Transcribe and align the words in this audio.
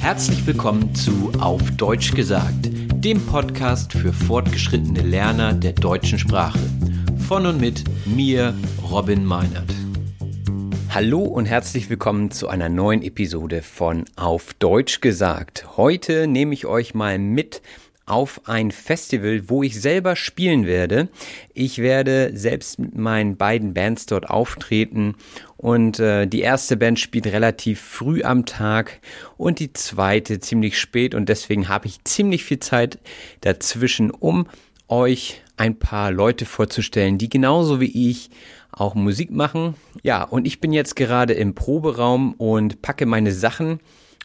Herzlich 0.00 0.46
willkommen 0.46 0.94
zu 0.94 1.32
Auf 1.40 1.72
Deutsch 1.72 2.14
gesagt, 2.14 2.70
dem 2.94 3.20
Podcast 3.26 3.92
für 3.92 4.12
fortgeschrittene 4.12 5.02
Lerner 5.02 5.52
der 5.52 5.72
deutschen 5.72 6.18
Sprache. 6.18 6.58
Von 7.26 7.44
und 7.46 7.60
mit 7.60 7.84
mir, 8.06 8.54
Robin 8.90 9.24
Meinert. 9.24 9.70
Hallo 10.90 11.20
und 11.20 11.46
herzlich 11.46 11.90
willkommen 11.90 12.30
zu 12.30 12.48
einer 12.48 12.68
neuen 12.68 13.02
Episode 13.02 13.60
von 13.60 14.04
Auf 14.16 14.54
Deutsch 14.54 15.00
gesagt. 15.00 15.76
Heute 15.76 16.26
nehme 16.26 16.54
ich 16.54 16.64
euch 16.64 16.94
mal 16.94 17.18
mit 17.18 17.60
auf 18.08 18.42
ein 18.48 18.70
Festival, 18.70 19.48
wo 19.48 19.62
ich 19.62 19.80
selber 19.80 20.16
spielen 20.16 20.66
werde. 20.66 21.08
Ich 21.54 21.78
werde 21.78 22.32
selbst 22.34 22.78
mit 22.78 22.96
meinen 22.96 23.36
beiden 23.36 23.74
Bands 23.74 24.06
dort 24.06 24.28
auftreten 24.28 25.14
und 25.56 26.00
äh, 26.00 26.26
die 26.26 26.40
erste 26.40 26.76
Band 26.76 26.98
spielt 26.98 27.26
relativ 27.26 27.80
früh 27.80 28.22
am 28.22 28.46
Tag 28.46 29.00
und 29.36 29.58
die 29.58 29.72
zweite 29.72 30.40
ziemlich 30.40 30.78
spät 30.78 31.14
und 31.14 31.28
deswegen 31.28 31.68
habe 31.68 31.86
ich 31.86 32.02
ziemlich 32.04 32.44
viel 32.44 32.60
Zeit 32.60 32.98
dazwischen, 33.40 34.10
um 34.10 34.46
euch 34.88 35.42
ein 35.56 35.78
paar 35.78 36.10
Leute 36.10 36.46
vorzustellen, 36.46 37.18
die 37.18 37.28
genauso 37.28 37.80
wie 37.80 38.10
ich 38.10 38.30
auch 38.70 38.94
Musik 38.94 39.30
machen. 39.30 39.74
Ja, 40.02 40.22
und 40.22 40.46
ich 40.46 40.60
bin 40.60 40.72
jetzt 40.72 40.96
gerade 40.96 41.34
im 41.34 41.54
Proberaum 41.54 42.34
und 42.34 42.80
packe 42.82 43.06
meine 43.06 43.32
Sachen 43.32 43.80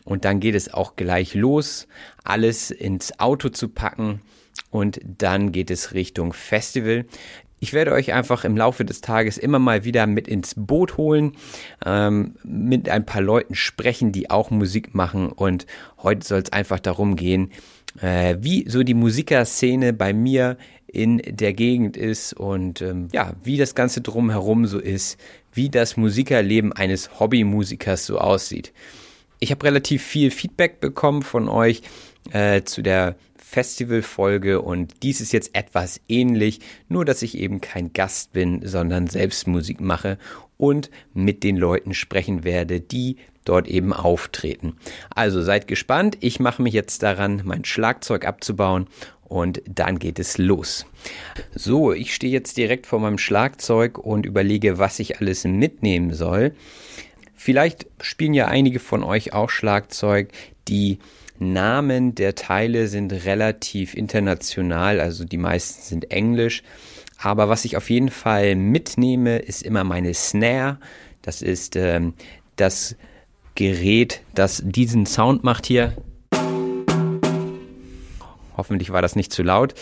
und 0.05 0.25
dann 0.25 0.39
geht 0.39 0.55
es 0.55 0.73
auch 0.73 0.95
gleich 0.95 1.33
los, 1.33 1.87
alles 2.23 2.71
ins 2.71 3.19
Auto 3.19 3.49
zu 3.49 3.69
packen 3.69 4.21
und 4.69 4.99
dann 5.03 5.51
geht 5.51 5.71
es 5.71 5.93
Richtung 5.93 6.33
Festival. 6.33 7.05
Ich 7.59 7.71
werde 7.71 7.93
euch 7.93 8.11
einfach 8.11 8.43
im 8.43 8.57
Laufe 8.57 8.83
des 8.83 8.99
Tages 8.99 9.37
immer 9.37 9.57
mal 9.57 9.85
wieder 9.85 10.05
mit 10.05 10.27
ins 10.27 10.53
Boot 10.57 10.97
holen, 10.97 11.31
ähm, 11.85 12.35
mit 12.43 12.89
ein 12.89 13.05
paar 13.05 13.21
Leuten 13.21 13.55
sprechen, 13.55 14.11
die 14.11 14.29
auch 14.29 14.51
Musik 14.51 14.93
machen. 14.93 15.31
Und 15.31 15.65
heute 16.01 16.27
soll 16.27 16.41
es 16.41 16.51
einfach 16.51 16.81
darum 16.81 17.15
gehen, 17.15 17.51
äh, 18.01 18.35
wie 18.41 18.69
so 18.69 18.83
die 18.83 18.93
Musikerszene 18.93 19.93
bei 19.93 20.11
mir 20.11 20.57
in 20.87 21.21
der 21.25 21.53
Gegend 21.53 21.95
ist 21.95 22.33
und 22.33 22.81
ähm, 22.81 23.07
ja, 23.13 23.33
wie 23.43 23.57
das 23.57 23.75
Ganze 23.75 24.01
drumherum 24.01 24.65
so 24.65 24.79
ist, 24.79 25.17
wie 25.53 25.69
das 25.69 25.95
Musikerleben 25.95 26.73
eines 26.73 27.19
Hobbymusikers 27.19 28.05
so 28.05 28.19
aussieht. 28.19 28.73
Ich 29.43 29.51
habe 29.51 29.65
relativ 29.65 30.01
viel 30.01 30.31
Feedback 30.31 30.79
bekommen 30.79 31.21
von 31.21 31.49
euch 31.49 31.81
äh, 32.31 32.63
zu 32.63 32.81
der 32.81 33.17
Festivalfolge 33.35 34.61
und 34.61 34.93
dies 35.03 35.19
ist 35.19 35.33
jetzt 35.33 35.53
etwas 35.53 35.99
ähnlich, 36.07 36.61
nur 36.87 37.03
dass 37.03 37.21
ich 37.23 37.37
eben 37.37 37.59
kein 37.59 37.91
Gast 37.91 38.31
bin, 38.31 38.65
sondern 38.65 39.07
selbst 39.07 39.45
Musik 39.45 39.81
mache 39.81 40.17
und 40.55 40.89
mit 41.13 41.43
den 41.43 41.57
Leuten 41.57 41.93
sprechen 41.93 42.45
werde, 42.45 42.79
die 42.79 43.17
dort 43.43 43.67
eben 43.67 43.91
auftreten. 43.91 44.77
Also 45.13 45.41
seid 45.41 45.67
gespannt, 45.67 46.17
ich 46.21 46.39
mache 46.39 46.61
mich 46.61 46.73
jetzt 46.73 47.03
daran, 47.03 47.41
mein 47.43 47.65
Schlagzeug 47.65 48.25
abzubauen 48.25 48.87
und 49.25 49.61
dann 49.67 49.99
geht 49.99 50.19
es 50.19 50.37
los. 50.37 50.85
So, 51.53 51.91
ich 51.91 52.15
stehe 52.15 52.31
jetzt 52.31 52.55
direkt 52.55 52.87
vor 52.87 53.01
meinem 53.01 53.17
Schlagzeug 53.17 53.97
und 53.97 54.25
überlege, 54.25 54.77
was 54.77 54.99
ich 54.99 55.19
alles 55.19 55.43
mitnehmen 55.43 56.13
soll. 56.13 56.55
Vielleicht 57.43 57.87
spielen 57.99 58.33
ja 58.33 58.47
einige 58.47 58.79
von 58.79 59.03
euch 59.03 59.33
auch 59.33 59.49
Schlagzeug. 59.49 60.29
Die 60.69 60.99
Namen 61.39 62.15
der 62.15 62.35
Teile 62.35 62.87
sind 62.87 63.11
relativ 63.11 63.95
international, 63.95 65.01
also 65.01 65.25
die 65.25 65.35
meisten 65.35 65.81
sind 65.81 66.09
englisch. 66.09 66.63
Aber 67.17 67.49
was 67.49 67.65
ich 67.65 67.75
auf 67.75 67.89
jeden 67.89 68.11
Fall 68.11 68.55
mitnehme, 68.55 69.39
ist 69.39 69.61
immer 69.61 69.83
meine 69.83 70.13
Snare. 70.13 70.77
Das 71.21 71.41
ist 71.41 71.75
ähm, 71.75 72.13
das 72.55 72.95
Gerät, 73.55 74.21
das 74.33 74.61
diesen 74.63 75.05
Sound 75.05 75.43
macht 75.43 75.65
hier. 75.65 75.97
Hoffentlich 78.55 78.93
war 78.93 79.01
das 79.01 79.17
nicht 79.17 79.33
zu 79.33 79.43
laut. 79.43 79.73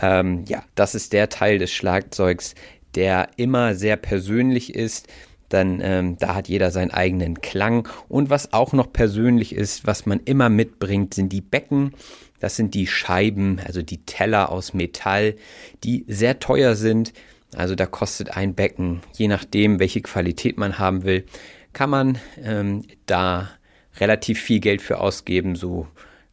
Ähm, 0.00 0.44
ja, 0.46 0.62
das 0.76 0.94
ist 0.94 1.12
der 1.12 1.28
Teil 1.28 1.58
des 1.58 1.72
Schlagzeugs, 1.72 2.54
der 2.94 3.30
immer 3.36 3.74
sehr 3.74 3.96
persönlich 3.96 4.76
ist 4.76 5.08
dann 5.50 5.80
ähm, 5.82 6.16
da 6.18 6.34
hat 6.34 6.48
jeder 6.48 6.70
seinen 6.70 6.90
eigenen 6.90 7.40
Klang. 7.42 7.88
Und 8.08 8.30
was 8.30 8.52
auch 8.52 8.72
noch 8.72 8.92
persönlich 8.92 9.54
ist, 9.54 9.86
was 9.86 10.06
man 10.06 10.20
immer 10.24 10.48
mitbringt, 10.48 11.12
sind 11.12 11.32
die 11.32 11.42
Becken. 11.42 11.92
Das 12.38 12.56
sind 12.56 12.74
die 12.74 12.86
Scheiben, 12.86 13.60
also 13.66 13.82
die 13.82 14.04
Teller 14.06 14.50
aus 14.50 14.72
Metall, 14.72 15.36
die 15.84 16.06
sehr 16.08 16.38
teuer 16.38 16.74
sind. 16.74 17.12
Also 17.54 17.74
da 17.74 17.84
kostet 17.84 18.36
ein 18.36 18.54
Becken, 18.54 19.00
je 19.16 19.28
nachdem, 19.28 19.80
welche 19.80 20.00
Qualität 20.00 20.56
man 20.56 20.78
haben 20.78 21.02
will, 21.02 21.26
kann 21.72 21.90
man 21.90 22.18
ähm, 22.42 22.84
da 23.06 23.50
relativ 23.98 24.40
viel 24.40 24.60
Geld 24.60 24.80
für 24.80 25.00
ausgeben. 25.00 25.56
So 25.56 25.88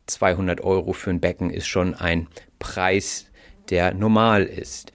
200 0.06 0.62
Euro 0.62 0.94
für 0.94 1.10
ein 1.10 1.20
Becken 1.20 1.50
ist 1.50 1.68
schon 1.68 1.96
ein 1.96 2.28
Preis, 2.60 3.26
der 3.70 3.94
normal 3.94 4.44
ist. 4.44 4.94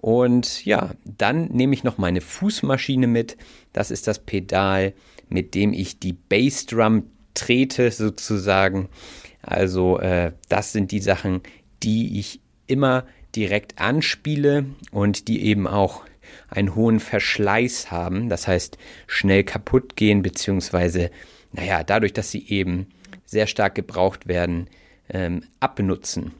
Und 0.00 0.64
ja, 0.64 0.90
dann 1.04 1.48
nehme 1.48 1.74
ich 1.74 1.84
noch 1.84 1.98
meine 1.98 2.20
Fußmaschine 2.20 3.06
mit. 3.06 3.36
Das 3.72 3.90
ist 3.90 4.06
das 4.06 4.18
Pedal, 4.18 4.94
mit 5.28 5.54
dem 5.54 5.72
ich 5.72 5.98
die 5.98 6.14
Bassdrum 6.14 7.04
trete 7.34 7.90
sozusagen. 7.90 8.88
Also 9.42 9.98
äh, 9.98 10.32
das 10.48 10.72
sind 10.72 10.90
die 10.90 11.00
Sachen, 11.00 11.42
die 11.82 12.18
ich 12.18 12.40
immer 12.66 13.04
direkt 13.36 13.78
anspiele 13.78 14.66
und 14.90 15.28
die 15.28 15.44
eben 15.44 15.66
auch 15.66 16.02
einen 16.48 16.74
hohen 16.74 17.00
Verschleiß 17.00 17.90
haben. 17.90 18.28
Das 18.28 18.48
heißt, 18.48 18.78
schnell 19.06 19.44
kaputt 19.44 19.96
gehen, 19.96 20.22
beziehungsweise, 20.22 21.10
naja, 21.52 21.84
dadurch, 21.84 22.12
dass 22.12 22.30
sie 22.30 22.48
eben 22.48 22.88
sehr 23.24 23.46
stark 23.46 23.74
gebraucht 23.74 24.26
werden, 24.28 24.68
ähm, 25.08 25.42
abnutzen. 25.60 26.32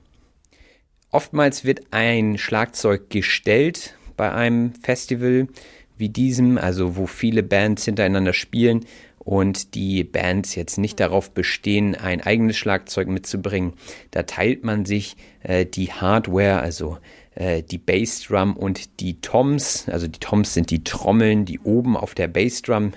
Oftmals 1.13 1.65
wird 1.65 1.83
ein 1.91 2.39
Schlagzeug 2.39 3.11
gestellt 3.11 3.95
bei 4.17 4.33
einem 4.33 4.73
Festival 4.75 5.49
wie 5.97 6.09
diesem, 6.09 6.57
also 6.57 6.97
wo 6.97 7.07
viele 7.07 7.43
Bands 7.43 7.85
hintereinander 7.85 8.33
spielen 8.33 8.87
und 9.19 9.75
die 9.75 10.03
Bands 10.03 10.55
jetzt 10.55 10.79
nicht 10.79 10.99
darauf 10.99 11.33
bestehen, 11.33 11.95
ein 11.95 12.23
eigenes 12.23 12.57
Schlagzeug 12.57 13.09
mitzubringen. 13.09 13.75
Da 14.13 14.23
teilt 14.23 14.65
man 14.65 14.85
sich 14.87 15.17
äh, 15.43 15.67
die 15.67 15.93
Hardware, 15.93 16.61
also 16.61 16.99
äh, 17.35 17.63
die 17.63 17.79
Bassdrum 17.79 18.57
und 18.57 19.01
die 19.01 19.21
Toms. 19.21 19.89
Also 19.89 20.07
die 20.07 20.21
Toms 20.21 20.55
sind 20.55 20.71
die 20.71 20.85
Trommeln, 20.85 21.45
die 21.45 21.61
oben 21.61 21.97
auf 21.97 22.15
der 22.15 22.29
Bassdrum 22.29 22.93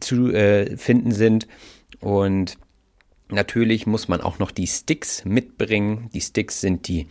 zu 0.00 0.32
äh, 0.32 0.76
finden 0.76 1.12
sind. 1.12 1.48
Und 2.00 2.56
Natürlich 3.30 3.86
muss 3.86 4.08
man 4.08 4.22
auch 4.22 4.38
noch 4.38 4.50
die 4.50 4.66
Sticks 4.66 5.24
mitbringen. 5.24 6.08
Die 6.14 6.20
Sticks 6.20 6.60
sind 6.60 6.88
die 6.88 7.08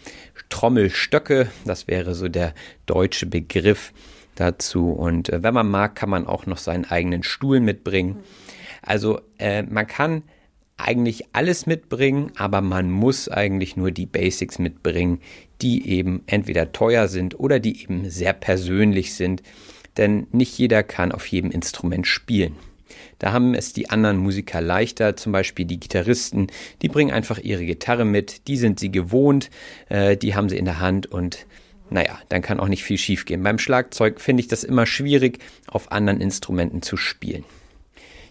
Trommelstöcke. 0.49 1.49
Das 1.65 1.87
wäre 1.87 2.15
so 2.15 2.27
der 2.27 2.55
deutsche 2.87 3.27
Begriff 3.27 3.93
dazu. 4.35 4.91
Und 4.91 5.29
äh, 5.29 5.43
wenn 5.43 5.53
man 5.53 5.69
mag, 5.69 5.95
kann 5.95 6.09
man 6.09 6.25
auch 6.25 6.45
noch 6.45 6.57
seinen 6.57 6.85
eigenen 6.85 7.23
Stuhl 7.23 7.59
mitbringen. 7.59 8.17
Also 8.81 9.21
äh, 9.37 9.63
man 9.63 9.85
kann 9.85 10.23
eigentlich 10.77 11.25
alles 11.33 11.65
mitbringen, 11.65 12.31
aber 12.35 12.61
man 12.61 12.91
muss 12.91 13.29
eigentlich 13.29 13.75
nur 13.75 13.91
die 13.91 14.05
Basics 14.05 14.59
mitbringen, 14.59 15.19
die 15.61 15.89
eben 15.89 16.23
entweder 16.27 16.71
teuer 16.71 17.07
sind 17.07 17.39
oder 17.39 17.59
die 17.59 17.81
eben 17.81 18.09
sehr 18.09 18.33
persönlich 18.33 19.15
sind. 19.15 19.41
Denn 19.97 20.27
nicht 20.31 20.57
jeder 20.57 20.83
kann 20.83 21.11
auf 21.11 21.25
jedem 21.27 21.51
Instrument 21.51 22.05
spielen. 22.05 22.55
Da 23.19 23.33
haben 23.33 23.53
es 23.53 23.73
die 23.73 23.89
anderen 23.89 24.17
Musiker 24.17 24.61
leichter, 24.61 25.15
zum 25.15 25.31
Beispiel 25.31 25.65
die 25.65 25.79
Gitarristen, 25.79 26.47
die 26.81 26.89
bringen 26.89 27.11
einfach 27.11 27.39
ihre 27.39 27.65
Gitarre 27.65 28.05
mit, 28.05 28.47
die 28.47 28.57
sind 28.57 28.79
sie 28.79 28.91
gewohnt, 28.91 29.49
äh, 29.89 30.17
die 30.17 30.35
haben 30.35 30.49
sie 30.49 30.57
in 30.57 30.65
der 30.65 30.79
Hand 30.79 31.07
und 31.07 31.45
naja, 31.89 32.19
dann 32.29 32.41
kann 32.41 32.59
auch 32.59 32.67
nicht 32.67 32.83
viel 32.83 32.97
schiefgehen. 32.97 33.43
Beim 33.43 33.59
Schlagzeug 33.59 34.19
finde 34.19 34.41
ich 34.41 34.47
das 34.47 34.63
immer 34.63 34.85
schwierig, 34.85 35.39
auf 35.67 35.91
anderen 35.91 36.19
Instrumenten 36.19 36.81
zu 36.81 36.97
spielen. 36.97 37.45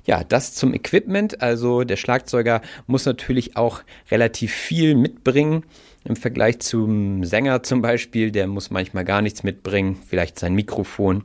Ja, 0.04 0.22
das 0.22 0.54
zum 0.54 0.72
Equipment. 0.72 1.42
Also 1.42 1.82
der 1.82 1.96
Schlagzeuger 1.96 2.62
muss 2.86 3.06
natürlich 3.06 3.56
auch 3.56 3.82
relativ 4.10 4.52
viel 4.52 4.94
mitbringen. 4.94 5.64
Im 6.04 6.14
Vergleich 6.14 6.60
zum 6.60 7.24
Sänger 7.24 7.64
zum 7.64 7.82
Beispiel, 7.82 8.30
der 8.30 8.46
muss 8.46 8.70
manchmal 8.70 9.04
gar 9.04 9.22
nichts 9.22 9.42
mitbringen, 9.42 9.98
vielleicht 10.06 10.38
sein 10.38 10.54
Mikrofon. 10.54 11.24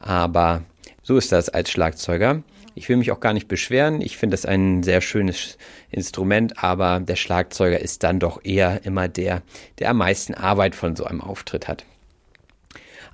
Aber 0.00 0.64
so 1.02 1.16
ist 1.16 1.30
das 1.30 1.48
als 1.48 1.70
Schlagzeuger. 1.70 2.42
Ich 2.76 2.90
will 2.90 2.98
mich 2.98 3.10
auch 3.10 3.20
gar 3.20 3.32
nicht 3.32 3.48
beschweren. 3.48 4.02
Ich 4.02 4.18
finde 4.18 4.34
das 4.34 4.44
ein 4.44 4.82
sehr 4.82 5.00
schönes 5.00 5.56
Instrument, 5.90 6.62
aber 6.62 7.00
der 7.00 7.16
Schlagzeuger 7.16 7.80
ist 7.80 8.02
dann 8.02 8.20
doch 8.20 8.44
eher 8.44 8.84
immer 8.84 9.08
der, 9.08 9.42
der 9.78 9.88
am 9.90 9.96
meisten 9.96 10.34
Arbeit 10.34 10.74
von 10.74 10.94
so 10.94 11.04
einem 11.04 11.22
Auftritt 11.22 11.68
hat. 11.68 11.86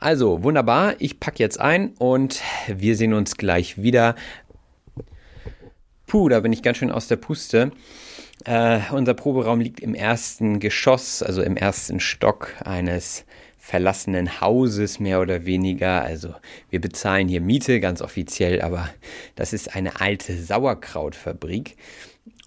Also, 0.00 0.42
wunderbar. 0.42 0.96
Ich 0.98 1.20
packe 1.20 1.38
jetzt 1.38 1.60
ein 1.60 1.92
und 1.98 2.42
wir 2.66 2.96
sehen 2.96 3.14
uns 3.14 3.36
gleich 3.36 3.80
wieder. 3.80 4.16
Puh, 6.08 6.28
da 6.28 6.40
bin 6.40 6.52
ich 6.52 6.64
ganz 6.64 6.78
schön 6.78 6.90
aus 6.90 7.06
der 7.06 7.16
Puste. 7.16 7.70
Äh, 8.44 8.80
unser 8.90 9.14
Proberaum 9.14 9.60
liegt 9.60 9.78
im 9.78 9.94
ersten 9.94 10.58
Geschoss, 10.58 11.22
also 11.22 11.40
im 11.40 11.56
ersten 11.56 12.00
Stock 12.00 12.52
eines 12.64 13.24
verlassenen 13.64 14.40
Hauses 14.40 14.98
mehr 14.98 15.20
oder 15.20 15.46
weniger. 15.46 16.02
Also 16.02 16.34
wir 16.68 16.80
bezahlen 16.80 17.28
hier 17.28 17.40
Miete 17.40 17.78
ganz 17.78 18.02
offiziell, 18.02 18.60
aber 18.60 18.90
das 19.36 19.52
ist 19.52 19.76
eine 19.76 20.00
alte 20.00 20.36
Sauerkrautfabrik. 20.36 21.76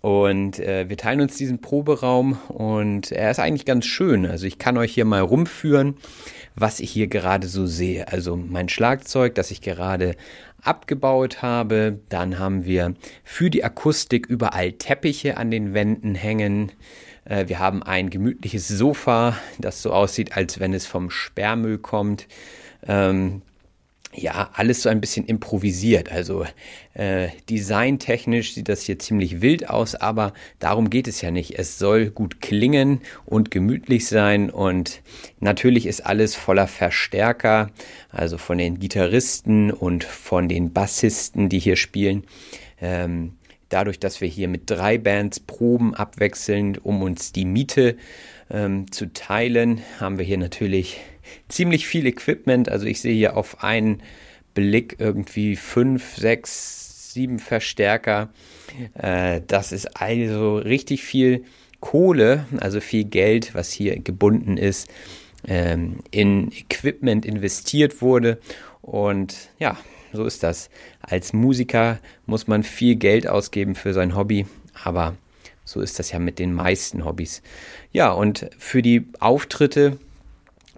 Und 0.02 0.60
äh, 0.60 0.90
wir 0.90 0.98
teilen 0.98 1.22
uns 1.22 1.38
diesen 1.38 1.62
Proberaum 1.62 2.34
und 2.50 3.14
er 3.14 3.32
ist 3.32 3.40
eigentlich 3.40 3.66
ganz 3.66 3.86
schön. 3.86 4.26
Also 4.26 4.46
ich 4.46 4.60
kann 4.60 4.78
euch 4.78 4.94
hier 4.94 5.06
mal 5.06 5.22
rumführen, 5.22 5.96
was 6.54 6.82
ich 6.82 6.92
hier 6.92 7.08
gerade 7.08 7.48
so 7.48 7.66
sehe. 7.66 8.10
Also 8.10 8.36
mein 8.36 8.68
Schlagzeug, 8.68 9.36
das 9.36 9.52
ich 9.52 9.62
gerade 9.62 10.18
abgebaut 10.62 11.42
habe. 11.42 11.98
Dann 12.10 12.40
haben 12.40 12.66
wir 12.66 12.94
für 13.24 13.50
die 13.50 13.64
Akustik 13.64 14.26
überall 14.28 14.74
Teppiche 14.74 15.38
an 15.38 15.50
den 15.50 15.74
Wänden 15.74 16.14
hängen. 16.14 16.74
Äh, 17.26 17.48
wir 17.48 17.60
haben 17.60 17.84
ein 17.84 18.10
gemütliches 18.10 18.68
Sofa, 18.68 19.38
das 19.60 19.82
so 19.82 19.92
aussieht, 19.92 20.38
als 20.38 20.60
wenn 20.60 20.74
es 20.74 20.86
vom 20.86 21.10
Sperrmüll 21.10 21.78
kommt. 21.78 22.28
Ähm, 22.88 23.42
ja, 24.18 24.50
alles 24.54 24.82
so 24.82 24.90
ein 24.90 25.02
bisschen 25.02 25.26
improvisiert. 25.26 26.12
Also 26.12 26.46
äh, 26.94 27.30
designtechnisch 27.50 28.54
sieht 28.54 28.70
das 28.70 28.84
hier 28.84 28.98
ziemlich 28.98 29.42
wild 29.42 29.70
aus, 29.70 29.96
aber 29.96 30.34
darum 30.60 30.90
geht 30.90 31.08
es 31.08 31.22
ja 31.22 31.32
nicht. 31.32 31.60
Es 31.60 31.78
soll 31.78 32.12
gut 32.12 32.42
klingen 32.42 33.02
und 33.26 33.52
gemütlich 33.52 34.08
sein 34.08 34.50
und 34.50 35.02
natürlich 35.40 35.86
ist 35.86 36.06
alles 36.06 36.36
voller 36.36 36.68
Verstärker, 36.68 37.72
also 38.10 38.38
von 38.38 38.58
den 38.58 38.80
Gitarristen 38.80 39.72
und 39.72 40.04
von 40.04 40.48
den 40.48 40.72
Bassisten, 40.72 41.50
die 41.50 41.60
hier 41.60 41.76
spielen. 41.76 42.24
Ähm, 42.80 43.34
dadurch, 43.76 44.00
dass 44.00 44.22
wir 44.22 44.30
hier 44.30 44.48
mit 44.48 44.70
drei 44.70 44.98
Bands 44.98 45.42
proben 45.42 45.94
abwechselnd, 45.94 46.86
um 46.86 47.02
uns 47.02 47.34
die 47.34 47.44
Miete 47.44 47.98
ähm, 48.50 48.90
zu 48.90 49.12
teilen, 49.12 49.82
haben 50.00 50.18
wir 50.18 50.24
hier 50.24 50.38
natürlich 50.38 51.02
ziemlich 51.50 51.86
viel 51.86 52.08
Equipment. 52.08 52.70
Also 52.70 52.86
ich 52.86 53.02
sehe 53.02 53.14
hier 53.14 53.36
auf 53.36 53.66
einen 53.66 54.02
Blick 54.54 54.96
irgendwie 55.00 55.58
fünf, 55.58 56.16
sechs, 56.16 57.12
sieben 57.12 57.38
Verstärker. 57.38 58.30
Äh, 58.94 59.42
das 59.46 59.74
ist 59.74 60.00
also 60.00 60.56
richtig 60.56 61.04
viel 61.04 61.44
Kohle, 61.82 62.46
also 62.62 62.80
viel 62.80 63.04
Geld, 63.04 63.56
was 63.56 63.74
hier 63.74 64.00
gebunden 64.00 64.56
ist, 64.56 64.88
ähm, 65.46 66.00
in 66.12 66.50
Equipment 66.54 67.26
investiert 67.26 68.02
wurde. 68.02 68.40
Und 68.82 69.50
ja, 69.60 69.78
so 70.16 70.26
ist 70.26 70.44
das. 70.44 70.70
Als 71.02 71.34
Musiker 71.34 72.00
muss 72.26 72.48
man 72.48 72.64
viel 72.64 72.96
Geld 72.96 73.28
ausgeben 73.28 73.76
für 73.76 73.94
sein 73.94 74.16
Hobby, 74.16 74.46
aber 74.84 75.16
so 75.64 75.82
ist 75.82 76.00
das 76.00 76.12
ja 76.12 76.20
mit 76.20 76.40
den 76.40 76.54
meisten 76.54 77.06
Hobbys. 77.06 77.42
Ja, 77.92 78.12
und 78.12 78.50
für 78.58 78.82
die 78.82 79.08
Auftritte 79.20 79.98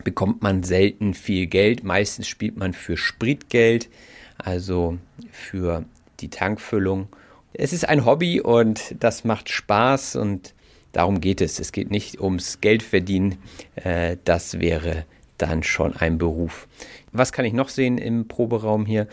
bekommt 0.03 0.41
man 0.41 0.63
selten 0.63 1.13
viel 1.13 1.47
Geld. 1.47 1.83
Meistens 1.83 2.27
spielt 2.27 2.57
man 2.57 2.73
für 2.73 2.97
Spritgeld, 2.97 3.89
also 4.37 4.97
für 5.31 5.83
die 6.19 6.29
Tankfüllung. 6.29 7.07
Es 7.53 7.73
ist 7.73 7.87
ein 7.87 8.05
Hobby 8.05 8.39
und 8.39 8.95
das 8.99 9.23
macht 9.23 9.49
Spaß 9.49 10.15
und 10.15 10.53
darum 10.91 11.21
geht 11.21 11.41
es. 11.41 11.59
Es 11.59 11.71
geht 11.71 11.91
nicht 11.91 12.21
ums 12.21 12.61
Geldverdienen. 12.61 13.39
Äh, 13.75 14.17
das 14.23 14.59
wäre 14.59 15.05
dann 15.37 15.63
schon 15.63 15.95
ein 15.95 16.17
Beruf. 16.17 16.67
Was 17.11 17.31
kann 17.31 17.45
ich 17.45 17.53
noch 17.53 17.69
sehen 17.69 17.97
im 17.97 18.27
Proberaum 18.27 18.85
hier? 18.85 19.07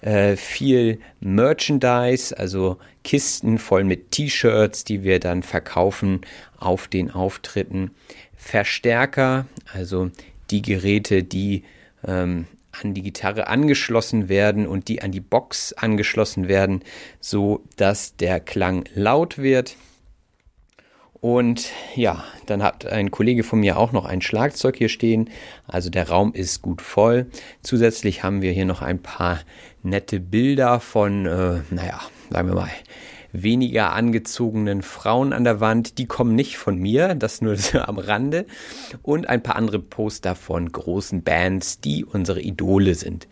Äh, 0.00 0.36
viel 0.36 1.00
Merchandise, 1.20 2.36
also 2.36 2.78
Kisten 3.04 3.58
voll 3.58 3.84
mit 3.84 4.10
T-Shirts, 4.10 4.84
die 4.84 5.02
wir 5.02 5.18
dann 5.18 5.42
verkaufen 5.42 6.20
auf 6.58 6.88
den 6.88 7.10
Auftritten. 7.10 7.90
Verstärker, 8.36 9.46
also 9.72 10.10
die 10.50 10.60
Geräte, 10.60 11.22
die 11.22 11.64
ähm, 12.06 12.46
an 12.82 12.92
die 12.92 13.02
Gitarre 13.02 13.46
angeschlossen 13.46 14.28
werden 14.28 14.66
und 14.66 14.88
die 14.88 15.00
an 15.00 15.12
die 15.12 15.20
Box 15.20 15.72
angeschlossen 15.72 16.48
werden, 16.48 16.82
so 17.20 17.62
dass 17.76 18.16
der 18.16 18.40
Klang 18.40 18.84
laut 18.94 19.38
wird. 19.38 19.76
Und 21.24 21.70
ja, 21.96 22.22
dann 22.44 22.62
hat 22.62 22.84
ein 22.84 23.10
Kollege 23.10 23.44
von 23.44 23.60
mir 23.60 23.78
auch 23.78 23.92
noch 23.92 24.04
ein 24.04 24.20
Schlagzeug 24.20 24.76
hier 24.76 24.90
stehen. 24.90 25.30
Also 25.66 25.88
der 25.88 26.10
Raum 26.10 26.34
ist 26.34 26.60
gut 26.60 26.82
voll. 26.82 27.28
Zusätzlich 27.62 28.22
haben 28.22 28.42
wir 28.42 28.52
hier 28.52 28.66
noch 28.66 28.82
ein 28.82 29.00
paar 29.00 29.40
nette 29.82 30.20
Bilder 30.20 30.80
von, 30.80 31.24
äh, 31.24 31.60
naja, 31.70 31.98
sagen 32.28 32.48
wir 32.48 32.54
mal, 32.54 32.68
weniger 33.32 33.94
angezogenen 33.94 34.82
Frauen 34.82 35.32
an 35.32 35.44
der 35.44 35.60
Wand. 35.60 35.96
Die 35.96 36.04
kommen 36.04 36.34
nicht 36.34 36.58
von 36.58 36.76
mir, 36.76 37.14
das 37.14 37.40
nur 37.40 37.56
so 37.56 37.78
am 37.78 37.96
Rande. 37.96 38.44
Und 39.02 39.26
ein 39.26 39.42
paar 39.42 39.56
andere 39.56 39.78
Poster 39.78 40.34
von 40.34 40.70
großen 40.70 41.22
Bands, 41.22 41.80
die 41.80 42.04
unsere 42.04 42.42
Idole 42.42 42.94
sind. 42.94 43.28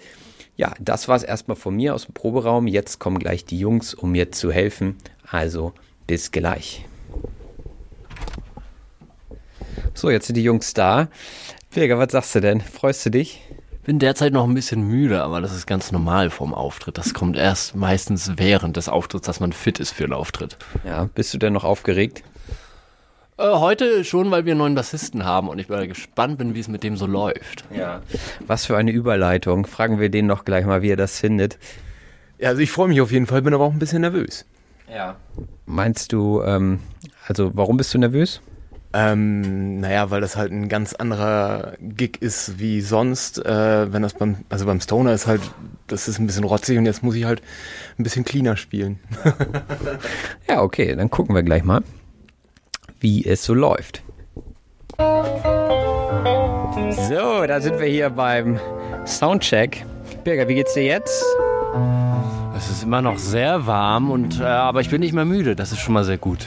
Ja, 0.57 0.73
das 0.81 1.09
war 1.09 1.17
es 1.17 1.25
erstmal 1.25 1.59
von 1.59 1.77
mir 1.77 1.95
aus 1.95 2.07
dem 2.07 2.15
Proberaum. 2.15 2.69
Jetzt 2.69 3.01
kommen 3.01 3.19
gleich 3.19 3.45
die 3.45 3.59
Jungs, 3.59 3.93
um 3.93 4.13
mir 4.13 4.33
zu 4.33 4.51
helfen. 4.51 4.97
Also 5.31 5.75
bis 6.07 6.31
gleich. 6.31 6.87
So, 9.95 10.11
jetzt 10.11 10.27
sind 10.27 10.37
die 10.37 10.43
Jungs 10.43 10.75
da. 10.75 11.09
Birger, 11.75 11.99
was 11.99 12.13
sagst 12.13 12.35
du 12.35 12.41
denn? 12.41 12.61
Freust 12.61 13.05
du 13.07 13.11
dich? 13.11 13.43
Bin 13.85 13.99
derzeit 13.99 14.33
noch 14.33 14.45
ein 14.45 14.55
bisschen 14.55 14.83
müde, 14.83 15.23
aber 15.23 15.41
das 15.41 15.53
ist 15.53 15.67
ganz 15.67 15.91
normal 15.91 16.31
vom 16.31 16.55
Auftritt. 16.55 16.99
Das 16.99 17.15
kommt 17.15 17.37
erst 17.37 17.75
meistens 17.75 18.33
während 18.37 18.77
des 18.77 18.89
Auftritts, 18.89 19.27
dass 19.27 19.41
man 19.41 19.53
fit 19.53 19.81
ist 19.81 19.91
für 19.91 20.05
den 20.05 20.13
Auftritt. 20.13 20.57
Ja, 20.85 21.09
bist 21.15 21.35
du 21.35 21.39
denn 21.39 21.53
noch 21.53 21.65
aufgeregt? 21.65 22.23
Äh, 23.39 23.55
heute 23.55 24.05
schon, 24.05 24.31
weil 24.31 24.45
wir 24.45 24.53
einen 24.53 24.59
neuen 24.59 24.75
Bassisten 24.77 25.25
haben 25.25 25.49
und 25.49 25.59
ich 25.59 25.67
bin 25.67 25.89
gespannt 25.89 26.39
bin, 26.39 26.55
wie 26.55 26.61
es 26.61 26.69
mit 26.69 26.85
dem 26.85 26.97
so 26.97 27.07
läuft. 27.07 27.65
Ja. 27.75 28.03
Was 28.47 28.67
für 28.67 28.77
eine 28.77 28.93
Überleitung. 28.93 29.67
Fragen 29.67 29.99
wir 29.99 30.11
den 30.11 30.27
noch 30.27 30.45
gleich 30.45 30.65
mal, 30.65 30.83
wie 30.83 30.91
er 30.91 30.97
das 30.97 31.19
findet. 31.19 31.59
Ja, 32.39 32.51
also 32.51 32.61
ich 32.61 32.71
freue 32.71 32.89
mich 32.89 33.01
auf 33.01 33.11
jeden 33.11 33.27
Fall, 33.27 33.43
bin 33.43 33.53
aber 33.53 33.65
auch 33.65 33.73
ein 33.73 33.81
bisschen 33.81 34.03
nervös. 34.03 34.45
Ja. 34.93 35.17
Meinst 35.67 36.13
du, 36.13 36.43
ähm, 36.43 36.81
also 37.27 37.51
warum 37.55 37.79
bist 37.79 37.93
du 37.95 37.99
nervös? 37.99 38.41
Ähm, 38.95 39.81
naja, 39.81 40.11
weil 40.11 40.21
das 40.21 40.37
halt 40.37 40.53
ein 40.53 40.69
ganz 40.69 40.93
anderer 40.93 41.73
Gig 41.81 42.21
ist 42.21 42.59
wie 42.59 42.83
sonst. 42.83 43.45
Äh, 43.45 43.93
wenn 43.93 44.03
das 44.03 44.15
beim, 44.15 44.37
also 44.51 44.67
beim 44.67 44.81
Stoner 44.81 45.15
ist 45.15 45.27
halt, 45.27 45.41
das 45.87 46.09
ist 46.09 46.19
ein 46.19 46.27
bisschen 46.27 46.45
rotzig 46.45 46.77
und 46.79 46.85
jetzt 46.85 47.03
muss 47.03 47.15
ich 47.15 47.25
halt 47.25 47.41
ein 47.99 48.03
bisschen 48.03 48.25
cleaner 48.25 48.57
spielen. 48.57 48.99
ja, 50.49 50.61
okay, 50.61 50.95
dann 50.95 51.09
gucken 51.11 51.35
wir 51.35 51.43
gleich 51.43 51.65
mal, 51.65 51.83
wie 53.01 53.25
es 53.25 53.45
so 53.45 53.55
läuft. 53.55 54.03
So, 57.09 57.47
da 57.47 57.61
sind 57.61 57.81
wir 57.81 57.87
hier 57.87 58.11
beim 58.11 58.61
Soundcheck. 59.07 59.87
Birger, 60.23 60.49
wie 60.49 60.55
geht's 60.55 60.75
dir 60.75 60.85
jetzt? 60.85 61.25
Es 62.57 62.71
ist 62.71 62.85
immer 62.85 63.01
noch 63.01 63.19
sehr 63.19 63.67
warm, 63.67 64.11
und, 64.11 64.41
äh, 64.41 64.45
aber 64.45 64.83
ich 64.83 64.91
bin 64.91 65.01
nicht 65.01 65.15
mehr 65.15 65.25
müde. 65.25 65.57
Das 65.57 65.73
ist 65.73 65.79
schon 65.79 65.95
mal 65.95 66.05
sehr 66.05 66.19
gut. 66.19 66.47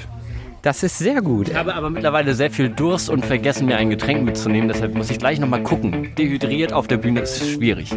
Das 0.66 0.82
ist 0.82 0.98
sehr 0.98 1.22
gut. 1.22 1.50
Ich 1.50 1.56
habe 1.56 1.76
aber 1.76 1.92
mittlerweile 1.92 2.34
sehr 2.34 2.50
viel 2.50 2.70
Durst 2.70 3.12
und 3.12 3.24
vergessen, 3.24 3.68
mir 3.68 3.78
ein 3.78 3.92
Getränk 3.92 4.24
mitzunehmen. 4.26 4.68
Deshalb 4.68 4.96
muss 4.96 5.12
ich 5.12 5.20
gleich 5.20 5.40
nochmal 5.40 5.62
gucken. 5.62 6.16
Dehydriert 6.18 6.74
auf 6.74 6.88
der 6.88 6.98
Bühne 6.98 7.20
ist 7.20 7.38
schwierig. 7.52 7.92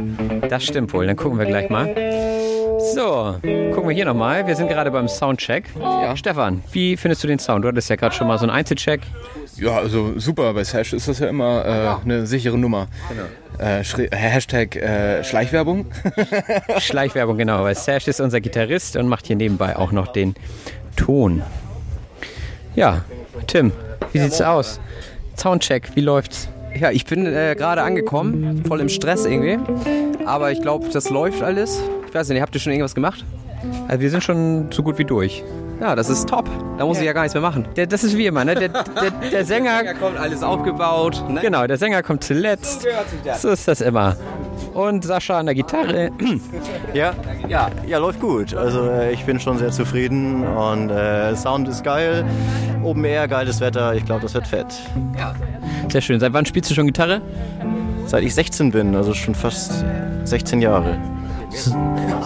Das 0.51 0.65
stimmt 0.67 0.93
wohl. 0.93 1.07
Dann 1.07 1.17
gucken 1.17 1.39
wir 1.39 1.47
gleich 1.47 1.71
mal. 1.71 1.95
So, 2.95 3.37
gucken 3.73 3.89
wir 3.89 3.95
hier 3.95 4.05
nochmal. 4.05 4.47
Wir 4.47 4.55
sind 4.55 4.69
gerade 4.69 4.91
beim 4.91 5.09
Soundcheck. 5.09 5.65
Ja. 5.81 6.15
Stefan, 6.15 6.63
wie 6.73 6.99
findest 6.99 7.25
du 7.25 7.29
den 7.29 7.39
Sound? 7.39 7.65
Du 7.65 7.69
hattest 7.69 7.89
ja 7.89 7.97
gerade 7.97 8.15
schon 8.15 8.27
mal 8.27 8.37
so 8.37 8.45
einen 8.45 8.53
Einzelcheck. 8.53 9.01
Ja, 9.57 9.79
also 9.79 10.19
super. 10.19 10.53
Bei 10.53 10.63
Sash 10.63 10.93
ist 10.93 11.09
das 11.09 11.21
ja 11.21 11.29
immer 11.29 11.65
äh, 11.65 12.05
eine 12.05 12.27
sichere 12.27 12.59
Nummer. 12.59 12.89
Äh, 13.59 13.81
Schri- 13.81 14.15
Hashtag 14.15 14.77
äh, 14.77 15.25
Schleichwerbung. 15.25 15.87
Schleichwerbung, 16.77 17.39
genau. 17.39 17.65
Weil 17.65 17.77
Sash 17.77 18.09
ist 18.09 18.21
unser 18.21 18.43
Gitarrist 18.43 18.97
und 18.97 19.09
macht 19.09 19.27
hier 19.27 19.37
nebenbei 19.37 19.75
auch 19.75 19.91
noch 19.91 20.09
den 20.09 20.35
Ton. 20.97 21.43
Ja, 22.79 23.01
Tim, 23.49 23.73
wie 24.13 24.21
sieht's 24.21 24.41
aus? 24.41 24.79
Soundcheck, 25.37 25.97
wie 25.97 26.01
läuft's? 26.01 26.49
Ja, 26.79 26.93
ich 26.93 27.05
bin 27.05 27.27
äh, 27.27 27.57
gerade 27.59 27.83
angekommen, 27.83 28.63
voll 28.69 28.81
im 28.81 28.89
Stress 28.89 29.27
irgendwie. 29.27 29.59
Aber 30.25 30.53
ich 30.53 30.63
glaube, 30.63 30.89
das 30.89 31.11
läuft 31.11 31.43
alles. 31.43 31.81
Ich 32.07 32.15
weiß 32.15 32.29
nicht, 32.29 32.41
habt 32.41 32.55
ihr 32.55 32.61
schon 32.61 32.71
irgendwas 32.73 32.95
gemacht? 32.95 33.25
Also 33.89 34.01
wir 34.01 34.11
sind 34.11 34.23
schon 34.23 34.71
so 34.71 34.85
gut 34.85 34.97
wie 34.97 35.05
durch. 35.05 35.43
Ja, 35.81 35.97
das 35.97 36.09
ist 36.09 36.29
top. 36.29 36.49
Da 36.79 36.87
muss 36.87 37.01
ich 37.01 37.05
ja 37.05 37.13
gar 37.13 37.23
nichts 37.23 37.35
mehr 37.35 37.43
machen. 37.43 37.67
Der, 37.75 37.89
das 37.89 38.05
ist 38.05 38.17
wie 38.17 38.27
immer, 38.27 38.45
ne? 38.45 38.55
Der, 38.55 38.69
der, 38.69 38.85
der 39.33 39.45
Sänger, 39.45 39.83
Da 39.83 39.95
kommt 39.95 40.17
alles 40.17 40.45
aufgebaut. 40.45 41.25
Ne? 41.29 41.41
genau, 41.41 41.67
der 41.67 41.79
Sänger 41.79 42.05
kommt 42.05 42.23
zuletzt. 42.23 42.87
So 43.41 43.49
ist 43.49 43.67
das 43.67 43.81
immer. 43.81 44.17
Und 44.75 45.05
Sascha 45.05 45.39
an 45.39 45.47
der 45.47 45.55
Gitarre. 45.55 46.11
Ja, 46.95 47.15
ja, 47.49 47.71
ja, 47.87 47.99
läuft 47.99 48.21
gut. 48.21 48.55
Also 48.55 48.89
äh, 48.89 49.13
ich 49.13 49.25
bin 49.25 49.41
schon 49.41 49.59
sehr 49.59 49.71
zufrieden 49.71 50.47
und 50.47 50.91
äh, 50.91 51.35
Sound 51.37 51.69
ist 51.69 51.85
geil, 51.85 52.25
Open 52.83 53.05
Air, 53.05 53.29
geiles 53.29 53.61
Wetter. 53.61 53.95
Ich 53.95 54.05
glaube, 54.05 54.23
das 54.23 54.35
wird 54.35 54.47
fett. 54.47 54.67
Sehr 55.89 56.01
schön. 56.01 56.21
Seit 56.21 56.33
wann 56.33 56.47
spielst 56.47 56.71
du 56.71 56.75
schon 56.75 56.87
Gitarre? 56.87 57.21
Seit 58.07 58.23
ich 58.23 58.35
16 58.35 58.71
bin, 58.71 58.95
also 58.95 59.13
schon 59.15 59.35
fast 59.35 59.85
16 60.25 60.63
Jahre. 60.63 60.99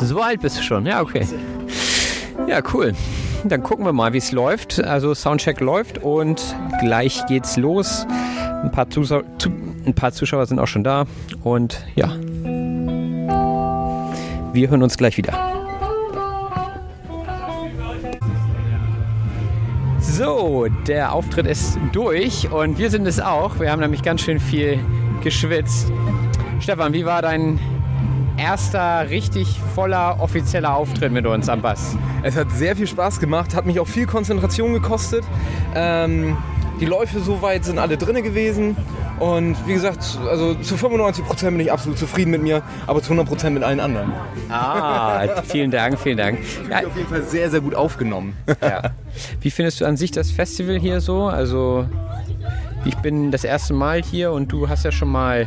So 0.01 0.21
alt 0.21 0.41
bist 0.41 0.59
du 0.59 0.63
schon, 0.63 0.87
ja, 0.87 1.01
okay. 1.01 1.27
Ja, 2.47 2.61
cool. 2.73 2.93
Dann 3.45 3.63
gucken 3.63 3.85
wir 3.85 3.93
mal, 3.93 4.13
wie 4.13 4.19
es 4.19 4.31
läuft. 4.33 4.83
Also 4.83 5.15
Soundcheck 5.15 5.61
läuft 5.61 5.99
und 5.99 6.41
gleich 6.81 7.25
geht's 7.27 7.57
los. 7.57 8.07
Ein 8.63 8.71
paar, 8.71 8.89
Zuschauer, 8.89 9.25
zu, 9.39 9.51
ein 9.87 9.95
paar 9.95 10.13
Zuschauer 10.13 10.47
sind 10.47 10.59
auch 10.59 10.67
schon 10.67 10.85
da 10.85 11.07
und 11.43 11.85
ja. 11.95 12.09
Wir 14.53 14.69
hören 14.69 14.83
uns 14.83 14.97
gleich 14.97 15.17
wieder. 15.17 15.33
So, 19.99 20.67
der 20.87 21.15
Auftritt 21.15 21.47
ist 21.47 21.79
durch 21.93 22.51
und 22.53 22.79
wir 22.79 22.91
sind 22.91 23.07
es 23.07 23.19
auch. 23.19 23.59
Wir 23.59 23.73
haben 23.73 23.81
nämlich 23.81 24.03
ganz 24.03 24.21
schön 24.21 24.41
viel 24.41 24.79
geschwitzt. 25.23 25.91
Stefan, 26.61 26.93
wie 26.93 27.07
war 27.07 27.23
dein 27.23 27.59
erster 28.37 29.09
richtig 29.09 29.59
voller 29.75 30.21
offizieller 30.21 30.77
Auftritt 30.77 31.13
mit 31.13 31.27
uns 31.27 31.49
am 31.49 31.63
Bass? 31.63 31.97
Es 32.23 32.37
hat 32.37 32.51
sehr 32.53 32.77
viel 32.77 32.87
Spaß 32.87 33.21
gemacht, 33.21 33.55
hat 33.55 33.65
mich 33.65 33.81
auch 33.81 33.89
viel 33.89 34.07
Konzentration 34.07 34.75
gekostet. 34.75 35.25
Ähm, 35.75 36.37
die 36.79 36.87
Läufe 36.87 37.21
soweit 37.21 37.65
sind 37.65 37.79
alle 37.79 37.97
drinne 37.97 38.23
gewesen. 38.23 38.77
Und 39.23 39.57
wie 39.69 39.75
gesagt, 39.75 40.19
also 40.29 40.53
zu 40.57 40.75
95% 40.75 41.51
bin 41.53 41.61
ich 41.61 41.71
absolut 41.71 41.97
zufrieden 41.97 42.33
mit 42.33 42.43
mir, 42.43 42.61
aber 42.89 43.01
zu 43.01 43.13
100% 43.13 43.51
mit 43.51 43.63
allen 43.63 43.79
anderen. 43.79 44.13
Ah, 44.49 45.43
vielen 45.45 45.71
Dank, 45.71 46.01
vielen 46.01 46.17
Dank. 46.17 46.41
Ja, 46.69 46.79
Auf 46.79 46.97
jeden 46.97 47.09
Fall 47.09 47.23
sehr, 47.23 47.49
sehr 47.49 47.61
gut 47.61 47.77
aufgenommen. 47.77 48.37
ja. 48.61 48.91
Wie 49.41 49.53
findest 49.53 49.81
du 49.81 49.85
an 49.85 49.97
sich 49.97 50.11
das 50.11 50.33
Festival 50.33 50.77
hier 50.77 51.01
so? 51.01 51.27
Also, 51.27 51.87
ich 52.85 52.97
bin 52.97 53.31
das 53.31 53.45
erste 53.45 53.75
Mal 53.75 54.03
hier 54.03 54.33
und 54.33 54.51
du 54.51 54.69
hast 54.69 54.85
ja 54.85 54.91
schon 54.91 55.11
mal 55.11 55.47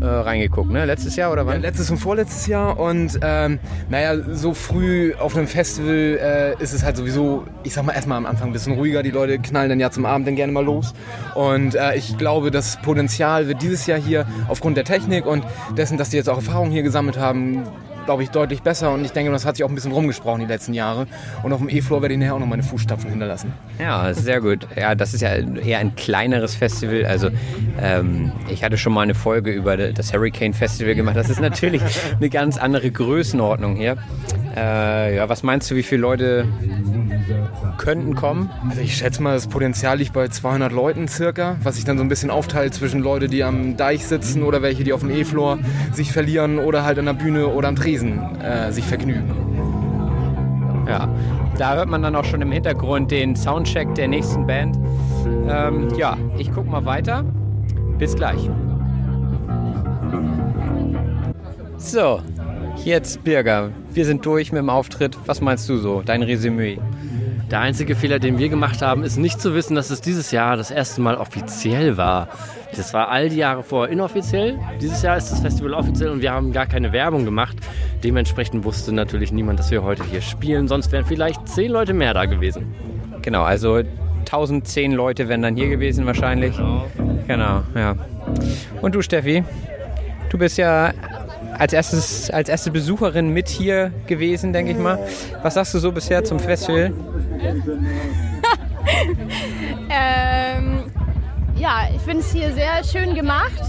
äh, 0.00 0.04
reingeguckt, 0.04 0.70
ne? 0.70 0.84
Letztes 0.84 1.16
Jahr 1.16 1.32
oder 1.32 1.42
Ja, 1.42 1.48
wann? 1.48 1.60
letztes 1.62 1.90
und 1.90 1.98
vorletztes 1.98 2.46
Jahr 2.46 2.78
und 2.78 3.18
ähm, 3.22 3.58
naja, 3.88 4.16
so 4.32 4.54
früh 4.54 5.14
auf 5.14 5.36
einem 5.36 5.46
Festival 5.46 6.18
äh, 6.58 6.62
ist 6.62 6.72
es 6.72 6.82
halt 6.82 6.96
sowieso, 6.96 7.44
ich 7.62 7.74
sag 7.74 7.84
mal 7.84 7.92
erstmal 7.92 8.18
am 8.18 8.26
Anfang 8.26 8.48
ein 8.50 8.52
bisschen 8.52 8.74
ruhiger, 8.74 9.02
die 9.02 9.10
Leute 9.10 9.38
knallen 9.38 9.68
dann 9.68 9.80
ja 9.80 9.90
zum 9.90 10.06
Abend 10.06 10.26
dann 10.26 10.36
gerne 10.36 10.52
mal 10.52 10.64
los 10.64 10.94
und 11.34 11.74
äh, 11.74 11.94
ich 11.96 12.16
glaube, 12.18 12.50
das 12.50 12.80
Potenzial 12.82 13.48
wird 13.48 13.62
dieses 13.62 13.86
Jahr 13.86 13.98
hier 13.98 14.26
aufgrund 14.48 14.76
der 14.76 14.84
Technik 14.84 15.26
und 15.26 15.44
dessen, 15.76 15.98
dass 15.98 16.10
die 16.10 16.16
jetzt 16.16 16.28
auch 16.28 16.36
Erfahrung 16.36 16.70
hier 16.70 16.82
gesammelt 16.82 17.18
haben, 17.18 17.62
glaube 18.04 18.22
ich, 18.22 18.30
deutlich 18.30 18.62
besser 18.62 18.92
und 18.92 19.04
ich 19.04 19.12
denke, 19.12 19.32
das 19.32 19.44
hat 19.44 19.56
sich 19.56 19.64
auch 19.64 19.68
ein 19.68 19.74
bisschen 19.74 19.92
rumgesprochen 19.92 20.40
die 20.40 20.46
letzten 20.46 20.74
Jahre 20.74 21.06
und 21.42 21.52
auf 21.52 21.60
dem 21.60 21.68
E-Floor 21.68 22.02
werde 22.02 22.14
ich 22.14 22.20
nachher 22.20 22.34
auch 22.34 22.40
noch 22.40 22.46
meine 22.46 22.62
Fußstapfen 22.62 23.10
hinterlassen. 23.10 23.52
Ja, 23.78 24.12
sehr 24.14 24.40
gut. 24.40 24.66
Ja, 24.76 24.94
das 24.94 25.14
ist 25.14 25.20
ja 25.20 25.34
eher 25.34 25.78
ein 25.78 25.94
kleineres 25.94 26.54
Festival. 26.54 27.04
Also 27.06 27.30
ähm, 27.80 28.32
ich 28.48 28.64
hatte 28.64 28.76
schon 28.78 28.92
mal 28.92 29.02
eine 29.02 29.14
Folge 29.14 29.50
über 29.50 29.76
das 29.76 30.12
Hurricane 30.12 30.54
Festival 30.54 30.94
gemacht. 30.94 31.16
Das 31.16 31.30
ist 31.30 31.40
natürlich 31.40 31.82
eine 32.18 32.30
ganz 32.30 32.58
andere 32.58 32.90
Größenordnung 32.90 33.76
hier. 33.76 33.96
Äh, 34.56 35.16
ja, 35.16 35.28
was 35.28 35.42
meinst 35.42 35.70
du, 35.70 35.76
wie 35.76 35.82
viele 35.82 36.02
Leute 36.02 36.46
könnten 37.78 38.14
kommen? 38.14 38.50
Also 38.68 38.80
ich 38.80 38.96
schätze 38.96 39.22
mal, 39.22 39.34
das 39.34 39.46
Potenzial 39.46 39.98
liegt 39.98 40.12
bei 40.12 40.28
200 40.28 40.72
Leuten 40.72 41.08
circa, 41.08 41.56
was 41.62 41.76
sich 41.76 41.84
dann 41.84 41.98
so 41.98 42.04
ein 42.04 42.08
bisschen 42.08 42.30
aufteilt 42.30 42.74
zwischen 42.74 43.00
Leute, 43.00 43.28
die 43.28 43.44
am 43.44 43.76
Deich 43.76 44.06
sitzen 44.06 44.42
oder 44.42 44.62
welche, 44.62 44.84
die 44.84 44.92
auf 44.92 45.00
dem 45.00 45.10
E-Floor 45.10 45.58
sich 45.92 46.12
verlieren 46.12 46.58
oder 46.58 46.84
halt 46.84 46.98
an 46.98 47.06
der 47.06 47.14
Bühne 47.14 47.48
oder 47.48 47.68
am 47.68 47.76
Tresen 47.76 48.20
äh, 48.40 48.72
sich 48.72 48.84
vergnügen. 48.84 49.52
Ja, 50.88 51.08
da 51.58 51.76
hört 51.76 51.88
man 51.88 52.02
dann 52.02 52.16
auch 52.16 52.24
schon 52.24 52.42
im 52.42 52.52
Hintergrund 52.52 53.10
den 53.10 53.36
Soundcheck 53.36 53.94
der 53.94 54.08
nächsten 54.08 54.46
Band. 54.46 54.76
Ähm, 55.48 55.88
ja, 55.96 56.16
ich 56.38 56.52
guck 56.52 56.68
mal 56.68 56.84
weiter. 56.84 57.24
Bis 57.98 58.16
gleich. 58.16 58.50
So, 61.76 62.20
jetzt 62.84 63.22
Birger. 63.24 63.70
Wir 63.92 64.04
sind 64.06 64.24
durch 64.24 64.52
mit 64.52 64.60
dem 64.60 64.70
Auftritt. 64.70 65.16
Was 65.26 65.40
meinst 65.40 65.68
du 65.68 65.76
so? 65.76 66.02
Dein 66.02 66.22
Resümee? 66.22 66.78
Der 67.52 67.60
einzige 67.60 67.94
Fehler, 67.94 68.18
den 68.18 68.38
wir 68.38 68.48
gemacht 68.48 68.80
haben, 68.80 69.04
ist 69.04 69.18
nicht 69.18 69.38
zu 69.38 69.54
wissen, 69.54 69.74
dass 69.74 69.90
es 69.90 70.00
dieses 70.00 70.30
Jahr 70.30 70.56
das 70.56 70.70
erste 70.70 71.02
Mal 71.02 71.16
offiziell 71.16 71.98
war. 71.98 72.28
Das 72.74 72.94
war 72.94 73.10
all 73.10 73.28
die 73.28 73.36
Jahre 73.36 73.62
vorher 73.62 73.92
inoffiziell. 73.92 74.58
Dieses 74.80 75.02
Jahr 75.02 75.18
ist 75.18 75.30
das 75.30 75.40
Festival 75.40 75.74
offiziell 75.74 76.08
und 76.08 76.22
wir 76.22 76.32
haben 76.32 76.54
gar 76.54 76.64
keine 76.64 76.92
Werbung 76.92 77.26
gemacht. 77.26 77.58
Dementsprechend 78.02 78.64
wusste 78.64 78.94
natürlich 78.94 79.32
niemand, 79.32 79.58
dass 79.58 79.70
wir 79.70 79.82
heute 79.82 80.02
hier 80.02 80.22
spielen. 80.22 80.66
Sonst 80.66 80.92
wären 80.92 81.04
vielleicht 81.04 81.46
zehn 81.46 81.70
Leute 81.70 81.92
mehr 81.92 82.14
da 82.14 82.24
gewesen. 82.24 82.74
Genau, 83.20 83.42
also 83.42 83.82
1010 84.20 84.92
Leute 84.92 85.28
wären 85.28 85.42
dann 85.42 85.54
hier 85.54 85.68
gewesen 85.68 86.06
wahrscheinlich. 86.06 86.56
Genau, 87.26 87.64
ja. 87.74 87.96
Und 88.80 88.94
du, 88.94 89.02
Steffi? 89.02 89.44
Du 90.30 90.38
bist 90.38 90.56
ja 90.56 90.94
als, 91.58 91.74
erstes, 91.74 92.30
als 92.30 92.48
erste 92.48 92.70
Besucherin 92.70 93.28
mit 93.28 93.50
hier 93.50 93.92
gewesen, 94.06 94.54
denke 94.54 94.72
ich 94.72 94.78
mal. 94.78 94.98
Was 95.42 95.52
sagst 95.54 95.74
du 95.74 95.78
so 95.80 95.92
bisher 95.92 96.24
zum 96.24 96.40
Festival? 96.40 96.94
Ähm, 99.90 100.84
ja, 101.56 101.82
ich 101.94 102.00
finde 102.02 102.20
es 102.20 102.32
hier 102.32 102.52
sehr 102.52 102.82
schön 102.84 103.14
gemacht. 103.14 103.62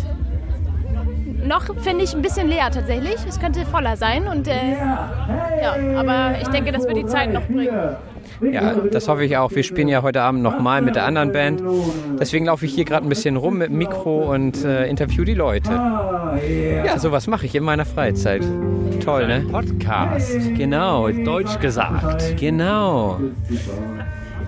Noch 1.45 1.63
finde 1.81 2.03
ich 2.03 2.15
ein 2.15 2.21
bisschen 2.21 2.47
leer 2.47 2.71
tatsächlich. 2.71 3.17
Es 3.27 3.39
könnte 3.39 3.65
voller 3.65 3.97
sein 3.97 4.27
und 4.27 4.47
äh, 4.47 4.73
ja, 5.61 5.75
aber 5.97 6.39
ich 6.41 6.47
denke, 6.47 6.71
das 6.71 6.85
wird 6.87 6.97
die 6.97 7.05
Zeit 7.05 7.33
noch 7.33 7.43
bringen. 7.43 7.95
Ja, 8.51 8.73
das 8.73 9.07
hoffe 9.07 9.23
ich 9.25 9.37
auch. 9.37 9.51
Wir 9.51 9.63
spielen 9.63 9.87
ja 9.87 10.01
heute 10.01 10.21
Abend 10.21 10.41
nochmal 10.43 10.81
mit 10.81 10.95
der 10.95 11.05
anderen 11.05 11.31
Band. 11.31 11.61
Deswegen 12.19 12.45
laufe 12.45 12.65
ich 12.65 12.73
hier 12.73 12.85
gerade 12.85 13.05
ein 13.05 13.09
bisschen 13.09 13.37
rum 13.37 13.57
mit 13.57 13.69
dem 13.69 13.77
Mikro 13.77 14.33
und 14.33 14.63
äh, 14.63 14.87
interview 14.87 15.23
die 15.23 15.33
Leute. 15.33 15.71
Ja, 15.71 16.97
sowas 16.99 17.27
mache 17.27 17.45
ich 17.45 17.55
in 17.55 17.63
meiner 17.63 17.85
Freizeit. 17.85 18.43
Toll, 19.03 19.27
ne? 19.27 19.45
Podcast. 19.51 20.31
Genau, 20.55 21.09
Deutsch 21.09 21.59
gesagt. 21.59 22.37
genau. 22.37 23.19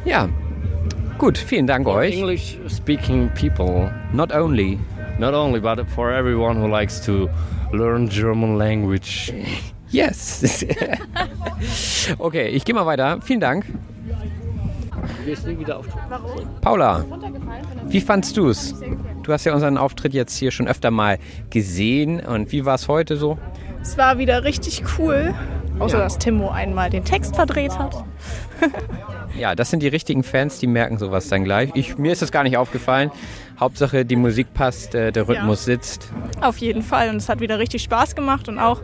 Ja, 0.04 0.30
gut, 1.18 1.38
vielen 1.38 1.68
Dank 1.68 1.88
euch. 1.88 2.18
English 2.18 2.58
speaking 2.68 3.30
people. 3.40 3.92
Not 4.14 4.34
only. 4.34 4.80
Not 5.20 5.34
only, 5.34 5.60
but 5.60 5.88
for 5.90 6.12
everyone 6.12 6.62
who 6.62 6.68
likes 6.68 7.00
to 7.06 7.30
learn 7.72 8.10
German 8.10 8.58
language. 8.58 9.32
Yes. 9.96 10.66
okay, 12.18 12.48
ich 12.48 12.66
gehe 12.66 12.76
mal 12.76 12.86
weiter. 12.86 13.20
Vielen 13.22 13.40
Dank. 13.40 13.66
Wieder 15.26 15.80
auf 15.80 15.86
Paula, 16.62 17.06
wie 17.88 18.02
fandst 18.02 18.36
du 18.36 18.50
es? 18.50 18.76
Du 19.24 19.32
hast 19.32 19.46
ja 19.46 19.54
unseren 19.54 19.78
Auftritt 19.78 20.14
jetzt 20.14 20.36
hier 20.38 20.52
schon 20.52 20.68
öfter 20.68 20.92
mal 20.92 21.18
gesehen. 21.50 22.20
Und 22.20 22.52
wie 22.52 22.66
war 22.66 22.76
es 22.76 22.88
heute 22.90 23.16
so? 23.16 23.38
Es 23.82 23.98
war 23.98 24.18
wieder 24.18 24.44
richtig 24.44 24.84
cool. 24.98 25.34
Außer 25.80 25.98
Ja. 25.98 26.04
dass 26.04 26.18
Timo 26.18 26.50
einmal 26.50 26.90
den 26.90 27.06
Text 27.06 27.36
verdreht 27.36 27.78
hat. 27.78 28.04
Ja, 29.38 29.54
das 29.54 29.70
sind 29.70 29.84
die 29.84 29.90
richtigen 29.90 30.24
Fans, 30.24 30.60
die 30.60 30.68
merken 30.68 30.98
sowas 30.98 31.28
dann 31.28 31.44
gleich. 31.44 31.70
Ich, 31.74 31.98
mir 31.98 32.14
ist 32.14 32.22
das 32.22 32.32
gar 32.32 32.44
nicht 32.44 32.56
aufgefallen, 32.56 33.12
Hauptsache 33.60 34.06
die 34.06 34.16
Musik 34.16 34.54
passt, 34.54 34.96
äh, 34.96 35.12
der 35.12 35.28
Rhythmus 35.28 35.66
sitzt. 35.66 36.10
Auf 36.40 36.58
jeden 36.60 36.82
Fall. 36.82 37.10
Und 37.10 37.18
es 37.18 37.28
hat 37.28 37.42
wieder 37.42 37.60
richtig 37.60 37.84
Spaß 37.84 38.16
gemacht. 38.16 38.48
Und 38.48 38.60
auch 38.60 38.82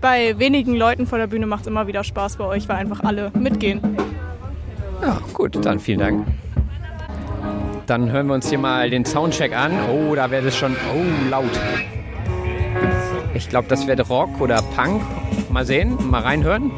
bei 0.00 0.38
wenigen 0.38 0.74
Leuten 0.74 1.06
vor 1.06 1.18
der 1.18 1.26
Bühne 1.26 1.46
macht 1.46 1.62
es 1.62 1.66
immer 1.66 1.86
wieder 1.86 2.04
Spaß 2.04 2.36
bei 2.36 2.44
euch, 2.44 2.68
weil 2.68 2.76
einfach 2.76 3.02
alle 3.04 3.30
mitgehen. 3.34 3.80
Ja, 5.02 5.20
gut, 5.32 5.64
dann 5.64 5.78
vielen 5.78 5.98
Dank. 5.98 6.26
Dann 7.86 8.10
hören 8.10 8.28
wir 8.28 8.34
uns 8.34 8.48
hier 8.48 8.58
mal 8.58 8.88
den 8.90 9.04
Soundcheck 9.04 9.56
an. 9.56 9.72
Oh, 9.90 10.14
da 10.14 10.30
wäre 10.30 10.46
es 10.46 10.56
schon 10.56 10.76
oh, 10.94 11.30
laut. 11.30 11.50
Ich 13.34 13.48
glaube, 13.48 13.68
das 13.68 13.86
wäre 13.86 14.06
Rock 14.06 14.40
oder 14.40 14.62
Punk. 14.76 15.02
Mal 15.50 15.64
sehen, 15.64 15.96
mal 16.10 16.22
reinhören. 16.22 16.70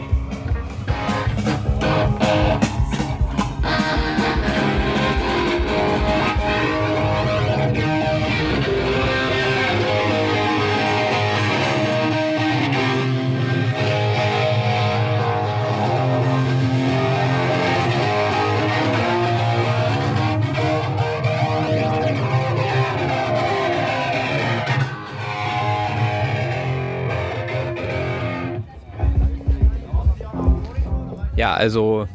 Also 31.54 32.06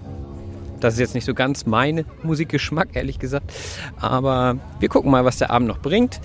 das 0.80 0.94
ist 0.96 1.00
jetzt 1.00 1.16
nicht 1.16 1.26
so 1.26 1.34
ganz 1.34 1.66
mein 1.66 2.06
Musikgeschmack, 2.24 2.90
ehrlich 2.94 3.20
gesagt. 3.20 3.52
Aber 4.00 4.58
wir 4.80 4.90
gucken 4.90 5.12
mal, 5.12 5.26
was 5.26 5.38
der 5.38 5.52
Abend 5.52 5.68
noch 5.68 5.80
bringt. 5.80 6.20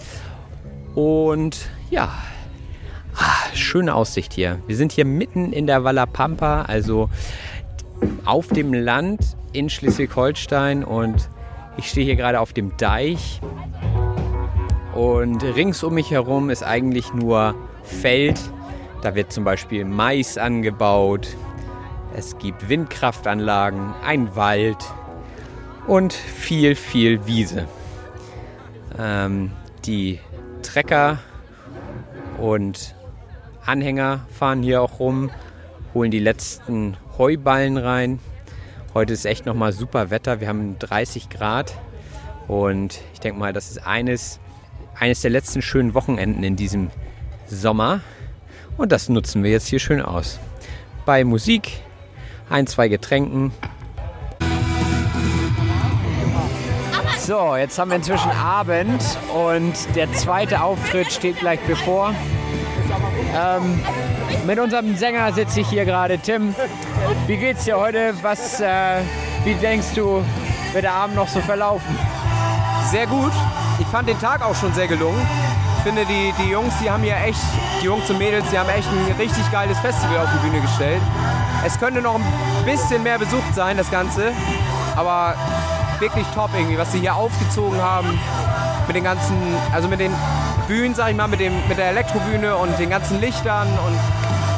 Und 0.94 1.70
ja, 1.90 2.12
ah, 3.16 3.54
schöne 3.54 3.94
Aussicht 3.94 4.32
hier. 4.32 4.58
Wir 4.66 4.76
sind 4.76 4.92
hier 4.92 5.04
mitten 5.04 5.52
in 5.52 5.66
der 5.66 5.84
Valla 5.84 6.06
Pampa, 6.06 6.62
also 6.62 7.08
auf 8.24 8.48
dem 8.48 8.74
Land 8.74 9.36
in 9.52 9.70
Schleswig-Holstein. 9.70 10.84
Und 10.84 11.30
ich 11.76 11.88
stehe 11.88 12.04
hier 12.04 12.16
gerade 12.16 12.40
auf 12.40 12.52
dem 12.52 12.76
Deich. 12.76 13.40
Und 14.94 15.42
rings 15.42 15.82
um 15.82 15.94
mich 15.94 16.10
herum 16.10 16.50
ist 16.50 16.62
eigentlich 16.62 17.14
nur 17.14 17.54
Feld. 17.82 18.38
Da 19.00 19.14
wird 19.14 19.32
zum 19.32 19.44
Beispiel 19.44 19.84
Mais 19.84 20.36
angebaut, 20.36 21.28
es 22.14 22.38
gibt 22.38 22.68
Windkraftanlagen, 22.68 23.94
ein 24.04 24.34
Wald 24.36 24.78
und 25.86 26.12
viel, 26.12 26.74
viel 26.74 27.26
Wiese. 27.26 27.66
Ähm, 28.98 29.52
die 29.84 30.20
Trecker 30.62 31.18
und 32.38 32.94
Anhänger 33.64 34.26
fahren 34.30 34.62
hier 34.62 34.82
auch 34.82 34.98
rum, 34.98 35.30
holen 35.94 36.10
die 36.10 36.18
letzten 36.18 36.96
Heuballen 37.18 37.76
rein. 37.76 38.18
Heute 38.94 39.12
ist 39.12 39.24
echt 39.24 39.46
nochmal 39.46 39.72
super 39.72 40.10
Wetter. 40.10 40.40
Wir 40.40 40.48
haben 40.48 40.78
30 40.78 41.30
Grad 41.30 41.74
und 42.48 43.00
ich 43.14 43.20
denke 43.20 43.38
mal, 43.38 43.52
das 43.52 43.70
ist 43.70 43.86
eines, 43.86 44.40
eines 44.98 45.22
der 45.22 45.30
letzten 45.30 45.62
schönen 45.62 45.94
Wochenenden 45.94 46.42
in 46.44 46.56
diesem 46.56 46.90
Sommer. 47.46 48.00
Und 48.76 48.92
das 48.92 49.08
nutzen 49.08 49.42
wir 49.42 49.50
jetzt 49.50 49.68
hier 49.68 49.78
schön 49.78 50.02
aus. 50.02 50.38
Bei 51.04 51.24
Musik, 51.24 51.82
ein, 52.52 52.66
zwei 52.66 52.88
Getränken. 52.88 53.52
So, 57.18 57.56
jetzt 57.56 57.78
haben 57.78 57.90
wir 57.90 57.96
inzwischen 57.96 58.30
Abend 58.30 59.02
und 59.32 59.74
der 59.94 60.12
zweite 60.12 60.62
Auftritt 60.62 61.12
steht 61.12 61.38
gleich 61.38 61.60
bevor. 61.60 62.14
Ähm, 63.34 63.80
mit 64.44 64.58
unserem 64.58 64.96
Sänger 64.96 65.32
sitze 65.32 65.60
ich 65.60 65.68
hier 65.68 65.84
gerade. 65.84 66.18
Tim, 66.18 66.54
wie 67.26 67.36
geht's 67.36 67.64
dir 67.64 67.78
heute? 67.78 68.12
Was, 68.22 68.60
äh, 68.60 69.00
wie 69.44 69.54
denkst 69.54 69.94
du, 69.94 70.24
wird 70.72 70.84
der 70.84 70.92
Abend 70.92 71.16
noch 71.16 71.28
so 71.28 71.40
verlaufen? 71.40 71.96
Sehr 72.90 73.06
gut. 73.06 73.32
Ich 73.78 73.86
fand 73.86 74.08
den 74.08 74.18
Tag 74.18 74.44
auch 74.44 74.54
schon 74.54 74.74
sehr 74.74 74.88
gelungen. 74.88 75.24
Ich 75.78 75.82
finde, 75.84 76.04
die, 76.04 76.34
die 76.42 76.50
Jungs, 76.50 76.74
die 76.82 76.90
haben 76.90 77.02
hier 77.02 77.16
echt, 77.16 77.40
die 77.80 77.86
Jungs 77.86 78.08
und 78.10 78.18
Mädels, 78.18 78.44
die 78.50 78.58
haben 78.58 78.68
echt 78.68 78.88
ein 78.88 79.16
richtig 79.18 79.50
geiles 79.50 79.78
Festival 79.78 80.18
auf 80.18 80.28
die 80.34 80.48
Bühne 80.48 80.60
gestellt. 80.60 81.02
Es 81.64 81.78
könnte 81.78 82.02
noch 82.02 82.16
ein 82.16 82.24
bisschen 82.64 83.02
mehr 83.02 83.18
besucht 83.18 83.54
sein, 83.54 83.76
das 83.76 83.90
Ganze. 83.90 84.32
Aber 84.96 85.34
wirklich 85.98 86.26
top 86.34 86.50
irgendwie, 86.54 86.76
was 86.76 86.92
sie 86.92 87.00
hier 87.00 87.14
aufgezogen 87.14 87.80
haben. 87.80 88.18
Mit 88.86 88.96
den 88.96 89.04
ganzen, 89.04 89.36
also 89.72 89.88
mit 89.88 90.00
den 90.00 90.12
Bühnen, 90.66 90.94
sag 90.94 91.10
ich 91.10 91.16
mal, 91.16 91.28
mit, 91.28 91.40
dem, 91.40 91.52
mit 91.68 91.78
der 91.78 91.90
Elektrobühne 91.90 92.56
und 92.56 92.78
den 92.78 92.90
ganzen 92.90 93.20
Lichtern 93.20 93.68
und 93.86 93.98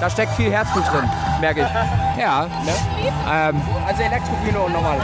da 0.01 0.11
steckt 0.11 0.35
viel 0.35 0.51
Herzblut 0.51 0.85
drin, 0.91 1.09
merke 1.41 1.61
ich. 1.61 2.21
Ja. 2.21 2.47
Ne? 2.47 2.73
Ähm, 3.31 3.63
also 3.87 4.03
Elektrobühne 4.03 4.59
und 4.61 4.73
normal. 4.73 4.99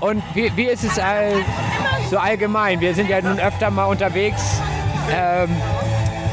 Und 0.00 0.22
wie, 0.34 0.54
wie 0.56 0.66
ist 0.66 0.84
es 0.84 0.98
all, 0.98 1.32
so 2.10 2.18
allgemein? 2.18 2.80
Wir 2.80 2.94
sind 2.94 3.08
ja 3.08 3.20
nun 3.20 3.38
öfter 3.38 3.70
mal 3.70 3.84
unterwegs. 3.84 4.60
Ähm, 5.10 5.50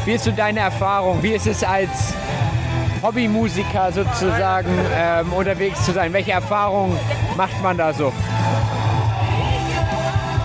wie 0.06 0.14
ist 0.14 0.24
so 0.24 0.32
deine 0.32 0.62
Erfahrung? 0.62 1.22
Wie 1.24 1.32
ist 1.32 1.48
es 1.48 1.64
als 1.64 2.14
Hobbymusiker 3.02 3.92
sozusagen 3.92 4.70
ähm, 4.96 5.34
unterwegs 5.34 5.84
zu 5.86 5.92
sein? 5.92 6.14
Welche 6.14 6.32
Erfahrungen 6.32 6.98
macht 7.38 7.62
man 7.62 7.78
da 7.78 7.94
so? 7.94 8.12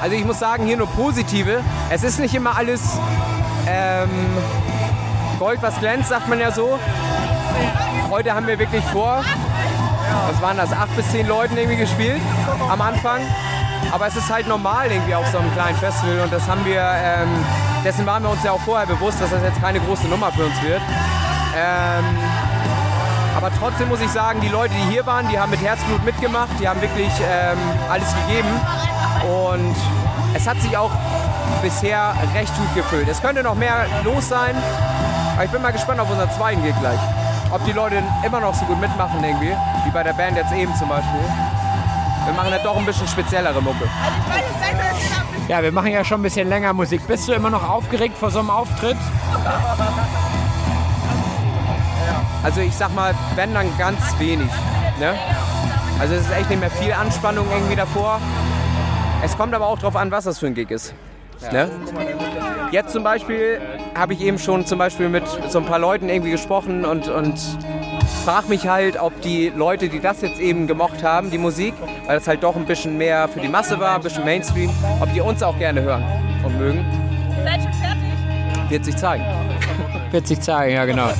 Also 0.01 0.17
ich 0.17 0.25
muss 0.25 0.39
sagen, 0.39 0.65
hier 0.65 0.77
nur 0.77 0.89
positive. 0.89 1.63
Es 1.91 2.03
ist 2.03 2.19
nicht 2.19 2.35
immer 2.35 2.57
alles 2.57 2.99
ähm, 3.69 4.09
Gold, 5.39 5.61
was 5.63 5.79
glänzt, 5.79 6.09
sagt 6.09 6.29
man 6.29 6.41
ja 6.41 6.51
so. 6.51 6.79
Heute 8.11 8.35
haben 8.35 8.47
wir 8.47 8.59
wirklich 8.59 8.85
vor, 8.87 9.23
was 10.29 10.43
waren 10.43 10.57
das, 10.57 10.73
acht 10.73 10.95
bis 10.97 11.11
zehn 11.11 11.27
Leuten 11.27 11.57
irgendwie 11.57 11.77
gespielt 11.77 12.21
am 12.71 12.81
Anfang. 12.81 13.21
Aber 13.93 14.07
es 14.07 14.17
ist 14.17 14.31
halt 14.31 14.49
normal 14.49 14.91
irgendwie 14.91 15.15
auf 15.15 15.27
so 15.29 15.39
einem 15.39 15.53
kleinen 15.53 15.77
Festival 15.77 16.21
und 16.21 16.33
das 16.33 16.47
haben 16.49 16.65
wir, 16.65 16.81
ähm, 16.81 17.29
dessen 17.85 18.07
waren 18.07 18.23
wir 18.23 18.31
uns 18.31 18.43
ja 18.45 18.53
auch 18.53 18.61
vorher 18.61 18.87
bewusst, 18.87 19.21
dass 19.21 19.31
das 19.31 19.43
jetzt 19.43 19.61
keine 19.61 19.81
große 19.81 20.07
Nummer 20.09 20.31
für 20.33 20.45
uns 20.45 20.63
wird. 20.63 20.81
Ähm, 21.57 22.05
aber 23.37 23.51
trotzdem 23.59 23.89
muss 23.89 24.01
ich 24.01 24.11
sagen, 24.11 24.41
die 24.41 24.49
Leute, 24.49 24.75
die 24.75 24.93
hier 24.93 25.07
waren, 25.07 25.29
die 25.29 25.39
haben 25.39 25.51
mit 25.51 25.63
Herzblut 25.63 26.05
mitgemacht, 26.05 26.51
die 26.61 26.69
haben 26.69 26.81
wirklich 26.81 27.11
ähm, 27.21 27.59
alles 27.89 28.09
gegeben. 28.27 28.49
Und 29.25 29.77
es 30.35 30.47
hat 30.47 30.61
sich 30.61 30.77
auch 30.77 30.91
bisher 31.63 32.15
recht 32.35 32.55
gut 32.57 32.75
gefüllt. 32.75 33.09
Es 33.09 33.21
könnte 33.21 33.43
noch 33.43 33.55
mehr 33.55 33.87
los 34.05 34.29
sein, 34.29 34.55
aber 35.35 35.45
ich 35.45 35.51
bin 35.51 35.63
mal 35.63 35.73
gespannt 35.73 36.01
auf 36.01 36.11
unseren 36.11 36.31
zweiten 36.33 36.63
Gig 36.63 36.75
gleich. 36.81 37.01
Ob 37.51 37.65
die 37.65 37.73
Leute 37.73 38.03
immer 38.25 38.41
noch 38.41 38.55
so 38.55 38.65
gut 38.67 38.81
mitmachen 38.81 39.23
irgendwie, 39.25 39.53
wie 39.85 39.91
bei 39.91 40.03
der 40.03 40.13
Band 40.13 40.37
jetzt 40.37 40.53
eben 40.53 40.75
zum 40.77 40.89
Beispiel. 40.89 41.21
Wir 42.27 42.35
machen 42.35 42.51
ja 42.51 42.59
doch 42.59 42.77
ein 42.77 42.87
bisschen 42.87 43.09
speziellere 43.09 43.61
Mucke. 43.61 43.89
Ja, 45.49 45.63
wir 45.63 45.73
machen 45.73 45.91
ja 45.91 46.05
schon 46.05 46.21
ein 46.21 46.23
bisschen 46.23 46.49
länger 46.49 46.73
Musik. 46.73 47.07
Bist 47.09 47.27
du 47.27 47.33
immer 47.33 47.51
noch 47.51 47.69
aufgeregt 47.69 48.17
vor 48.17 48.31
so 48.31 48.39
einem 48.39 48.51
Auftritt? 48.51 48.97
Also 52.43 52.61
ich 52.61 52.75
sag 52.75 52.95
mal, 52.95 53.15
wenn 53.37 53.53
dann 53.55 53.67
ganz 53.79 54.01
wenig. 54.19 54.51
Ne? 54.99 55.15
Also 55.99 56.15
es 56.15 56.23
ist 56.23 56.33
echt 56.33 56.49
nicht 56.49 56.61
mehr 56.61 56.71
viel 56.71 56.93
Anspannung 56.93 57.47
irgendwie 57.53 57.77
davor. 57.77 58.21
Es 59.23 59.37
kommt 59.37 59.55
aber 59.55 59.67
auch 59.67 59.79
darauf 59.79 59.97
an, 59.97 60.11
was 60.11 60.25
das 60.25 60.39
für 60.39 60.47
ein 60.47 60.55
Gig 60.55 60.71
ist. 60.71 60.95
Ne? 61.53 61.71
Jetzt 62.71 62.93
zum 62.93 63.03
Beispiel 63.03 63.61
habe 63.95 64.15
ich 64.15 64.21
eben 64.21 64.39
schon 64.39 64.65
zum 64.67 64.79
Beispiel 64.79 65.09
mit 65.09 65.25
so 65.49 65.59
ein 65.59 65.67
paar 65.67 65.79
Leuten 65.79 66.09
irgendwie 66.09 66.31
gesprochen 66.31 66.85
und, 66.85 67.09
und 67.09 67.39
frage 68.25 68.49
mich 68.49 68.69
halt, 68.69 69.01
ob 69.01 69.21
die 69.23 69.49
Leute, 69.55 69.89
die 69.89 70.01
das 70.01 70.21
jetzt 70.21 70.39
eben 70.41 70.67
gemocht 70.67 71.03
haben, 71.03 71.31
die 71.31 71.39
Musik, 71.39 71.75
weil 72.07 72.19
das 72.19 72.29
halt 72.29 72.43
doch 72.43 72.57
ein 72.57 72.67
bisschen 72.67 72.97
mehr 72.97 73.29
für 73.29 73.41
die 73.41 73.49
Masse 73.49 73.81
war, 73.81 73.97
ein 73.97 74.03
bisschen 74.03 74.25
Mainstream, 74.25 74.71
ob 75.01 75.13
die 75.13 75.21
uns 75.21 75.43
auch 75.43 75.59
gerne 75.59 75.83
hören 75.83 76.05
und 76.45 76.59
mögen. 76.59 76.85
Seid 77.45 77.63
schon 77.63 77.73
fertig? 77.73 78.71
Wird 78.71 78.85
sich 78.85 78.97
zeigen. 78.97 79.25
Wird 80.11 80.27
sich 80.27 80.41
zeigen, 80.41 80.75
ja 80.75 80.85
genau. 80.85 81.11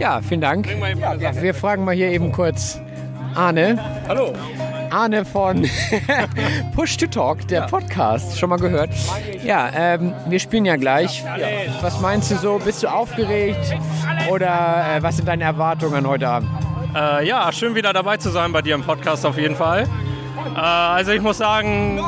Ja, 0.00 0.22
vielen 0.22 0.40
Dank. 0.40 0.66
Wir 0.66 1.52
fragen 1.52 1.84
mal 1.84 1.94
hier 1.94 2.08
eben 2.08 2.32
kurz 2.32 2.80
Arne. 3.34 3.78
Hallo. 4.08 4.32
Arne 4.90 5.26
von 5.26 5.68
Push 6.74 6.96
to 6.96 7.06
Talk, 7.06 7.46
der 7.48 7.66
Podcast. 7.66 8.38
Schon 8.38 8.48
mal 8.48 8.58
gehört? 8.58 8.88
Ja, 9.44 9.68
ähm, 9.76 10.14
wir 10.26 10.40
spielen 10.40 10.64
ja 10.64 10.76
gleich. 10.76 11.22
Was 11.82 12.00
meinst 12.00 12.30
du 12.30 12.36
so? 12.36 12.58
Bist 12.58 12.82
du 12.82 12.88
aufgeregt? 12.88 13.76
Oder 14.30 14.96
äh, 14.96 15.02
was 15.02 15.16
sind 15.16 15.28
deine 15.28 15.44
Erwartungen 15.44 16.06
heute 16.08 16.28
Abend? 16.28 16.48
Äh, 16.96 17.28
ja, 17.28 17.52
schön 17.52 17.74
wieder 17.74 17.92
dabei 17.92 18.16
zu 18.16 18.30
sein 18.30 18.52
bei 18.52 18.62
dir 18.62 18.76
im 18.76 18.82
Podcast 18.82 19.26
auf 19.26 19.36
jeden 19.36 19.54
Fall. 19.54 19.82
Äh, 20.56 20.60
also 20.60 21.12
ich 21.12 21.20
muss 21.20 21.36
sagen, 21.36 22.00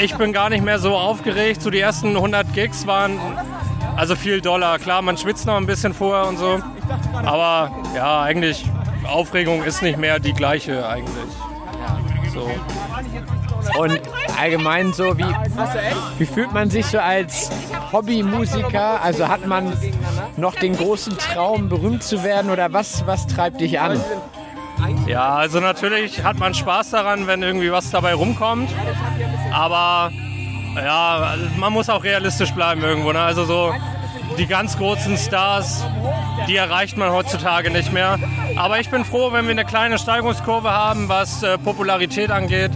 ich 0.00 0.14
bin 0.14 0.32
gar 0.32 0.50
nicht 0.50 0.64
mehr 0.64 0.78
so 0.78 0.96
aufgeregt. 0.96 1.62
So 1.62 1.70
die 1.70 1.80
ersten 1.80 2.14
100 2.14 2.54
Gigs 2.54 2.86
waren 2.86 3.18
also 4.00 4.16
viel 4.16 4.40
Dollar. 4.40 4.78
Klar, 4.78 5.02
man 5.02 5.18
schwitzt 5.18 5.44
noch 5.44 5.58
ein 5.58 5.66
bisschen 5.66 5.92
vorher 5.92 6.26
und 6.26 6.38
so. 6.38 6.58
Aber 7.22 7.70
ja, 7.94 8.22
eigentlich 8.22 8.64
Aufregung 9.06 9.62
ist 9.62 9.82
nicht 9.82 9.98
mehr 9.98 10.18
die 10.18 10.32
gleiche 10.32 10.88
eigentlich. 10.88 11.28
So. 12.32 12.50
Und 13.78 14.00
allgemein 14.40 14.94
so, 14.94 15.18
wie, 15.18 15.26
wie 16.18 16.24
fühlt 16.24 16.50
man 16.54 16.70
sich 16.70 16.86
so 16.86 16.98
als 16.98 17.50
Hobbymusiker? 17.92 19.02
Also 19.02 19.28
hat 19.28 19.46
man 19.46 19.70
noch 20.38 20.54
den 20.54 20.78
großen 20.78 21.18
Traum, 21.18 21.68
berühmt 21.68 22.02
zu 22.02 22.24
werden 22.24 22.50
oder 22.50 22.72
was, 22.72 23.06
was 23.06 23.26
treibt 23.26 23.60
dich 23.60 23.80
an? 23.80 24.00
Ja, 25.06 25.34
also 25.34 25.60
natürlich 25.60 26.24
hat 26.24 26.38
man 26.38 26.54
Spaß 26.54 26.92
daran, 26.92 27.26
wenn 27.26 27.42
irgendwie 27.42 27.70
was 27.70 27.90
dabei 27.90 28.14
rumkommt. 28.14 28.70
Aber 29.52 30.10
ja, 30.76 31.34
man 31.56 31.72
muss 31.72 31.88
auch 31.88 32.04
realistisch 32.04 32.52
bleiben 32.52 32.82
irgendwo. 32.82 33.12
Ne? 33.12 33.20
Also 33.20 33.44
so 33.44 33.74
die 34.38 34.46
ganz 34.46 34.76
großen 34.78 35.16
Stars, 35.16 35.84
die 36.48 36.56
erreicht 36.56 36.96
man 36.96 37.10
heutzutage 37.10 37.70
nicht 37.70 37.92
mehr. 37.92 38.18
Aber 38.56 38.80
ich 38.80 38.88
bin 38.90 39.04
froh, 39.04 39.32
wenn 39.32 39.44
wir 39.44 39.52
eine 39.52 39.64
kleine 39.64 39.98
Steigungskurve 39.98 40.70
haben, 40.70 41.08
was 41.08 41.42
äh, 41.42 41.58
Popularität 41.58 42.30
angeht. 42.30 42.70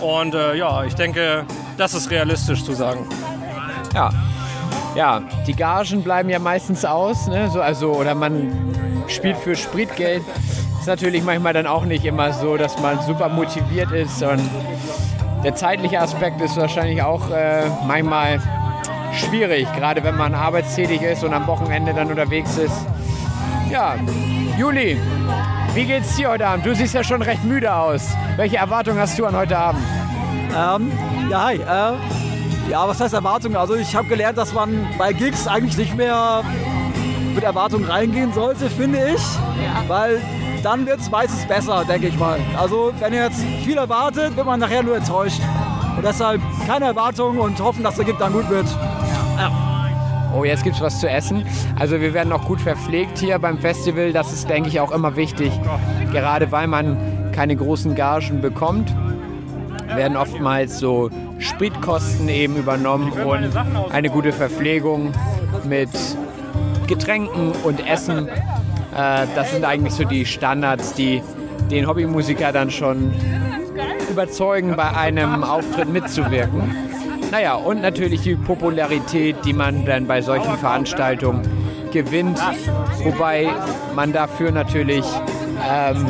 Und 0.00 0.34
äh, 0.34 0.54
ja, 0.56 0.84
ich 0.84 0.94
denke, 0.94 1.44
das 1.76 1.94
ist 1.94 2.10
realistisch 2.10 2.64
zu 2.64 2.72
sagen. 2.72 3.06
Ja. 3.94 4.10
Ja, 4.96 5.22
die 5.46 5.54
Gagen 5.54 6.02
bleiben 6.02 6.28
ja 6.30 6.40
meistens 6.40 6.84
aus, 6.84 7.28
ne? 7.28 7.48
so, 7.48 7.62
also, 7.62 7.92
oder 7.92 8.16
man 8.16 8.52
spielt 9.06 9.36
für 9.36 9.54
Spritgeld. 9.54 10.22
Ist 10.80 10.86
natürlich 10.86 11.22
manchmal 11.22 11.52
dann 11.52 11.68
auch 11.68 11.84
nicht 11.84 12.04
immer 12.04 12.32
so, 12.32 12.56
dass 12.56 12.76
man 12.80 13.00
super 13.02 13.28
motiviert 13.28 13.92
ist 13.92 14.20
und 14.22 14.40
der 15.44 15.54
zeitliche 15.54 16.00
Aspekt 16.00 16.40
ist 16.40 16.56
wahrscheinlich 16.56 17.02
auch 17.02 17.30
äh, 17.30 17.62
manchmal 17.86 18.40
schwierig, 19.14 19.66
gerade 19.74 20.04
wenn 20.04 20.16
man 20.16 20.34
arbeitstätig 20.34 21.02
ist 21.02 21.24
und 21.24 21.32
am 21.32 21.46
Wochenende 21.46 21.94
dann 21.94 22.08
unterwegs 22.08 22.56
ist. 22.56 22.86
Ja, 23.70 23.96
Juli, 24.58 24.98
wie 25.74 25.84
geht's 25.84 26.16
dir 26.16 26.30
heute 26.30 26.46
Abend? 26.46 26.66
Du 26.66 26.74
siehst 26.74 26.94
ja 26.94 27.04
schon 27.04 27.22
recht 27.22 27.44
müde 27.44 27.74
aus. 27.74 28.08
Welche 28.36 28.58
Erwartungen 28.58 28.98
hast 28.98 29.18
du 29.18 29.26
an 29.26 29.36
heute 29.36 29.56
Abend? 29.56 29.82
Ähm, 30.56 30.92
ja, 31.30 31.44
hi. 31.44 31.56
Äh, 31.56 32.70
ja, 32.70 32.86
was 32.86 33.00
heißt 33.00 33.14
Erwartungen? 33.14 33.56
Also 33.56 33.74
ich 33.74 33.94
habe 33.96 34.08
gelernt, 34.08 34.38
dass 34.38 34.52
man 34.52 34.86
bei 34.98 35.12
Gigs 35.12 35.46
eigentlich 35.46 35.76
nicht 35.76 35.96
mehr 35.96 36.42
mit 37.34 37.44
Erwartungen 37.44 37.84
reingehen 37.84 38.32
sollte, 38.32 38.68
finde 38.70 39.14
ich. 39.14 39.22
Weil 39.88 40.20
dann 40.62 40.86
wird 40.86 41.00
es 41.00 41.10
meistens 41.10 41.46
besser, 41.46 41.84
denke 41.84 42.08
ich 42.08 42.18
mal. 42.18 42.38
Also 42.56 42.92
wenn 42.98 43.12
ihr 43.12 43.24
jetzt 43.24 43.42
viel 43.64 43.76
erwartet, 43.76 44.36
wird 44.36 44.46
man 44.46 44.60
nachher 44.60 44.82
nur 44.82 44.96
enttäuscht. 44.96 45.40
Und 45.96 46.04
deshalb 46.04 46.40
keine 46.66 46.86
Erwartungen 46.86 47.38
und 47.38 47.60
hoffen, 47.60 47.82
dass 47.82 47.96
der 47.96 48.04
Gig 48.04 48.16
dann 48.18 48.32
gut 48.32 48.48
wird. 48.48 48.66
Ja. 49.38 49.50
Oh, 50.36 50.44
jetzt 50.44 50.62
gibt's 50.62 50.80
was 50.80 51.00
zu 51.00 51.10
essen. 51.10 51.44
Also 51.78 52.00
wir 52.00 52.14
werden 52.14 52.32
auch 52.32 52.44
gut 52.44 52.60
verpflegt 52.60 53.18
hier 53.18 53.38
beim 53.38 53.58
Festival. 53.58 54.12
Das 54.12 54.32
ist, 54.32 54.48
denke 54.48 54.68
ich, 54.68 54.78
auch 54.78 54.92
immer 54.92 55.16
wichtig. 55.16 55.52
Gerade 56.12 56.52
weil 56.52 56.68
man 56.68 57.32
keine 57.32 57.56
großen 57.56 57.94
Gagen 57.94 58.40
bekommt, 58.40 58.94
werden 59.88 60.16
oftmals 60.16 60.78
so 60.78 61.10
Spritkosten 61.38 62.28
eben 62.28 62.56
übernommen 62.56 63.12
und 63.12 63.50
eine 63.92 64.10
gute 64.10 64.32
Verpflegung 64.32 65.12
mit 65.64 65.90
Getränken 66.86 67.52
und 67.64 67.86
Essen. 67.88 68.28
Äh, 68.94 69.26
das 69.34 69.52
sind 69.52 69.64
eigentlich 69.64 69.94
so 69.94 70.04
die 70.04 70.26
Standards, 70.26 70.94
die 70.94 71.22
den 71.70 71.86
Hobbymusiker 71.86 72.52
dann 72.52 72.70
schon 72.70 73.12
überzeugen, 74.10 74.74
bei 74.76 74.90
einem 74.96 75.44
Auftritt 75.44 75.88
mitzuwirken. 75.88 76.62
Naja, 77.30 77.54
und 77.54 77.80
natürlich 77.80 78.22
die 78.22 78.34
Popularität, 78.34 79.36
die 79.44 79.52
man 79.52 79.84
dann 79.84 80.06
bei 80.06 80.20
solchen 80.20 80.56
Veranstaltungen 80.58 81.42
gewinnt. 81.92 82.40
Wobei 83.04 83.48
man 83.94 84.12
dafür 84.12 84.50
natürlich. 84.50 85.04
Ähm, 85.68 86.08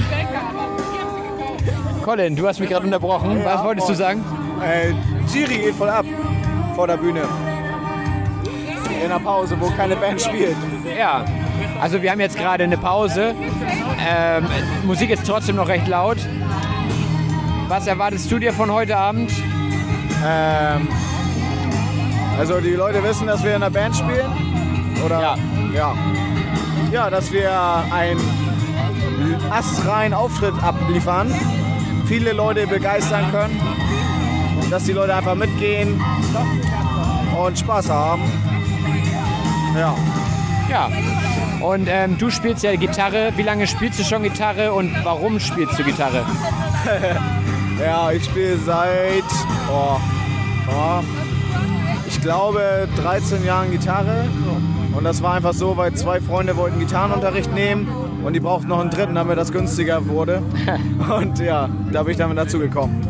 Colin, 2.02 2.36
du 2.36 2.48
hast 2.48 2.60
mich 2.60 2.70
gerade 2.70 2.86
unterbrochen. 2.86 3.44
Was 3.44 3.62
wolltest 3.62 3.88
du 3.90 3.94
sagen? 3.94 4.24
Äh, 4.62 4.92
Giri 5.30 5.58
geht 5.58 5.74
voll 5.74 5.90
ab 5.90 6.06
vor 6.74 6.86
der 6.86 6.96
Bühne. 6.96 7.22
In 9.02 9.08
der 9.08 9.18
Pause, 9.18 9.56
wo 9.60 9.68
keine 9.70 9.96
Band 9.96 10.20
spielt. 10.20 10.56
Ja, 10.98 11.24
also 11.80 12.02
wir 12.02 12.10
haben 12.10 12.20
jetzt 12.20 12.36
gerade 12.36 12.64
eine 12.64 12.76
Pause. 12.76 13.34
Ähm, 14.08 14.46
Musik 14.84 15.10
ist 15.10 15.26
trotzdem 15.26 15.56
noch 15.56 15.68
recht 15.68 15.88
laut. 15.88 16.18
Was 17.68 17.86
erwartest 17.86 18.30
du 18.30 18.38
dir 18.38 18.52
von 18.52 18.70
heute 18.70 18.96
Abend? 18.96 19.32
Ähm, 20.26 20.88
also 22.38 22.60
die 22.60 22.70
Leute 22.70 23.02
wissen, 23.02 23.26
dass 23.26 23.42
wir 23.44 23.54
in 23.54 23.60
der 23.60 23.70
Band 23.70 23.96
spielen? 23.96 24.30
Oder? 25.04 25.20
Ja. 25.20 25.36
Ja, 25.74 25.94
ja 26.90 27.10
dass 27.10 27.32
wir 27.32 27.50
einen 27.92 28.20
astreinen 29.50 30.14
Auftritt 30.14 30.54
abliefern, 30.62 31.32
viele 32.06 32.32
Leute 32.32 32.66
begeistern 32.66 33.30
können, 33.30 33.60
dass 34.70 34.84
die 34.84 34.92
Leute 34.92 35.14
einfach 35.14 35.34
mitgehen 35.34 36.00
und 37.38 37.58
Spaß 37.58 37.88
haben. 37.88 38.22
Ja. 39.76 39.94
Ja. 40.68 40.88
Und 41.60 41.88
ähm, 41.88 42.16
du 42.18 42.30
spielst 42.30 42.62
ja 42.62 42.74
Gitarre. 42.76 43.32
Wie 43.36 43.42
lange 43.42 43.66
spielst 43.66 43.98
du 44.00 44.04
schon 44.04 44.22
Gitarre 44.22 44.72
und 44.72 44.92
warum 45.04 45.38
spielst 45.38 45.78
du 45.78 45.84
Gitarre? 45.84 46.24
ja, 47.80 48.10
ich 48.12 48.24
spiele 48.24 48.56
seit, 48.58 49.24
oh, 49.70 49.96
oh, 50.68 51.02
ich 52.06 52.20
glaube, 52.20 52.88
13 52.96 53.44
Jahren 53.44 53.70
Gitarre. 53.70 54.24
Und 54.92 55.04
das 55.04 55.22
war 55.22 55.34
einfach 55.34 55.54
so, 55.54 55.76
weil 55.76 55.94
zwei 55.94 56.20
Freunde 56.20 56.56
wollten 56.56 56.78
Gitarrenunterricht 56.80 57.52
nehmen 57.54 57.88
und 58.24 58.32
die 58.32 58.40
brauchten 58.40 58.68
noch 58.68 58.80
einen 58.80 58.90
dritten, 58.90 59.14
damit 59.14 59.38
das 59.38 59.52
günstiger 59.52 60.06
wurde. 60.08 60.42
Und 61.18 61.38
ja, 61.38 61.68
da 61.92 62.02
bin 62.02 62.12
ich 62.12 62.18
damit 62.18 62.36
dazu 62.36 62.58
gekommen. 62.58 63.09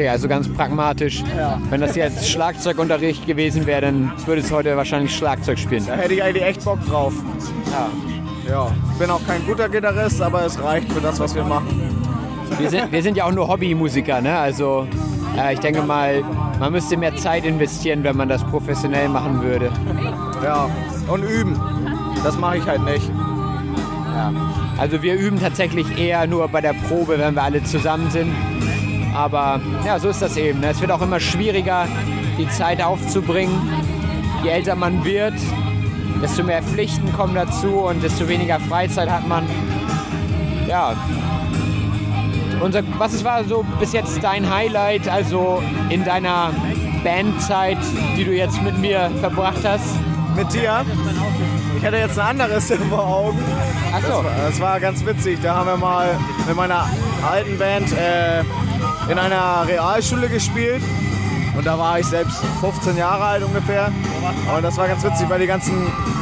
Okay, 0.00 0.08
also 0.08 0.28
ganz 0.28 0.48
pragmatisch. 0.48 1.22
Ja. 1.36 1.60
Wenn 1.68 1.82
das 1.82 1.94
jetzt 1.94 2.26
Schlagzeugunterricht 2.26 3.26
gewesen 3.26 3.66
wäre, 3.66 3.82
dann 3.82 4.10
würdest 4.24 4.50
du 4.50 4.54
heute 4.54 4.74
wahrscheinlich 4.74 5.14
Schlagzeug 5.14 5.58
spielen. 5.58 5.84
Da 5.86 5.94
hätte 5.94 6.14
ich 6.14 6.22
eigentlich 6.22 6.42
echt 6.42 6.64
Bock 6.64 6.78
drauf. 6.86 7.12
Ja. 7.70 8.50
Ja, 8.50 8.72
ich 8.92 8.98
bin 8.98 9.10
auch 9.10 9.20
kein 9.26 9.44
guter 9.46 9.68
Gitarrist, 9.68 10.22
aber 10.22 10.46
es 10.46 10.58
reicht 10.58 10.90
für 10.90 11.02
das, 11.02 11.20
was 11.20 11.34
wir 11.34 11.44
machen. 11.44 11.68
Wir 12.58 12.70
sind, 12.70 12.90
wir 12.90 13.02
sind 13.02 13.18
ja 13.18 13.26
auch 13.26 13.32
nur 13.32 13.46
Hobbymusiker, 13.46 14.22
ne? 14.22 14.38
Also 14.38 14.86
äh, 15.36 15.52
ich 15.52 15.60
denke 15.60 15.82
mal, 15.82 16.24
man 16.58 16.72
müsste 16.72 16.96
mehr 16.96 17.14
Zeit 17.16 17.44
investieren, 17.44 18.02
wenn 18.02 18.16
man 18.16 18.30
das 18.30 18.42
professionell 18.44 19.10
machen 19.10 19.42
würde. 19.42 19.70
Ja, 20.42 20.70
und 21.08 21.24
üben. 21.24 21.60
Das 22.24 22.38
mache 22.38 22.56
ich 22.56 22.66
halt 22.66 22.82
nicht. 22.86 23.06
Ja. 24.16 24.32
Also 24.78 25.02
wir 25.02 25.12
üben 25.12 25.38
tatsächlich 25.38 25.98
eher 25.98 26.26
nur 26.26 26.48
bei 26.48 26.62
der 26.62 26.72
Probe, 26.88 27.18
wenn 27.18 27.34
wir 27.34 27.42
alle 27.42 27.62
zusammen 27.64 28.10
sind. 28.10 28.32
Aber 29.14 29.60
ja, 29.84 29.98
so 29.98 30.08
ist 30.08 30.22
das 30.22 30.36
eben. 30.36 30.60
ne? 30.60 30.68
Es 30.68 30.80
wird 30.80 30.90
auch 30.90 31.02
immer 31.02 31.20
schwieriger, 31.20 31.86
die 32.38 32.48
Zeit 32.48 32.82
aufzubringen. 32.82 33.54
Je 34.42 34.50
älter 34.50 34.74
man 34.74 35.04
wird, 35.04 35.34
desto 36.22 36.42
mehr 36.42 36.62
Pflichten 36.62 37.12
kommen 37.12 37.34
dazu 37.34 37.80
und 37.80 38.02
desto 38.02 38.28
weniger 38.28 38.60
Freizeit 38.60 39.10
hat 39.10 39.26
man. 39.26 39.46
Ja. 40.66 40.94
Unser, 42.60 42.82
was 42.98 43.24
war 43.24 43.42
so 43.44 43.64
bis 43.78 43.92
jetzt 43.92 44.22
dein 44.22 44.48
Highlight, 44.48 45.08
also 45.08 45.62
in 45.88 46.04
deiner 46.04 46.52
Bandzeit, 47.02 47.78
die 48.16 48.24
du 48.24 48.32
jetzt 48.32 48.60
mit 48.62 48.78
mir 48.78 49.10
verbracht 49.20 49.64
hast? 49.64 49.96
Mit 50.36 50.52
dir? 50.52 50.84
Ich 51.76 51.84
hatte 51.84 51.96
jetzt 51.96 52.18
ein 52.18 52.40
anderes 52.40 52.70
vor 52.90 53.06
Augen. 53.06 53.38
Ach 53.92 54.00
so. 54.02 54.08
Das, 54.08 54.24
war, 54.24 54.32
das 54.46 54.60
war 54.60 54.80
ganz 54.80 55.04
witzig. 55.04 55.38
Da 55.42 55.56
haben 55.56 55.66
wir 55.66 55.76
mal 55.76 56.08
mit 56.46 56.56
meiner 56.56 56.88
alten 57.28 57.58
Band 57.58 57.90
äh, 57.92 58.44
in 59.10 59.18
einer 59.18 59.66
Realschule 59.66 60.28
gespielt. 60.28 60.82
Und 61.56 61.66
da 61.66 61.78
war 61.78 61.98
ich 61.98 62.06
selbst 62.06 62.38
15 62.60 62.96
Jahre 62.96 63.24
alt 63.24 63.42
ungefähr. 63.42 63.92
Und 64.54 64.62
das 64.62 64.76
war 64.76 64.86
ganz 64.86 65.02
witzig, 65.04 65.28
weil 65.28 65.40
die 65.40 65.46
ganzen 65.46 65.74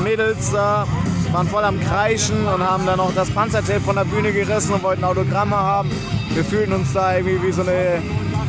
Mädels 0.02 0.50
da 0.50 0.86
waren 1.32 1.46
voll 1.46 1.64
am 1.64 1.78
Kreischen 1.80 2.46
und 2.46 2.62
haben 2.66 2.86
dann 2.86 2.98
auch 2.98 3.12
das 3.14 3.30
Panzertape 3.30 3.80
von 3.80 3.96
der 3.96 4.04
Bühne 4.04 4.32
gerissen 4.32 4.72
und 4.72 4.82
wollten 4.82 5.04
Autogramme 5.04 5.56
haben. 5.56 5.90
Wir 6.32 6.44
fühlten 6.44 6.72
uns 6.72 6.92
da 6.94 7.16
irgendwie 7.16 7.42
wie 7.42 7.52
so 7.52 7.62
eine 7.62 8.02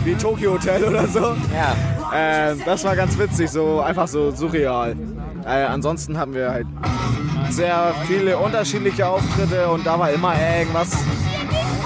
wie 0.06 0.16
Tokyo 0.16 0.54
Hotel 0.54 0.86
oder 0.86 1.06
so. 1.08 1.36
Ja. 1.54 1.76
Äh, 2.16 2.56
das 2.66 2.86
war 2.86 2.96
ganz 2.96 3.18
witzig, 3.20 3.52
so 3.52 3.82
einfach 3.82 4.08
so 4.08 4.32
surreal. 4.32 4.96
Äh, 5.46 5.66
ansonsten 5.66 6.18
hatten 6.18 6.34
wir 6.34 6.50
halt 6.50 6.68
sehr 7.50 7.94
viele 8.08 8.38
unterschiedliche 8.38 9.08
Auftritte 9.08 9.68
und 9.70 9.86
da 9.86 10.00
war 10.00 10.12
immer 10.12 10.34
irgendwas 10.40 10.98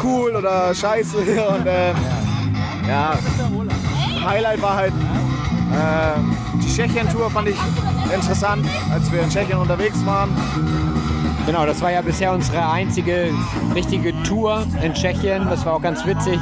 cool 0.03 0.35
oder 0.35 0.73
scheiße. 0.73 1.17
Und 1.55 1.65
äh, 1.65 1.93
ja, 2.88 3.17
Highlight 4.26 4.62
war 4.62 4.76
halt 4.76 4.93
äh, 4.93 6.19
die 6.62 6.74
Tschechien-Tour, 6.74 7.30
fand 7.30 7.50
ich 7.50 7.58
interessant, 8.13 8.65
als 8.91 9.12
wir 9.12 9.22
in 9.22 9.30
Tschechien 9.30 9.58
unterwegs 9.58 10.06
waren. 10.06 10.30
Genau, 11.46 11.65
das 11.65 11.82
war 11.82 11.91
ja 11.91 12.02
bisher 12.02 12.32
unsere 12.32 12.69
einzige 12.69 13.32
richtige 13.76 14.13
Tour 14.24 14.65
in 14.82 14.93
Tschechien. 14.93 15.46
Das 15.50 15.65
war 15.65 15.74
auch 15.74 15.82
ganz 15.82 16.06
witzig. 16.06 16.39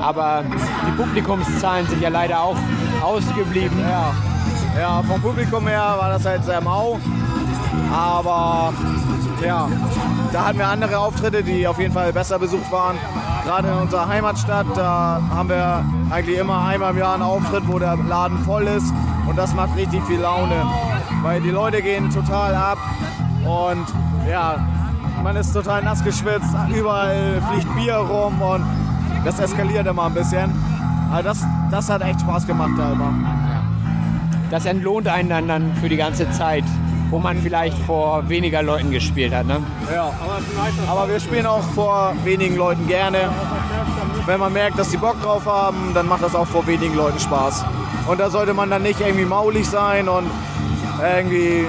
Aber 0.00 0.42
die 0.86 1.02
Publikumszahlen 1.02 1.86
sind 1.86 2.02
ja 2.02 2.08
leider 2.08 2.42
auch 2.42 2.56
ausgeblieben. 3.00 3.78
Ja, 3.80 4.12
ja 4.78 5.02
vom 5.02 5.20
Publikum 5.20 5.68
her 5.68 5.94
war 5.98 6.10
das 6.10 6.24
halt 6.24 6.44
sehr 6.44 6.60
mau. 6.60 6.98
Aber 7.92 8.72
ja, 9.44 9.68
da 10.32 10.46
hatten 10.46 10.58
wir 10.58 10.66
andere 10.66 10.98
Auftritte, 10.98 11.44
die 11.44 11.66
auf 11.66 11.78
jeden 11.78 11.92
Fall 11.92 12.12
besser 12.12 12.38
besucht 12.38 12.70
waren. 12.72 12.98
Gerade 13.44 13.68
in 13.68 13.74
unserer 13.74 14.08
Heimatstadt, 14.08 14.66
da 14.76 15.20
haben 15.34 15.48
wir 15.48 15.84
eigentlich 16.10 16.38
immer 16.38 16.64
einmal 16.64 16.92
im 16.92 16.98
Jahr 16.98 17.14
einen 17.14 17.22
Auftritt, 17.22 17.64
wo 17.66 17.78
der 17.78 17.96
Laden 17.96 18.38
voll 18.44 18.66
ist. 18.66 18.92
Und 19.28 19.36
das 19.36 19.54
macht 19.54 19.76
richtig 19.76 20.02
viel 20.04 20.20
Laune, 20.20 20.64
weil 21.22 21.40
die 21.40 21.50
Leute 21.50 21.82
gehen 21.82 22.10
total 22.10 22.54
ab. 22.54 22.78
Und 23.44 23.86
ja, 24.28 24.56
man 25.22 25.36
ist 25.36 25.52
total 25.52 25.82
nass 25.82 26.02
geschwitzt, 26.02 26.54
überall 26.74 27.42
fliegt 27.50 27.74
Bier 27.76 27.96
rum 27.96 28.40
und 28.40 28.64
das 29.24 29.38
eskaliert 29.38 29.86
immer 29.86 30.06
ein 30.06 30.14
bisschen. 30.14 30.52
Aber 31.10 31.22
das, 31.22 31.44
das 31.70 31.90
hat 31.90 32.02
echt 32.02 32.20
Spaß 32.20 32.46
gemacht 32.46 32.70
da 32.76 32.92
immer. 32.92 33.12
Das 34.50 34.64
entlohnt 34.64 35.06
einen 35.08 35.46
dann 35.46 35.74
für 35.74 35.88
die 35.88 35.96
ganze 35.96 36.30
Zeit, 36.32 36.64
wo 37.10 37.18
man 37.18 37.38
vielleicht 37.38 37.76
vor 37.78 38.28
weniger 38.28 38.62
Leuten 38.62 38.90
gespielt 38.90 39.34
hat. 39.34 39.46
Ne? 39.46 39.62
Ja, 39.92 40.12
aber 40.88 41.08
wir 41.08 41.18
spielen 41.20 41.46
auch 41.46 41.62
vor 41.74 42.14
wenigen 42.24 42.56
Leuten 42.56 42.86
gerne. 42.86 43.30
Wenn 44.26 44.38
man 44.38 44.52
merkt, 44.52 44.78
dass 44.78 44.90
die 44.90 44.96
Bock 44.96 45.20
drauf 45.22 45.44
haben, 45.46 45.92
dann 45.92 46.06
macht 46.06 46.22
das 46.22 46.34
auch 46.34 46.46
vor 46.46 46.66
wenigen 46.66 46.94
Leuten 46.94 47.18
Spaß. 47.18 47.64
Und 48.06 48.20
da 48.20 48.30
sollte 48.30 48.54
man 48.54 48.70
dann 48.70 48.82
nicht 48.82 49.00
irgendwie 49.00 49.24
maulig 49.24 49.68
sein 49.68 50.08
und 50.08 50.30
irgendwie 51.02 51.64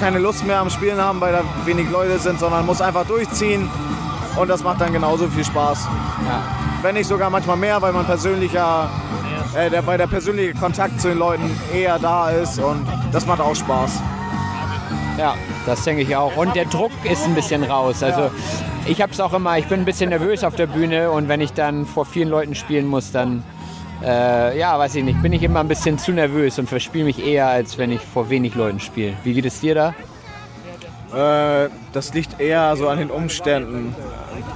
keine 0.00 0.18
Lust 0.18 0.46
mehr 0.46 0.60
am 0.60 0.70
Spielen 0.70 1.00
haben, 1.00 1.20
weil 1.20 1.32
da 1.32 1.42
wenig 1.64 1.90
Leute 1.90 2.18
sind, 2.18 2.38
sondern 2.38 2.66
muss 2.66 2.80
einfach 2.80 3.06
durchziehen. 3.06 3.68
Und 4.36 4.48
das 4.48 4.62
macht 4.62 4.80
dann 4.80 4.92
genauso 4.92 5.28
viel 5.28 5.44
Spaß. 5.44 5.88
Ja. 6.26 6.42
Wenn 6.82 6.94
nicht 6.94 7.06
sogar 7.06 7.30
manchmal 7.30 7.56
mehr, 7.56 7.80
weil 7.80 7.92
man 7.92 8.04
persönlicher, 8.04 8.90
äh, 9.54 9.70
der, 9.70 9.86
weil 9.86 9.96
der 9.96 10.06
persönliche 10.06 10.54
Kontakt 10.54 11.00
zu 11.00 11.08
den 11.08 11.18
Leuten 11.18 11.50
eher 11.72 11.98
da 11.98 12.30
ist 12.30 12.58
und 12.58 12.86
das 13.12 13.26
macht 13.26 13.40
auch 13.40 13.54
Spaß. 13.54 14.00
Ja, 15.18 15.36
das 15.64 15.84
denke 15.84 16.02
ich 16.02 16.16
auch. 16.16 16.36
Und 16.36 16.56
der 16.56 16.64
Druck 16.64 16.90
ist 17.04 17.24
ein 17.24 17.34
bisschen 17.34 17.62
raus. 17.62 18.02
Also 18.02 18.30
ich 18.86 19.00
habe 19.00 19.12
es 19.12 19.20
auch 19.20 19.32
immer, 19.32 19.58
ich 19.58 19.66
bin 19.66 19.80
ein 19.80 19.84
bisschen 19.84 20.10
nervös 20.10 20.42
auf 20.42 20.56
der 20.56 20.66
Bühne 20.66 21.10
und 21.10 21.28
wenn 21.28 21.40
ich 21.40 21.52
dann 21.52 21.86
vor 21.86 22.04
vielen 22.04 22.28
Leuten 22.28 22.54
spielen 22.54 22.86
muss, 22.86 23.12
dann, 23.12 23.44
äh, 24.02 24.58
ja, 24.58 24.78
weiß 24.78 24.96
ich 24.96 25.04
nicht, 25.04 25.22
bin 25.22 25.32
ich 25.32 25.42
immer 25.42 25.60
ein 25.60 25.68
bisschen 25.68 25.98
zu 25.98 26.12
nervös 26.12 26.58
und 26.58 26.68
verspiele 26.68 27.04
mich 27.04 27.24
eher, 27.24 27.46
als 27.46 27.78
wenn 27.78 27.92
ich 27.92 28.00
vor 28.00 28.28
wenig 28.28 28.54
Leuten 28.56 28.80
spiele. 28.80 29.14
Wie 29.22 29.34
geht 29.34 29.44
es 29.46 29.60
dir 29.60 29.74
da? 29.74 29.94
Äh, 31.64 31.70
das 31.92 32.12
liegt 32.12 32.40
eher 32.40 32.76
so 32.76 32.88
an 32.88 32.98
den 32.98 33.10
Umständen. 33.10 33.94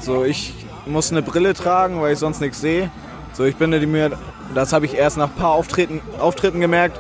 So, 0.01 0.25
ich 0.25 0.55
muss 0.87 1.13
eine 1.13 1.23
Brille 1.23 1.55
tragen, 1.55 2.01
weil 2.03 2.15
ich 2.15 2.19
sonst 2.19 2.41
nichts 2.41 2.61
sehe. 2.61 2.91
So, 3.33 3.45
ich 3.45 3.57
bin 3.57 3.71
mir, 3.71 4.19
das 4.55 4.73
habe 4.73 4.87
ich 4.87 4.95
erst 4.95 5.19
nach 5.19 5.29
ein 5.29 5.37
paar 5.37 5.53
Auftritten, 5.53 6.01
Auftritten 6.19 6.61
gemerkt. 6.61 6.99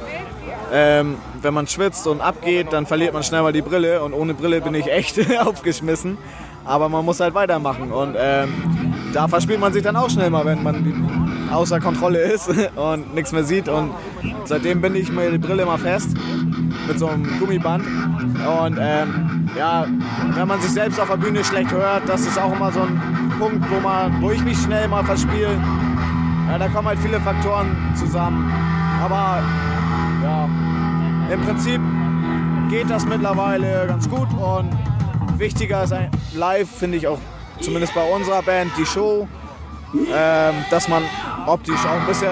Ähm, 0.72 1.16
wenn 1.40 1.54
man 1.54 1.66
schwitzt 1.66 2.06
und 2.06 2.20
abgeht, 2.20 2.72
dann 2.72 2.86
verliert 2.86 3.14
man 3.14 3.22
schnell 3.22 3.42
mal 3.42 3.52
die 3.52 3.62
Brille 3.62 4.02
und 4.02 4.12
ohne 4.12 4.34
Brille 4.34 4.60
bin 4.60 4.74
ich 4.74 4.90
echt 4.90 5.18
aufgeschmissen. 5.40 6.18
Aber 6.64 6.88
man 6.88 7.04
muss 7.04 7.20
halt 7.20 7.34
weitermachen 7.34 7.90
und 7.90 8.14
ähm, 8.18 8.52
da 9.14 9.26
verspielt 9.26 9.60
man 9.60 9.72
sich 9.72 9.82
dann 9.82 9.96
auch 9.96 10.10
schnell 10.10 10.28
mal, 10.28 10.44
wenn 10.44 10.62
man 10.62 11.48
außer 11.50 11.80
Kontrolle 11.80 12.20
ist 12.20 12.48
und 12.76 13.14
nichts 13.14 13.32
mehr 13.32 13.44
sieht. 13.44 13.68
Und 13.68 13.92
seitdem 14.44 14.80
binde 14.80 14.98
ich 14.98 15.10
mir 15.10 15.30
die 15.30 15.38
Brille 15.38 15.62
immer 15.62 15.78
fest 15.78 16.10
mit 16.86 16.98
so 16.98 17.08
einem 17.08 17.38
Gummiband. 17.38 17.84
Und 17.86 18.78
ähm, 18.80 19.48
ja, 19.56 19.86
wenn 20.34 20.48
man 20.48 20.60
sich 20.60 20.70
selbst 20.70 21.00
auf 21.00 21.08
der 21.08 21.16
Bühne 21.16 21.42
schlecht 21.44 21.72
hört, 21.72 22.08
das 22.08 22.22
ist 22.22 22.38
auch 22.38 22.52
immer 22.52 22.70
so 22.70 22.80
ein 22.80 23.00
Punkt, 23.38 23.64
wo, 23.70 23.80
man, 23.80 24.20
wo 24.20 24.30
ich 24.30 24.42
mich 24.44 24.58
schnell 24.58 24.88
mal 24.88 25.04
verspiele. 25.04 25.56
Ja, 26.50 26.58
da 26.58 26.68
kommen 26.68 26.88
halt 26.88 26.98
viele 26.98 27.20
Faktoren 27.20 27.76
zusammen. 27.94 28.52
Aber 29.02 29.42
ja, 30.22 30.48
im 31.32 31.40
Prinzip 31.42 31.80
geht 32.70 32.90
das 32.90 33.06
mittlerweile 33.06 33.86
ganz 33.86 34.08
gut 34.08 34.28
und 34.34 34.70
wichtiger 35.38 35.84
ist 35.84 35.92
ein- 35.92 36.10
live, 36.34 36.68
finde 36.68 36.96
ich 36.98 37.06
auch, 37.06 37.18
zumindest 37.60 37.94
bei 37.94 38.02
unserer 38.02 38.42
Band, 38.42 38.70
die 38.78 38.86
Show, 38.86 39.26
ähm, 39.94 40.54
dass 40.70 40.88
man 40.88 41.02
optisch 41.46 41.80
auch 41.86 42.00
ein 42.00 42.06
bisschen 42.06 42.28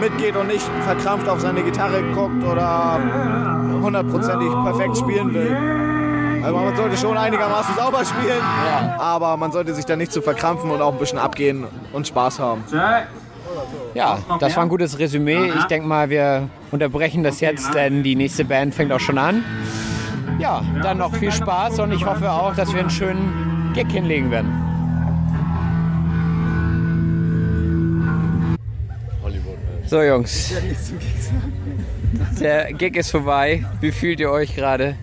mitgeht 0.00 0.36
und 0.36 0.46
nicht 0.46 0.64
verkrampft 0.84 1.28
auf 1.28 1.40
seine 1.40 1.62
Gitarre 1.62 2.02
guckt 2.14 2.44
oder 2.44 3.00
hundertprozentig 3.82 4.48
perfekt 4.64 4.96
spielen 4.96 5.34
will. 5.34 5.56
Also 6.44 6.56
man 6.56 6.76
sollte 6.76 6.96
schon 6.96 7.16
einigermaßen 7.16 7.74
sauber 7.74 8.04
spielen, 8.04 8.40
aber 8.98 9.36
man 9.36 9.50
sollte 9.50 9.74
sich 9.74 9.84
da 9.84 9.96
nicht 9.96 10.12
zu 10.12 10.22
verkrampfen 10.22 10.70
und 10.70 10.80
auch 10.80 10.92
ein 10.92 10.98
bisschen 10.98 11.18
abgehen 11.18 11.66
und 11.92 12.06
Spaß 12.06 12.38
haben. 12.38 12.62
Ja, 13.98 14.16
das 14.38 14.54
war 14.54 14.62
ein 14.62 14.68
gutes 14.68 15.00
Resümee. 15.00 15.50
Ich 15.58 15.64
denke 15.64 15.88
mal, 15.88 16.08
wir 16.08 16.48
unterbrechen 16.70 17.24
das 17.24 17.40
jetzt, 17.40 17.74
denn 17.74 18.04
die 18.04 18.14
nächste 18.14 18.44
Band 18.44 18.72
fängt 18.72 18.92
auch 18.92 19.00
schon 19.00 19.18
an. 19.18 19.42
Ja, 20.38 20.62
dann 20.84 20.98
noch 20.98 21.12
viel 21.16 21.32
Spaß 21.32 21.80
und 21.80 21.90
ich 21.90 22.06
hoffe 22.06 22.30
auch, 22.30 22.54
dass 22.54 22.72
wir 22.72 22.78
einen 22.78 22.90
schönen 22.90 23.72
Gig 23.74 23.90
hinlegen 23.90 24.30
werden. 24.30 24.52
So 29.86 30.00
Jungs, 30.00 30.54
der 32.40 32.72
Gig 32.74 32.94
ist 32.94 33.10
vorbei. 33.10 33.64
Wie 33.80 33.90
fühlt 33.90 34.20
ihr 34.20 34.30
euch 34.30 34.54
gerade? 34.54 34.94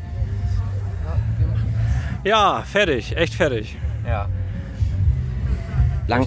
Ja, 2.24 2.64
fertig, 2.66 3.18
echt 3.18 3.34
fertig. 3.34 3.76
Ja. 4.08 4.30
Lang, 6.08 6.26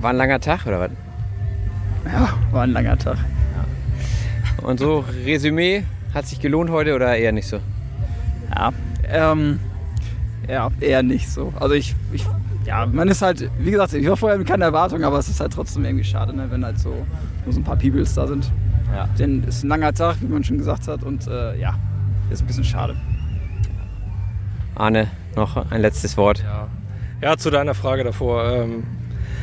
war 0.00 0.10
ein 0.10 0.16
langer 0.16 0.40
Tag 0.40 0.66
oder 0.66 0.80
was? 0.80 0.90
Ja, 2.04 2.34
war 2.52 2.62
ein 2.62 2.70
langer 2.70 2.98
Tag. 2.98 3.18
Und 4.62 4.80
so, 4.80 5.04
Resümee, 5.24 5.84
hat 6.14 6.26
sich 6.26 6.40
gelohnt 6.40 6.70
heute 6.70 6.94
oder 6.94 7.16
eher 7.16 7.32
nicht 7.32 7.46
so? 7.46 7.60
Ja, 8.54 8.72
ähm, 9.08 9.60
ja, 10.48 10.70
eher 10.80 11.02
nicht 11.02 11.28
so. 11.28 11.52
Also 11.58 11.74
ich, 11.74 11.94
ich, 12.12 12.24
ja, 12.64 12.86
man 12.86 13.08
ist 13.08 13.22
halt, 13.22 13.50
wie 13.58 13.70
gesagt, 13.70 13.94
ich 13.94 14.08
war 14.08 14.16
vorher 14.16 14.38
mit 14.38 14.48
keiner 14.48 14.66
Erwartung, 14.66 15.04
aber 15.04 15.18
es 15.18 15.28
ist 15.28 15.40
halt 15.40 15.52
trotzdem 15.52 15.84
irgendwie 15.84 16.04
schade, 16.04 16.34
ne, 16.34 16.50
wenn 16.50 16.64
halt 16.64 16.78
so 16.78 16.90
nur 17.44 17.52
so 17.52 17.60
ein 17.60 17.64
paar 17.64 17.76
Peoples 17.76 18.14
da 18.14 18.26
sind. 18.26 18.50
Ja. 18.94 19.08
Denn 19.18 19.44
es 19.46 19.58
ist 19.58 19.64
ein 19.64 19.68
langer 19.68 19.92
Tag, 19.92 20.16
wie 20.20 20.26
man 20.26 20.42
schon 20.42 20.58
gesagt 20.58 20.88
hat, 20.88 21.02
und 21.02 21.26
äh, 21.26 21.58
ja, 21.58 21.78
ist 22.30 22.42
ein 22.42 22.46
bisschen 22.46 22.64
schade. 22.64 22.96
Arne, 24.74 25.08
noch 25.36 25.70
ein 25.70 25.80
letztes 25.80 26.16
Wort. 26.16 26.42
Ja, 27.20 27.36
zu 27.36 27.50
deiner 27.50 27.74
Frage 27.74 28.04
davor. 28.04 28.44
Ähm, 28.52 28.84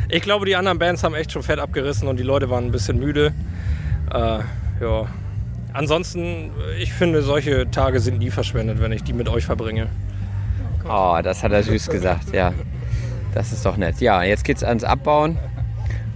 ich 0.10 0.21
glaube, 0.21 0.45
die 0.45 0.55
anderen 0.55 0.79
Bands 0.79 1.03
haben 1.03 1.15
echt 1.15 1.31
schon 1.31 1.43
fett 1.43 1.60
abgerissen 1.60 2.08
und 2.08 2.17
die 2.17 2.23
Leute 2.23 2.49
waren 2.49 2.65
ein 2.65 2.71
bisschen 2.71 2.99
müde. 2.99 3.34
Äh, 4.12 4.39
ja. 4.81 5.08
Ansonsten, 5.73 6.51
ich 6.79 6.93
finde, 6.93 7.21
solche 7.21 7.69
Tage 7.69 7.99
sind 7.99 8.19
nie 8.19 8.31
verschwendet, 8.31 8.79
wenn 8.79 8.91
ich 8.91 9.03
die 9.03 9.13
mit 9.13 9.27
euch 9.27 9.45
verbringe. 9.45 9.88
Oh, 10.88 11.19
das 11.21 11.43
hat 11.43 11.51
er 11.51 11.63
süß 11.63 11.89
gesagt, 11.89 12.34
ja. 12.34 12.53
Das 13.34 13.51
ist 13.51 13.65
doch 13.65 13.75
nett. 13.75 13.99
Ja, 13.99 14.23
jetzt 14.23 14.45
geht's 14.45 14.63
ans 14.63 14.84
Abbauen 14.84 15.38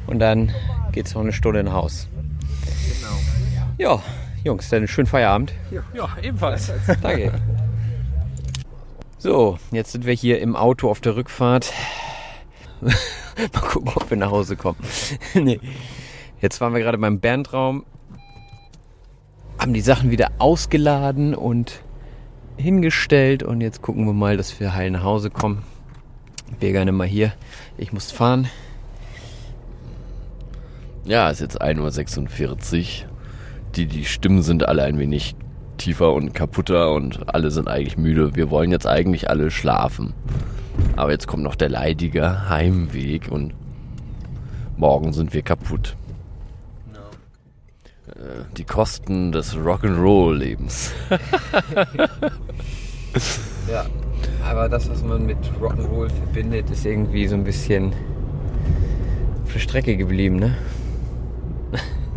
und 0.08 0.20
dann 0.20 0.54
geht's 0.92 1.14
noch 1.14 1.22
eine 1.22 1.34
Stunde 1.34 1.60
in 1.60 1.74
Haus. 1.74 2.08
Ja, 3.78 4.02
Jungs, 4.44 4.70
dann 4.70 4.88
schönen 4.88 5.08
Feierabend. 5.08 5.54
Ja, 5.94 6.10
ebenfalls. 6.22 6.72
Danke. 7.02 7.34
So, 9.18 9.60
jetzt 9.72 9.92
sind 9.92 10.06
wir 10.06 10.14
hier 10.14 10.40
im 10.40 10.56
Auto 10.56 10.90
auf 10.90 11.02
der 11.02 11.18
Rückfahrt. 11.18 11.74
Mal 13.54 13.62
gucken, 13.62 13.92
ob 13.96 14.10
wir 14.10 14.18
nach 14.18 14.32
Hause 14.32 14.56
kommen. 14.56 14.78
nee. 15.34 15.60
Jetzt 16.42 16.62
waren 16.62 16.74
wir 16.74 16.82
gerade 16.82 16.98
beim 16.98 17.20
Bandraum, 17.20 17.86
haben 19.58 19.74
die 19.74 19.82
Sachen 19.82 20.10
wieder 20.10 20.30
ausgeladen 20.40 21.36
und 21.36 21.82
hingestellt 22.56 23.44
und 23.44 23.62
jetzt 23.62 23.82
gucken 23.82 24.06
wir 24.06 24.14
mal, 24.14 24.38
dass 24.38 24.60
wir 24.60 24.74
heil 24.74 24.92
nach 24.92 25.04
Hause 25.04 25.30
kommen. 25.30 25.64
Wir 26.60 26.72
gerne 26.72 26.92
mal 26.92 27.08
hier. 27.08 27.34
Ich 27.78 27.94
muss 27.94 28.12
fahren. 28.12 28.50
Ja, 31.06 31.30
es 31.30 31.42
ist 31.42 31.54
jetzt 31.54 31.62
1.46 31.62 33.04
Uhr. 33.04 33.10
Die, 33.76 33.86
die 33.86 34.06
Stimmen 34.06 34.42
sind 34.42 34.68
alle 34.68 34.84
ein 34.84 34.98
wenig 34.98 35.36
tiefer 35.78 36.14
und 36.14 36.34
kaputter 36.34 36.92
und 36.92 37.34
alle 37.34 37.52
sind 37.52 37.68
eigentlich 37.68 37.98
müde. 37.98 38.36
Wir 38.36 38.50
wollen 38.50 38.72
jetzt 38.72 38.88
eigentlich 38.88 39.30
alle 39.30 39.52
schlafen. 39.52 40.14
Aber 41.00 41.12
jetzt 41.12 41.28
kommt 41.28 41.44
noch 41.44 41.56
der 41.56 41.70
leidige 41.70 42.50
Heimweg 42.50 43.32
und 43.32 43.54
morgen 44.76 45.14
sind 45.14 45.34
wir 45.34 45.44
kaputt. 45.44 45.96
Äh, 48.08 48.12
Die 48.58 48.66
Kosten 48.66 49.32
des 49.32 49.56
Rock'n'Roll-Lebens. 49.56 50.92
Ja, 53.72 53.86
aber 54.46 54.68
das, 54.68 54.90
was 54.90 55.02
man 55.04 55.26
mit 55.26 55.38
Rock'n'Roll 55.62 56.10
verbindet, 56.10 56.70
ist 56.70 56.86
irgendwie 56.86 57.28
so 57.28 57.36
ein 57.36 57.44
bisschen 57.46 57.94
auf 59.46 59.54
der 59.54 59.60
Strecke 59.60 59.96
geblieben, 59.96 60.36
ne? 60.36 60.56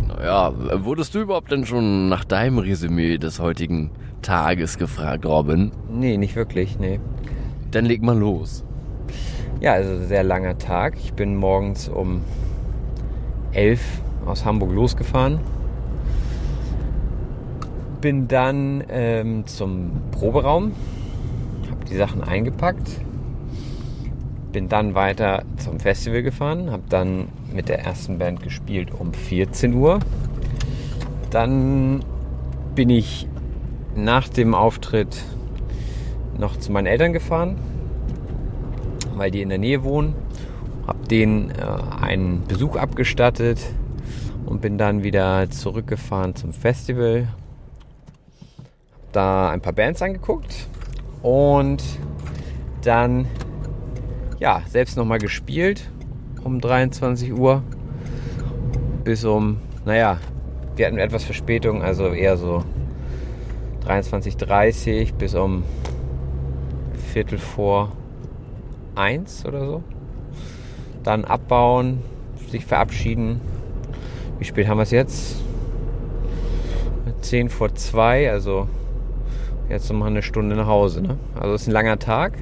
Naja, 0.09 0.53
wurdest 0.85 1.15
du 1.15 1.21
überhaupt 1.21 1.53
denn 1.53 1.65
schon 1.65 2.09
nach 2.09 2.25
deinem 2.25 2.59
Resümee 2.59 3.17
des 3.17 3.39
heutigen 3.39 3.91
Tages 4.23 4.77
gefragt, 4.77 5.25
Robin? 5.25 5.71
Nee, 5.89 6.17
nicht 6.19 6.35
wirklich, 6.37 6.79
nee. 6.79 6.99
Dann 7.71 7.87
leg 7.87 8.03
mal 8.03 8.19
los. 8.19 8.65
Ja, 9.61 9.75
also 9.75 10.05
sehr 10.05 10.25
langer 10.25 10.59
Tag. 10.59 10.95
Ich 10.99 11.13
bin 11.13 11.37
morgens 11.37 11.89
um 11.89 12.23
11 13.53 13.81
aus 14.27 14.45
Hamburg 14.45 14.73
losgefahren. 14.73 15.39
Bin 18.01 18.27
dann 18.27 18.83
ähm, 18.91 19.47
zum 19.47 19.93
Proberaum, 20.11 20.73
habe 21.71 21.85
die 21.85 21.97
Sachen 21.97 22.25
eingepackt. 22.25 22.89
bin 24.51 24.69
dann 24.69 24.95
weiter 24.95 25.45
zum 25.59 25.79
Festival 25.79 26.23
gefahren, 26.23 26.71
habe 26.71 26.83
dann 26.89 27.29
mit 27.55 27.69
der 27.69 27.81
ersten 27.81 28.19
Band 28.19 28.43
gespielt 28.43 28.91
um 28.99 29.13
14 29.13 29.75
Uhr. 29.75 30.01
Dann 31.31 32.05
bin 32.75 32.91
ich 32.91 33.29
nach 33.95 34.29
dem 34.29 34.55
Auftritt 34.55 35.23
noch 36.37 36.57
zu 36.57 36.73
meinen 36.73 36.87
Eltern 36.87 37.13
gefahren, 37.13 37.57
weil 39.17 39.31
die 39.31 39.43
in 39.43 39.49
der 39.49 39.59
Nähe 39.59 39.83
wohnen. 39.85 40.15
Habe 40.87 41.07
denen 41.07 41.51
äh, 41.51 41.55
einen 42.01 42.45
Besuch 42.47 42.77
abgestattet 42.77 43.61
und 44.47 44.61
bin 44.61 44.79
dann 44.79 45.03
wieder 45.03 45.49
zurückgefahren 45.51 46.35
zum 46.35 46.53
Festival. 46.53 47.29
Da 49.13 49.51
ein 49.51 49.61
paar 49.61 49.73
Bands 49.73 50.03
angeguckt 50.03 50.69
und 51.23 51.83
dann 52.83 53.27
ja 54.39 54.63
selbst 54.69 54.97
noch 54.97 55.05
mal 55.05 55.19
gespielt 55.19 55.89
um 56.43 56.61
23 56.61 57.33
Uhr 57.33 57.63
bis 59.05 59.25
um 59.25 59.59
naja 59.85 60.19
wir 60.75 60.87
hatten 60.87 60.99
etwas 60.99 61.25
Verspätung 61.25 61.83
also 61.83 62.09
eher 62.09 62.37
so 62.37 62.65
23.30 63.87 65.15
bis 65.15 65.35
um 65.35 65.63
Viertel 67.13 67.39
vor 67.39 67.93
eins 68.95 69.45
oder 69.47 69.67
so. 69.67 69.83
Dann 71.03 71.25
abbauen, 71.25 72.03
sich 72.51 72.65
verabschieden. 72.65 73.41
Wie 74.39 74.45
spät 74.45 74.69
haben 74.69 74.79
wir 74.79 74.83
es 74.83 74.91
jetzt? 74.91 75.37
10 77.21 77.49
vor 77.49 77.75
2, 77.75 78.31
also 78.31 78.69
jetzt 79.69 79.91
noch 79.91 79.99
mal 79.99 80.07
eine 80.07 80.23
Stunde 80.23 80.57
nach 80.57 80.67
Hause. 80.67 81.03
Ne? 81.03 81.17
Also 81.35 81.55
es 81.55 81.63
ist 81.63 81.69
ein 81.69 81.73
langer 81.73 81.99
Tag 81.99 82.35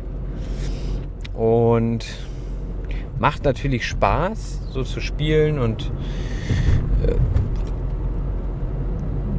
und 1.34 2.04
macht 3.18 3.44
natürlich 3.44 3.86
Spaß, 3.86 4.60
so 4.70 4.82
zu 4.82 5.00
spielen 5.00 5.58
und 5.58 5.92
äh, 7.06 7.14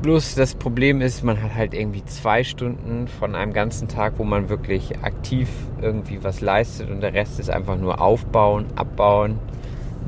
Bloß 0.01 0.33
das 0.33 0.55
Problem 0.55 0.99
ist, 0.99 1.23
man 1.23 1.43
hat 1.43 1.53
halt 1.53 1.75
irgendwie 1.75 2.03
zwei 2.05 2.43
Stunden 2.43 3.07
von 3.07 3.35
einem 3.35 3.53
ganzen 3.53 3.87
Tag, 3.87 4.13
wo 4.17 4.23
man 4.23 4.49
wirklich 4.49 5.03
aktiv 5.03 5.47
irgendwie 5.79 6.23
was 6.23 6.41
leistet 6.41 6.89
und 6.89 7.01
der 7.01 7.13
Rest 7.13 7.39
ist 7.39 7.51
einfach 7.51 7.77
nur 7.77 8.01
aufbauen, 8.01 8.65
abbauen, 8.75 9.37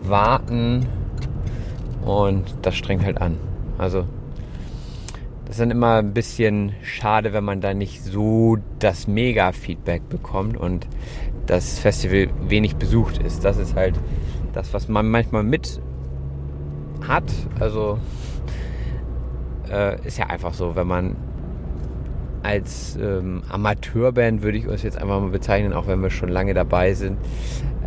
warten 0.01 0.87
und 2.03 2.55
das 2.63 2.75
strengt 2.75 3.05
halt 3.05 3.21
an. 3.21 3.37
Also 3.77 4.05
das 5.45 5.57
ist 5.57 5.59
dann 5.59 5.69
immer 5.69 5.97
ein 5.97 6.13
bisschen 6.13 6.73
schade, 6.81 7.31
wenn 7.31 7.43
man 7.43 7.61
da 7.61 7.75
nicht 7.75 8.03
so 8.03 8.57
das 8.79 9.07
Mega-Feedback 9.07 10.09
bekommt 10.09 10.57
und 10.57 10.87
das 11.45 11.77
Festival 11.77 12.29
wenig 12.47 12.77
besucht 12.77 13.19
ist. 13.19 13.45
Das 13.45 13.57
ist 13.57 13.75
halt 13.75 13.93
das, 14.53 14.73
was 14.73 14.87
man 14.87 15.07
manchmal 15.07 15.43
mit 15.43 15.79
hat. 17.07 17.31
Also 17.59 17.99
äh, 19.71 20.05
ist 20.05 20.17
ja 20.17 20.27
einfach 20.27 20.53
so, 20.53 20.75
wenn 20.75 20.87
man 20.87 21.15
als 22.43 22.97
ähm, 23.01 23.41
Amateurband 23.49 24.43
würde 24.43 24.57
ich 24.57 24.67
uns 24.67 24.83
jetzt 24.83 24.97
einfach 24.97 25.21
mal 25.21 25.29
bezeichnen, 25.29 25.73
auch 25.73 25.87
wenn 25.87 26.01
wir 26.01 26.09
schon 26.09 26.29
lange 26.29 26.53
dabei 26.53 26.93
sind, 26.93 27.17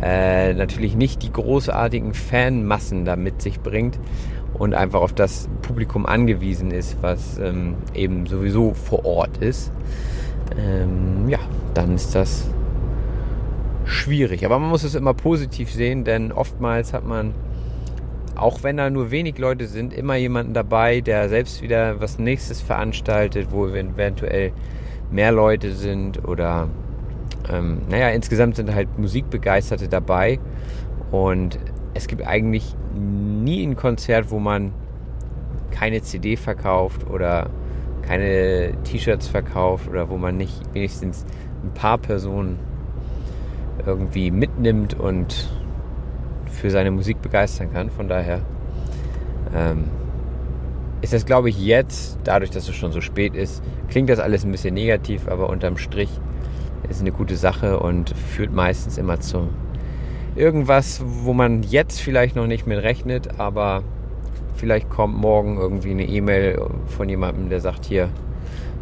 äh, 0.01 0.53
natürlich 0.53 0.95
nicht 0.95 1.21
die 1.23 1.31
großartigen 1.31 2.13
Fanmassen 2.13 3.05
da 3.05 3.15
mit 3.15 3.41
sich 3.41 3.59
bringt 3.59 3.99
und 4.55 4.73
einfach 4.73 5.01
auf 5.01 5.13
das 5.13 5.47
Publikum 5.61 6.05
angewiesen 6.05 6.71
ist, 6.71 6.97
was 7.01 7.37
ähm, 7.37 7.75
eben 7.93 8.25
sowieso 8.25 8.73
vor 8.73 9.05
Ort 9.05 9.37
ist, 9.37 9.71
ähm, 10.57 11.29
ja, 11.29 11.39
dann 11.73 11.93
ist 11.93 12.15
das 12.15 12.49
schwierig. 13.85 14.45
Aber 14.45 14.59
man 14.59 14.69
muss 14.69 14.83
es 14.83 14.95
immer 14.95 15.13
positiv 15.13 15.71
sehen, 15.71 16.03
denn 16.03 16.31
oftmals 16.31 16.93
hat 16.93 17.05
man 17.05 17.33
auch 18.41 18.63
wenn 18.63 18.77
da 18.77 18.89
nur 18.89 19.11
wenig 19.11 19.37
Leute 19.37 19.67
sind, 19.67 19.93
immer 19.93 20.15
jemanden 20.15 20.53
dabei, 20.53 21.01
der 21.01 21.29
selbst 21.29 21.61
wieder 21.61 21.99
was 22.01 22.19
nächstes 22.19 22.61
veranstaltet, 22.61 23.47
wo 23.51 23.67
eventuell 23.67 24.51
mehr 25.11 25.31
Leute 25.31 25.73
sind 25.73 26.27
oder 26.27 26.67
ähm, 27.49 27.81
naja, 27.89 28.09
insgesamt 28.09 28.55
sind 28.55 28.73
halt 28.73 28.97
Musikbegeisterte 28.97 29.87
dabei. 29.87 30.39
Und 31.11 31.57
es 31.93 32.07
gibt 32.07 32.25
eigentlich 32.25 32.75
nie 32.93 33.65
ein 33.65 33.75
Konzert, 33.75 34.31
wo 34.31 34.39
man 34.39 34.73
keine 35.71 36.01
CD 36.01 36.35
verkauft 36.35 37.09
oder 37.09 37.49
keine 38.01 38.73
T-Shirts 38.83 39.27
verkauft 39.27 39.89
oder 39.89 40.09
wo 40.09 40.17
man 40.17 40.37
nicht 40.37 40.61
wenigstens 40.73 41.25
ein 41.63 41.73
paar 41.73 41.97
Personen 41.97 42.57
irgendwie 43.85 44.31
mitnimmt 44.31 44.93
und 44.99 45.49
für 46.57 46.69
seine 46.69 46.91
Musik 46.91 47.21
begeistern 47.21 47.71
kann. 47.71 47.89
Von 47.89 48.07
daher 48.07 48.41
ähm, 49.55 49.85
ist 51.01 51.13
das, 51.13 51.25
glaube 51.25 51.49
ich, 51.49 51.63
jetzt, 51.63 52.19
dadurch, 52.23 52.49
dass 52.49 52.67
es 52.67 52.75
schon 52.75 52.91
so 52.91 53.01
spät 53.01 53.35
ist, 53.35 53.63
klingt 53.89 54.09
das 54.09 54.19
alles 54.19 54.43
ein 54.43 54.51
bisschen 54.51 54.73
negativ, 54.73 55.27
aber 55.27 55.49
unterm 55.49 55.77
Strich 55.77 56.09
ist 56.89 57.01
eine 57.01 57.11
gute 57.11 57.35
Sache 57.35 57.79
und 57.79 58.09
führt 58.09 58.51
meistens 58.51 58.97
immer 58.97 59.19
zu 59.19 59.49
irgendwas, 60.35 61.01
wo 61.05 61.33
man 61.33 61.63
jetzt 61.63 61.99
vielleicht 61.99 62.35
noch 62.35 62.47
nicht 62.47 62.67
mit 62.67 62.81
rechnet, 62.81 63.39
aber 63.39 63.83
vielleicht 64.55 64.89
kommt 64.89 65.17
morgen 65.17 65.57
irgendwie 65.57 65.91
eine 65.91 66.05
E-Mail 66.05 66.59
von 66.85 67.09
jemandem, 67.09 67.49
der 67.49 67.59
sagt, 67.59 67.85
hier, 67.85 68.09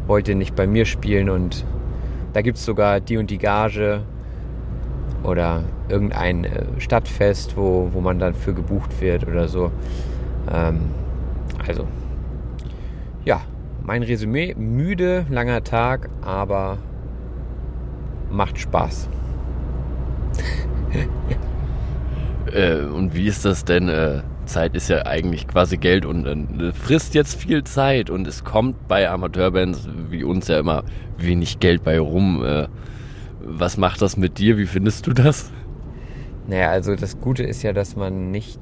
wollte 0.08 0.36
nicht 0.36 0.56
bei 0.56 0.68
mir 0.68 0.86
spielen 0.86 1.30
und 1.30 1.66
da 2.34 2.42
gibt 2.42 2.58
es 2.58 2.66
sogar 2.66 3.00
die 3.00 3.18
und 3.18 3.30
die 3.30 3.38
Gage 3.38 4.02
oder 5.26 5.64
irgendein 5.90 6.46
äh, 6.46 6.66
Stadtfest, 6.78 7.58
wo, 7.58 7.90
wo 7.92 8.02
man 8.02 8.20
dann 8.20 8.34
für 8.34 8.54
gebucht 8.54 9.02
wird 9.02 9.28
oder 9.28 9.48
so. 9.48 9.72
Ähm, 10.52 10.82
also, 11.68 11.88
ja, 13.24 13.42
mein 13.84 14.04
Resümee, 14.04 14.54
müde, 14.56 15.26
langer 15.30 15.64
Tag, 15.64 16.10
aber 16.22 16.78
macht 18.30 18.60
Spaß. 18.60 19.10
äh, 22.54 22.82
und 22.82 23.16
wie 23.16 23.28
ist 23.28 23.46
das 23.46 23.66
denn? 23.66 23.90
Äh, 23.90 24.22
Zeit 24.46 24.76
ist 24.76 24.90
ja 24.90 25.08
eigentlich 25.08 25.48
quasi 25.48 25.78
Geld 25.78 26.06
und 26.06 26.28
äh, 26.28 26.72
frisst 26.72 27.16
jetzt 27.16 27.36
viel 27.36 27.64
Zeit 27.64 28.12
und 28.12 28.28
es 28.28 28.44
kommt 28.44 28.88
bei 28.88 29.10
Amateurbands 29.10 29.90
wie 30.10 30.24
uns 30.24 30.48
ja 30.48 30.60
immer 30.60 30.84
wenig 31.18 31.60
Geld 31.60 31.84
bei 31.84 32.00
rum. 32.00 32.44
Was 33.48 33.78
macht 33.78 34.02
das 34.02 34.18
mit 34.18 34.40
dir? 34.40 34.58
Wie 34.58 34.66
findest 34.66 35.06
du 35.06 35.14
das? 35.14 35.52
Naja, 36.48 36.72
also 36.72 36.96
das 36.96 37.20
Gute 37.22 37.44
ist 37.44 37.62
ja, 37.62 37.74
dass 37.74 37.96
man 37.96 38.32
nicht 38.32 38.60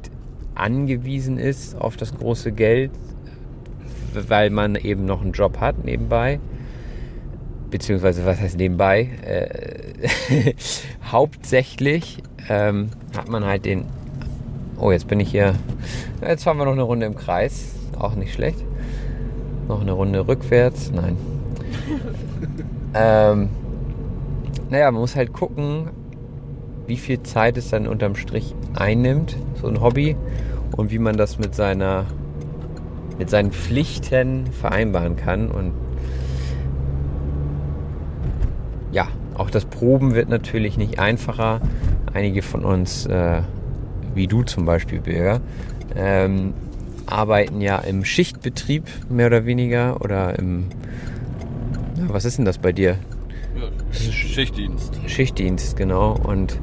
angewiesen 0.55 1.37
ist 1.37 1.79
auf 1.79 1.95
das 1.95 2.13
große 2.13 2.51
Geld, 2.51 2.91
weil 4.13 4.49
man 4.49 4.75
eben 4.75 5.05
noch 5.05 5.21
einen 5.21 5.31
Job 5.31 5.61
hat 5.61 5.85
nebenbei. 5.85 6.41
Beziehungsweise, 7.71 8.25
was 8.25 8.41
heißt 8.41 8.57
nebenbei? 8.57 9.09
Äh, 9.23 10.53
hauptsächlich 11.11 12.21
ähm, 12.49 12.89
hat 13.17 13.29
man 13.29 13.45
halt 13.45 13.63
den. 13.63 13.85
Oh, 14.77 14.91
jetzt 14.91 15.07
bin 15.07 15.21
ich 15.21 15.31
hier. 15.31 15.55
Jetzt 16.21 16.43
fahren 16.43 16.57
wir 16.57 16.65
noch 16.65 16.73
eine 16.73 16.83
Runde 16.83 17.05
im 17.05 17.15
Kreis. 17.15 17.73
Auch 17.97 18.15
nicht 18.15 18.33
schlecht. 18.33 18.63
Noch 19.69 19.79
eine 19.79 19.93
Runde 19.93 20.27
rückwärts. 20.27 20.91
Nein. 20.91 21.17
ähm, 22.93 23.49
naja, 24.73 24.89
man 24.89 25.01
muss 25.01 25.15
halt 25.15 25.33
gucken, 25.33 25.91
wie 26.87 26.97
viel 26.97 27.21
Zeit 27.21 27.57
es 27.57 27.69
dann 27.69 27.87
unterm 27.87 28.15
Strich 28.15 28.55
einnimmt, 28.73 29.37
so 29.61 29.67
ein 29.67 29.79
Hobby, 29.79 30.15
und 30.75 30.89
wie 30.89 30.97
man 30.97 31.15
das 31.15 31.37
mit 31.37 31.53
seiner 31.53 32.05
mit 33.19 33.29
seinen 33.29 33.51
Pflichten 33.51 34.47
vereinbaren 34.47 35.15
kann. 35.15 35.51
Und 35.51 35.73
ja, 38.91 39.07
auch 39.35 39.51
das 39.51 39.65
Proben 39.65 40.15
wird 40.15 40.29
natürlich 40.29 40.75
nicht 40.75 40.97
einfacher. 40.97 41.61
Einige 42.11 42.41
von 42.41 42.65
uns, 42.65 43.05
äh, 43.05 43.41
wie 44.15 44.25
du 44.25 44.41
zum 44.41 44.65
Beispiel, 44.65 45.01
Bürger, 45.01 45.41
ähm, 45.95 46.55
arbeiten 47.05 47.61
ja 47.61 47.77
im 47.77 48.03
Schichtbetrieb 48.03 48.85
mehr 49.07 49.27
oder 49.27 49.45
weniger 49.45 50.01
oder 50.01 50.39
im. 50.39 50.65
Ja, 51.95 52.05
was 52.07 52.25
ist 52.25 52.39
denn 52.39 52.45
das 52.45 52.57
bei 52.57 52.71
dir? 52.71 52.97
Schichtdienst. 53.93 54.99
Schichtdienst, 55.07 55.77
genau. 55.77 56.15
Und 56.15 56.59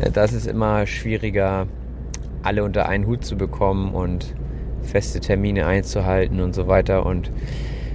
äh, 0.00 0.10
das 0.10 0.32
ist 0.32 0.46
immer 0.46 0.86
schwieriger, 0.86 1.66
alle 2.42 2.64
unter 2.64 2.88
einen 2.88 3.06
Hut 3.06 3.24
zu 3.24 3.36
bekommen 3.36 3.94
und 3.94 4.34
feste 4.82 5.20
Termine 5.20 5.66
einzuhalten 5.66 6.40
und 6.40 6.54
so 6.54 6.66
weiter. 6.66 7.04
Und 7.04 7.30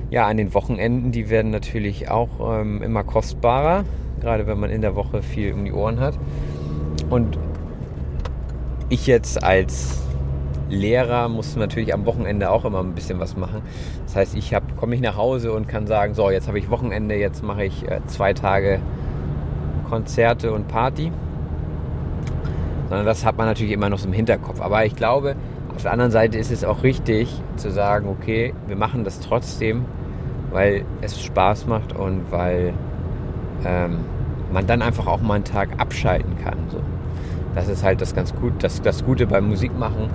ja, 0.10 0.28
an 0.28 0.38
den 0.38 0.54
Wochenenden, 0.54 1.12
die 1.12 1.30
werden 1.30 1.52
natürlich 1.52 2.10
auch 2.10 2.60
ähm, 2.60 2.84
immer 2.84 3.04
kostbarer, 3.04 3.84
gerade 4.22 4.46
wenn 4.46 4.60
man 4.60 4.70
in 4.70 4.82
der 4.82 4.96
Woche 4.96 5.24
viel 5.24 5.54
um 5.54 5.66
die 5.66 5.74
Ohren 5.74 6.00
hat. 6.00 6.18
Und 7.10 7.38
ich 8.90 9.08
jetzt 9.08 9.44
als 9.44 10.03
Lehrer 10.74 11.30
muss 11.30 11.56
natürlich 11.56 11.94
am 11.94 12.06
Wochenende 12.06 12.50
auch 12.52 12.66
immer 12.66 12.80
ein 12.80 12.94
bisschen 12.94 13.20
was 13.20 13.38
machen. 13.38 13.62
Das 14.06 14.16
heißt, 14.16 14.36
ich 14.36 14.56
komme 14.78 14.96
ich 14.96 15.02
nach 15.02 15.16
Hause 15.18 15.54
und 15.54 15.68
kann 15.68 15.88
sagen, 15.88 16.14
so, 16.14 16.30
jetzt 16.30 16.48
habe 16.48 16.60
ich 16.60 16.70
Wochenende, 16.70 17.16
jetzt 17.16 17.44
mache 17.44 17.66
ich 17.66 17.88
äh, 17.90 18.02
zwei 18.08 18.34
Tage 18.34 18.80
Konzerte 19.90 20.52
und 20.52 20.68
Party. 20.68 21.12
sondern 22.90 23.06
das 23.06 23.26
hat 23.26 23.38
man 23.38 23.48
natürlich 23.48 23.74
immer 23.74 23.90
noch 23.90 24.00
so 24.00 24.08
im 24.08 24.14
Hinterkopf. 24.14 24.60
Aber 24.62 24.86
ich 24.86 24.96
glaube, 24.96 25.36
auf 25.76 25.84
der 25.84 25.92
anderen 25.92 26.12
Seite 26.12 26.38
ist 26.38 26.52
es 26.52 26.64
auch 26.64 26.84
richtig 26.84 27.30
zu 27.56 27.72
sagen, 27.72 28.08
okay, 28.08 28.54
wir 28.68 28.76
machen 28.76 29.04
das 29.04 29.20
trotzdem, 29.20 29.86
weil 30.52 30.86
es 31.02 31.22
Spaß 31.22 31.68
macht 31.68 31.94
und 31.94 32.32
weil 32.32 32.74
ähm, 33.66 34.00
man 34.52 34.68
dann 34.68 34.82
einfach 34.82 35.08
auch 35.08 35.22
mal 35.22 35.36
einen 35.36 35.44
Tag 35.44 35.70
abschalten 35.80 36.38
kann. 36.44 36.58
So. 36.70 36.80
Das 37.56 37.68
ist 37.68 37.84
halt 37.84 38.02
das 38.02 38.16
ganz 38.16 38.34
gut, 38.36 38.54
das, 38.60 38.82
das 38.82 39.04
Gute 39.04 39.28
beim 39.28 39.48
Musikmachen. 39.48 40.10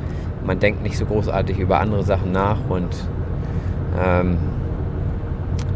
Man 0.49 0.61
denkt 0.61 0.83
nicht 0.83 0.97
so 0.97 1.05
großartig 1.05 1.59
über 1.59 1.79
andere 1.79 2.03
Sachen 2.05 2.33
nach 2.33 2.57
und 2.71 2.89
ähm, 4.01 4.39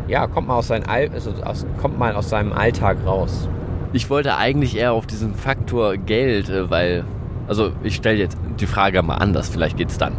ja, 0.08 0.26
kommt 0.26 0.48
mal 0.48 0.56
aus, 0.56 0.68
seinem 0.68 0.88
All, 0.88 1.10
also 1.12 1.30
aus, 1.44 1.66
kommt 1.82 1.98
mal 1.98 2.14
aus 2.14 2.30
seinem 2.30 2.54
Alltag 2.54 2.96
raus. 3.04 3.50
Ich 3.92 4.08
wollte 4.08 4.34
eigentlich 4.38 4.74
eher 4.74 4.94
auf 4.94 5.06
diesen 5.06 5.34
Faktor 5.34 5.98
Geld, 5.98 6.48
äh, 6.48 6.70
weil, 6.70 7.04
also 7.48 7.72
ich 7.82 7.96
stelle 7.96 8.16
jetzt 8.16 8.38
die 8.60 8.66
Frage 8.66 9.02
mal 9.02 9.16
anders, 9.16 9.50
vielleicht 9.50 9.76
geht's 9.76 9.98
dann. 9.98 10.14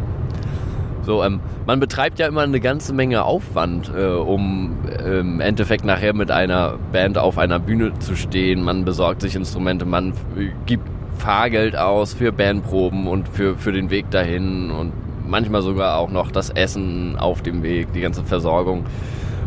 So, 1.02 1.24
ähm, 1.24 1.40
man 1.66 1.80
betreibt 1.80 2.20
ja 2.20 2.28
immer 2.28 2.42
eine 2.42 2.60
ganze 2.60 2.94
Menge 2.94 3.24
Aufwand, 3.24 3.90
äh, 3.92 4.06
um 4.06 4.76
äh, 4.88 5.18
im 5.18 5.40
Endeffekt 5.40 5.84
nachher 5.84 6.14
mit 6.14 6.30
einer 6.30 6.78
Band 6.92 7.18
auf 7.18 7.38
einer 7.38 7.58
Bühne 7.58 7.98
zu 7.98 8.14
stehen. 8.14 8.62
Man 8.62 8.84
besorgt 8.84 9.20
sich 9.20 9.34
Instrumente, 9.34 9.84
man 9.84 10.10
äh, 10.38 10.50
gibt 10.64 10.93
Fahrgeld 11.18 11.76
aus 11.76 12.14
für 12.14 12.32
Bandproben 12.32 13.06
und 13.06 13.28
für, 13.28 13.56
für 13.56 13.72
den 13.72 13.90
Weg 13.90 14.10
dahin 14.10 14.70
und 14.70 14.92
manchmal 15.26 15.62
sogar 15.62 15.98
auch 15.98 16.10
noch 16.10 16.30
das 16.30 16.50
Essen 16.50 17.16
auf 17.18 17.42
dem 17.42 17.62
Weg, 17.62 17.92
die 17.92 18.00
ganze 18.00 18.24
Versorgung. 18.24 18.84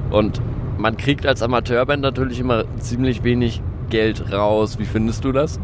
Und 0.10 0.42
man 0.78 0.98
kriegt 0.98 1.26
als 1.26 1.42
Amateurband 1.42 2.02
natürlich 2.02 2.40
immer 2.40 2.66
ziemlich 2.80 3.24
wenig 3.24 3.62
Geld 3.90 4.32
raus. 4.32 4.80
Wie 4.80 4.86
findest 4.86 5.24
du 5.24 5.32
das? 5.32 5.60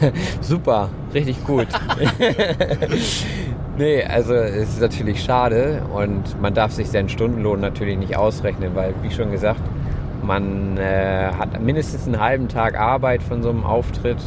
Super, 0.40 0.88
richtig 1.12 1.44
gut. 1.44 1.66
nee, 3.78 4.04
also 4.04 4.34
es 4.34 4.70
ist 4.70 4.80
natürlich 4.80 5.22
schade 5.22 5.82
und 5.92 6.40
man 6.40 6.54
darf 6.54 6.72
sich 6.72 6.88
seinen 6.88 7.08
Stundenlohn 7.08 7.60
natürlich 7.60 7.98
nicht 7.98 8.16
ausrechnen, 8.16 8.74
weil, 8.74 8.94
wie 9.02 9.10
schon 9.10 9.32
gesagt, 9.32 9.60
man 10.22 10.76
äh, 10.78 11.32
hat 11.36 11.60
mindestens 11.60 12.06
einen 12.06 12.20
halben 12.20 12.48
Tag 12.48 12.78
Arbeit 12.78 13.22
von 13.22 13.42
so 13.42 13.50
einem 13.50 13.64
Auftritt, 13.64 14.18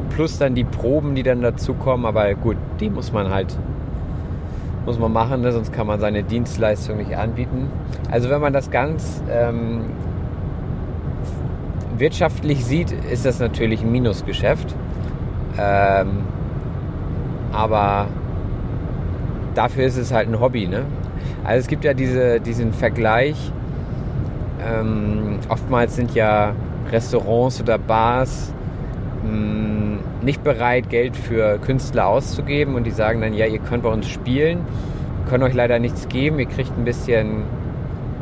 plus 0.00 0.38
dann 0.38 0.54
die 0.54 0.64
Proben, 0.64 1.14
die 1.14 1.22
dann 1.22 1.42
dazukommen. 1.42 2.06
Aber 2.06 2.32
gut, 2.34 2.56
die 2.80 2.88
muss 2.88 3.12
man 3.12 3.30
halt 3.30 3.56
muss 4.84 4.98
man 4.98 5.12
machen, 5.12 5.42
ne? 5.42 5.52
sonst 5.52 5.72
kann 5.72 5.86
man 5.86 6.00
seine 6.00 6.24
Dienstleistung 6.24 6.96
nicht 6.96 7.16
anbieten. 7.16 7.70
Also 8.10 8.30
wenn 8.30 8.40
man 8.40 8.52
das 8.52 8.70
ganz 8.70 9.22
ähm, 9.30 9.82
wirtschaftlich 11.96 12.64
sieht, 12.64 12.90
ist 12.90 13.24
das 13.24 13.38
natürlich 13.38 13.82
ein 13.82 13.92
Minusgeschäft. 13.92 14.74
Ähm, 15.58 16.24
aber 17.52 18.06
dafür 19.54 19.84
ist 19.84 19.98
es 19.98 20.12
halt 20.12 20.28
ein 20.28 20.40
Hobby. 20.40 20.66
Ne? 20.66 20.84
Also 21.44 21.60
es 21.60 21.66
gibt 21.68 21.84
ja 21.84 21.94
diese, 21.94 22.40
diesen 22.40 22.72
Vergleich. 22.72 23.52
Ähm, 24.66 25.38
oftmals 25.48 25.96
sind 25.96 26.14
ja 26.14 26.54
Restaurants 26.90 27.60
oder 27.60 27.78
Bars 27.78 28.52
mh, 29.22 29.30
hm, 29.30 29.81
nicht 30.22 30.42
bereit, 30.44 30.88
Geld 30.88 31.16
für 31.16 31.58
Künstler 31.58 32.06
auszugeben. 32.06 32.74
Und 32.74 32.84
die 32.84 32.90
sagen 32.90 33.20
dann, 33.20 33.34
ja, 33.34 33.46
ihr 33.46 33.58
könnt 33.58 33.82
bei 33.82 33.90
uns 33.90 34.08
spielen, 34.08 34.60
können 35.28 35.44
euch 35.44 35.54
leider 35.54 35.78
nichts 35.78 36.08
geben, 36.08 36.38
ihr 36.38 36.46
kriegt 36.46 36.76
ein 36.76 36.84
bisschen 36.84 37.44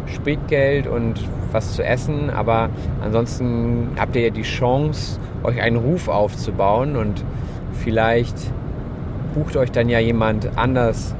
Spritgeld 0.06 0.86
und 0.86 1.20
was 1.52 1.74
zu 1.74 1.84
essen, 1.84 2.30
aber 2.30 2.68
ansonsten 3.02 3.88
habt 3.98 4.14
ihr 4.16 4.22
ja 4.22 4.30
die 4.30 4.42
Chance, 4.42 5.18
euch 5.42 5.60
einen 5.60 5.76
Ruf 5.76 6.08
aufzubauen. 6.08 6.96
Und 6.96 7.24
vielleicht 7.84 8.36
bucht 9.34 9.56
euch 9.56 9.70
dann 9.70 9.88
ja 9.88 9.98
jemand 9.98 10.56
anders, 10.56 11.14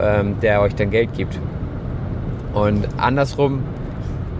ähm, 0.00 0.36
der 0.40 0.62
euch 0.62 0.74
dann 0.74 0.90
Geld 0.90 1.12
gibt. 1.14 1.38
Und 2.54 2.88
andersrum 2.96 3.62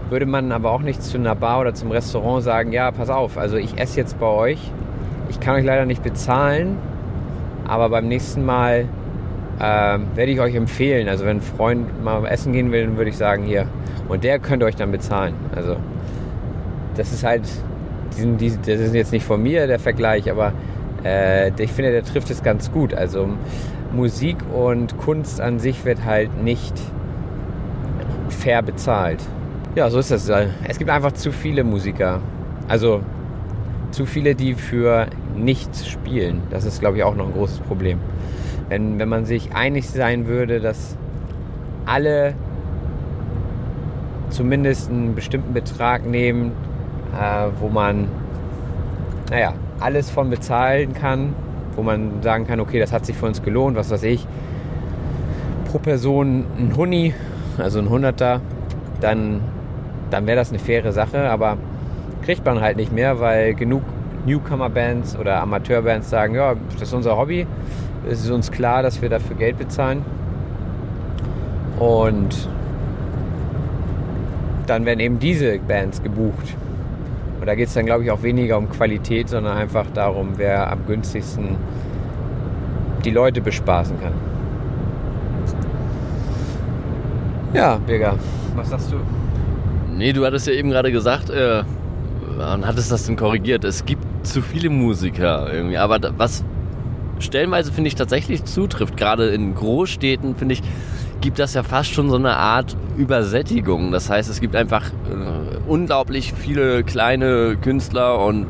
würde 0.08 0.26
man 0.26 0.52
aber 0.52 0.70
auch 0.70 0.82
nicht 0.82 1.02
zu 1.02 1.18
einer 1.18 1.34
Bar 1.34 1.60
oder 1.60 1.74
zum 1.74 1.90
Restaurant 1.90 2.42
sagen, 2.42 2.72
ja, 2.72 2.90
pass 2.90 3.10
auf, 3.10 3.36
also 3.36 3.56
ich 3.56 3.78
esse 3.78 3.98
jetzt 3.98 4.18
bei 4.18 4.26
euch, 4.26 4.70
ich 5.28 5.40
kann 5.40 5.56
euch 5.56 5.64
leider 5.64 5.86
nicht 5.86 6.02
bezahlen, 6.02 6.76
aber 7.66 7.88
beim 7.88 8.08
nächsten 8.08 8.44
Mal 8.44 8.86
äh, 9.58 9.62
werde 10.14 10.32
ich 10.32 10.40
euch 10.40 10.54
empfehlen. 10.54 11.08
Also 11.08 11.24
wenn 11.24 11.38
ein 11.38 11.42
Freund 11.42 12.02
mal 12.02 12.24
essen 12.26 12.52
gehen 12.52 12.72
will, 12.72 12.86
dann 12.86 12.96
würde 12.96 13.10
ich 13.10 13.16
sagen, 13.16 13.44
hier. 13.44 13.66
Und 14.08 14.24
der 14.24 14.38
könnte 14.38 14.66
euch 14.66 14.76
dann 14.76 14.92
bezahlen. 14.92 15.34
Also 15.54 15.76
das 16.96 17.12
ist 17.12 17.24
halt, 17.24 17.42
diesen, 18.16 18.36
diesen, 18.36 18.60
das 18.62 18.80
ist 18.80 18.94
jetzt 18.94 19.12
nicht 19.12 19.24
von 19.24 19.42
mir 19.42 19.66
der 19.66 19.78
Vergleich, 19.78 20.30
aber 20.30 20.52
äh, 21.04 21.50
ich 21.60 21.72
finde, 21.72 21.92
der 21.92 22.04
trifft 22.04 22.30
es 22.30 22.42
ganz 22.42 22.70
gut. 22.70 22.94
Also 22.94 23.28
Musik 23.92 24.36
und 24.54 24.96
Kunst 24.98 25.40
an 25.40 25.58
sich 25.58 25.84
wird 25.84 26.04
halt 26.04 26.42
nicht 26.42 26.74
fair 28.28 28.62
bezahlt. 28.62 29.20
Ja, 29.74 29.90
so 29.90 29.98
ist 29.98 30.10
das. 30.10 30.30
Es 30.66 30.78
gibt 30.78 30.90
einfach 30.90 31.12
zu 31.12 31.32
viele 31.32 31.64
Musiker. 31.64 32.20
Also 32.68 33.02
zu 33.96 34.04
viele, 34.04 34.34
die 34.34 34.52
für 34.52 35.06
nichts 35.34 35.88
spielen. 35.88 36.42
Das 36.50 36.66
ist, 36.66 36.80
glaube 36.80 36.98
ich, 36.98 37.04
auch 37.04 37.14
noch 37.14 37.28
ein 37.28 37.32
großes 37.32 37.60
Problem. 37.60 37.98
Wenn, 38.68 38.98
wenn 38.98 39.08
man 39.08 39.24
sich 39.24 39.54
einig 39.54 39.88
sein 39.88 40.26
würde, 40.26 40.60
dass 40.60 40.98
alle 41.86 42.34
zumindest 44.28 44.90
einen 44.90 45.14
bestimmten 45.14 45.54
Betrag 45.54 46.04
nehmen, 46.04 46.52
äh, 47.18 47.46
wo 47.58 47.70
man, 47.70 48.08
naja, 49.30 49.54
alles 49.80 50.10
von 50.10 50.28
bezahlen 50.28 50.92
kann, 50.92 51.34
wo 51.74 51.82
man 51.82 52.22
sagen 52.22 52.46
kann, 52.46 52.60
okay, 52.60 52.78
das 52.78 52.92
hat 52.92 53.06
sich 53.06 53.16
für 53.16 53.24
uns 53.24 53.42
gelohnt, 53.42 53.78
was 53.78 53.90
weiß 53.90 54.02
ich, 54.02 54.26
pro 55.70 55.78
Person 55.78 56.44
ein 56.58 56.76
Huni, 56.76 57.14
also 57.56 57.78
ein 57.78 57.88
Hunderter, 57.88 58.42
dann 59.00 59.40
dann 60.10 60.26
wäre 60.26 60.36
das 60.36 60.50
eine 60.50 60.58
faire 60.58 60.92
Sache, 60.92 61.28
aber 61.30 61.56
kriegt 62.26 62.44
man 62.44 62.60
halt 62.60 62.76
nicht 62.76 62.92
mehr, 62.92 63.20
weil 63.20 63.54
genug 63.54 63.82
Newcomer-Bands 64.26 65.16
oder 65.16 65.40
Amateur-Bands 65.42 66.10
sagen, 66.10 66.34
ja, 66.34 66.56
das 66.72 66.88
ist 66.88 66.92
unser 66.92 67.16
Hobby, 67.16 67.46
es 68.10 68.24
ist 68.24 68.30
uns 68.30 68.50
klar, 68.50 68.82
dass 68.82 69.00
wir 69.00 69.08
dafür 69.08 69.36
Geld 69.36 69.58
bezahlen. 69.58 70.04
Und 71.78 72.48
dann 74.66 74.84
werden 74.84 74.98
eben 74.98 75.20
diese 75.20 75.60
Bands 75.60 76.02
gebucht. 76.02 76.56
Und 77.40 77.46
da 77.46 77.54
geht 77.54 77.68
es 77.68 77.74
dann, 77.74 77.86
glaube 77.86 78.02
ich, 78.02 78.10
auch 78.10 78.22
weniger 78.24 78.58
um 78.58 78.68
Qualität, 78.68 79.28
sondern 79.28 79.56
einfach 79.56 79.86
darum, 79.94 80.32
wer 80.36 80.68
am 80.72 80.84
günstigsten 80.84 81.56
die 83.04 83.12
Leute 83.12 83.40
bespaßen 83.40 84.00
kann. 84.00 84.14
Ja, 87.52 87.78
Birger, 87.86 88.14
was 88.56 88.70
sagst 88.70 88.90
du? 88.90 88.96
Nee, 89.96 90.12
du 90.12 90.26
hattest 90.26 90.48
ja 90.48 90.54
eben 90.54 90.70
gerade 90.70 90.90
gesagt, 90.90 91.30
äh, 91.30 91.62
und 92.36 92.66
hattest 92.66 92.92
das 92.92 93.06
denn 93.06 93.16
korrigiert, 93.16 93.64
es 93.64 93.84
gibt 93.84 94.04
zu 94.26 94.42
viele 94.42 94.70
Musiker 94.70 95.52
irgendwie. 95.52 95.78
Aber 95.78 95.98
was 96.16 96.44
stellenweise 97.18 97.72
finde 97.72 97.88
ich 97.88 97.94
tatsächlich 97.94 98.44
zutrifft, 98.44 98.96
gerade 98.96 99.28
in 99.28 99.54
Großstädten 99.54 100.36
finde 100.36 100.54
ich, 100.54 100.62
gibt 101.20 101.38
das 101.38 101.54
ja 101.54 101.62
fast 101.62 101.92
schon 101.92 102.10
so 102.10 102.16
eine 102.16 102.36
Art 102.36 102.76
Übersättigung. 102.96 103.90
Das 103.90 104.10
heißt, 104.10 104.28
es 104.28 104.40
gibt 104.40 104.54
einfach 104.54 104.90
äh, 104.90 105.56
unglaublich 105.66 106.34
viele 106.34 106.84
kleine 106.84 107.56
Künstler 107.56 108.18
und 108.24 108.46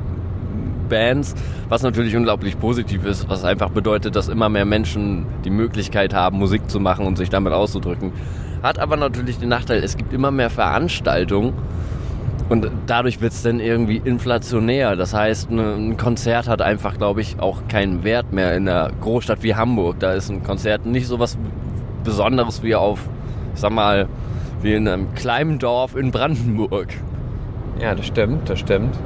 Bands, 0.88 1.34
was 1.68 1.82
natürlich 1.82 2.16
unglaublich 2.16 2.58
positiv 2.58 3.04
ist, 3.04 3.28
was 3.28 3.44
einfach 3.44 3.70
bedeutet, 3.70 4.16
dass 4.16 4.28
immer 4.28 4.48
mehr 4.48 4.64
Menschen 4.64 5.26
die 5.44 5.50
Möglichkeit 5.50 6.14
haben, 6.14 6.38
Musik 6.38 6.70
zu 6.70 6.80
machen 6.80 7.06
und 7.06 7.16
sich 7.18 7.28
damit 7.28 7.52
auszudrücken. 7.52 8.12
Hat 8.62 8.78
aber 8.78 8.96
natürlich 8.96 9.38
den 9.38 9.48
Nachteil, 9.48 9.82
es 9.82 9.96
gibt 9.96 10.12
immer 10.12 10.30
mehr 10.30 10.50
Veranstaltungen 10.50 11.54
und 12.48 12.70
dadurch 12.86 13.20
wird 13.20 13.32
es 13.32 13.42
dann 13.42 13.58
irgendwie 13.58 14.00
inflationär. 14.04 14.94
Das 14.94 15.12
heißt, 15.14 15.50
ne, 15.50 15.74
ein 15.74 15.96
Konzert 15.96 16.48
hat 16.48 16.62
einfach, 16.62 16.96
glaube 16.96 17.20
ich, 17.20 17.40
auch 17.40 17.66
keinen 17.68 18.04
Wert 18.04 18.32
mehr 18.32 18.54
in 18.54 18.68
einer 18.68 18.90
Großstadt 19.00 19.42
wie 19.42 19.54
Hamburg. 19.54 19.96
Da 19.98 20.12
ist 20.12 20.30
ein 20.30 20.42
Konzert 20.44 20.86
nicht 20.86 21.08
so 21.08 21.18
was 21.18 21.36
Besonderes 22.04 22.62
wie 22.62 22.76
auf, 22.76 23.00
ich 23.54 23.60
sag 23.60 23.72
mal, 23.72 24.08
wie 24.62 24.74
in 24.74 24.86
einem 24.86 25.12
kleinen 25.14 25.58
Dorf 25.58 25.96
in 25.96 26.12
Brandenburg. 26.12 26.88
Ja, 27.80 27.94
das 27.94 28.06
stimmt, 28.06 28.48
das 28.48 28.60
stimmt. 28.60 28.96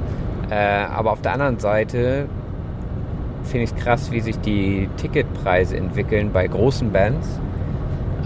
Äh, 0.51 0.55
aber 0.55 1.13
auf 1.13 1.23
der 1.23 1.33
anderen 1.33 1.59
Seite 1.59 2.27
finde 3.45 3.65
ich 3.65 3.71
es 3.71 3.77
krass, 3.77 4.13
wie 4.13 4.21
sich 4.21 4.39
die 4.41 4.89
Ticketpreise 4.99 5.77
entwickeln 5.77 6.31
bei 6.33 6.47
großen 6.47 6.93
Bands. 6.93 7.41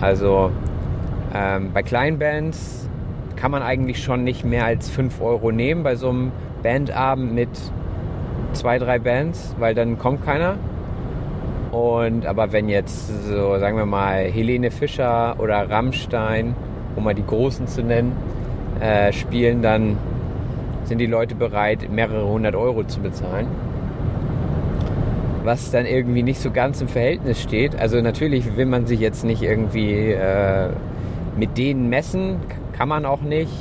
Also 0.01 0.51
ähm, 1.33 1.71
bei 1.73 1.83
kleinen 1.83 2.19
Bands 2.19 2.84
kann 3.37 3.51
man 3.51 3.63
eigentlich 3.63 4.03
schon 4.03 4.25
nicht 4.25 4.45
mehr 4.45 4.65
als 4.65 4.89
5 4.91 5.21
Euro 5.21 5.53
nehmen 5.53 5.83
bei 5.83 5.97
so 5.97 6.11
einem 6.11 6.33
Bandabend 6.63 7.35
mit 7.35 7.49
zwei, 8.53 8.79
drei 8.79 8.99
Bands, 8.99 9.55
weil 9.59 9.75
dann 9.75 9.99
kommt 9.99 10.25
keiner. 10.25 10.57
Und 11.73 12.25
aber 12.27 12.53
wenn 12.53 12.69
jetzt 12.69 13.09
so, 13.27 13.59
sagen 13.59 13.77
wir 13.77 13.87
mal, 13.87 14.25
Helene 14.31 14.71
Fischer 14.71 15.35
oder 15.39 15.69
Rammstein, 15.69 16.55
um 16.97 17.05
mal 17.05 17.15
die 17.15 17.27
Großen 17.27 17.67
zu 17.67 17.83
nennen, 17.83 18.13
äh, 18.81 19.13
spielen, 19.13 19.61
dann 19.63 19.99
sind 20.85 20.99
die 20.99 21.07
Leute 21.07 21.35
bereit, 21.35 21.91
mehrere 21.91 22.29
hundert 22.29 22.55
Euro 22.55 22.85
zu 22.85 23.01
bezahlen. 23.01 23.47
was 25.43 25.71
dann 25.71 25.85
irgendwie 25.85 26.23
nicht 26.23 26.41
so 26.41 26.51
ganz 26.51 26.81
im 26.81 26.89
Verhältnis 26.89 27.43
steht. 27.43 27.79
Also 27.79 28.01
natürlich 28.01 28.57
will 28.57 28.65
man 28.65 28.87
sich 28.87 28.99
jetzt 28.99 29.25
nicht 29.25 29.43
irgendwie 29.43 30.13
äh, 30.13 30.71
mit 31.37 31.59
denen 31.59 31.91
messen, 31.91 32.37
kann 32.77 32.89
man 32.89 33.05
auch 33.05 33.23
nicht. 33.23 33.53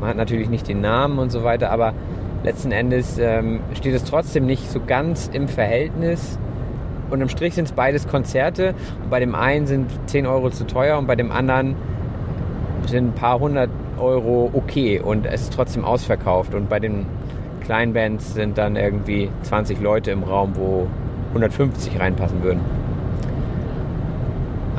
Man 0.00 0.10
hat 0.10 0.16
natürlich 0.16 0.48
nicht 0.48 0.68
den 0.68 0.80
Namen 0.80 1.18
und 1.18 1.30
so 1.30 1.44
weiter, 1.44 1.70
aber 1.70 1.92
letzten 2.42 2.72
Endes 2.72 3.18
ähm, 3.18 3.60
steht 3.74 3.94
es 3.94 4.04
trotzdem 4.04 4.46
nicht 4.46 4.70
so 4.70 4.80
ganz 4.84 5.30
im 5.32 5.48
Verhältnis. 5.48 6.38
Und 7.10 7.20
im 7.20 7.28
Strich 7.28 7.54
sind 7.54 7.64
es 7.64 7.72
beides 7.72 8.06
Konzerte. 8.06 8.74
Und 9.02 9.10
bei 9.10 9.20
dem 9.20 9.34
einen 9.34 9.66
sind 9.66 9.90
10 10.06 10.26
Euro 10.26 10.50
zu 10.50 10.66
teuer 10.66 10.98
und 10.98 11.06
bei 11.06 11.16
dem 11.16 11.32
anderen 11.32 11.74
sind 12.86 13.08
ein 13.08 13.14
paar 13.14 13.40
hundert 13.40 13.70
Euro 13.98 14.50
okay 14.54 14.98
und 14.98 15.26
es 15.26 15.42
ist 15.42 15.52
trotzdem 15.52 15.84
ausverkauft. 15.84 16.54
Und 16.54 16.68
bei 16.68 16.78
den 16.78 17.06
kleinen 17.60 17.92
Bands 17.92 18.34
sind 18.34 18.56
dann 18.56 18.76
irgendwie 18.76 19.30
20 19.42 19.80
Leute 19.80 20.12
im 20.12 20.22
Raum, 20.22 20.52
wo 20.54 20.86
150 21.30 22.00
reinpassen 22.00 22.42
würden. 22.42 22.60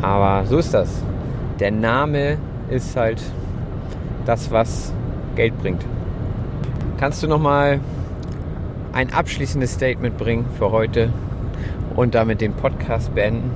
Aber 0.02 0.46
so 0.48 0.58
ist 0.58 0.74
das. 0.74 1.04
Der 1.60 1.72
Name 1.72 2.38
ist 2.70 2.96
halt 2.98 3.22
das, 4.26 4.52
was 4.52 4.94
Geld 5.36 5.58
bringt. 5.62 5.86
Kannst 7.00 7.24
du 7.24 7.28
noch 7.28 7.40
mal 7.40 7.80
ein 8.94 9.12
abschließendes 9.14 9.74
Statement 9.74 10.18
bringen 10.18 10.46
für 10.58 10.72
heute 10.72 11.10
und 11.96 12.16
damit 12.16 12.42
den 12.42 12.54
Podcast 12.54 13.14
beenden? 13.16 13.52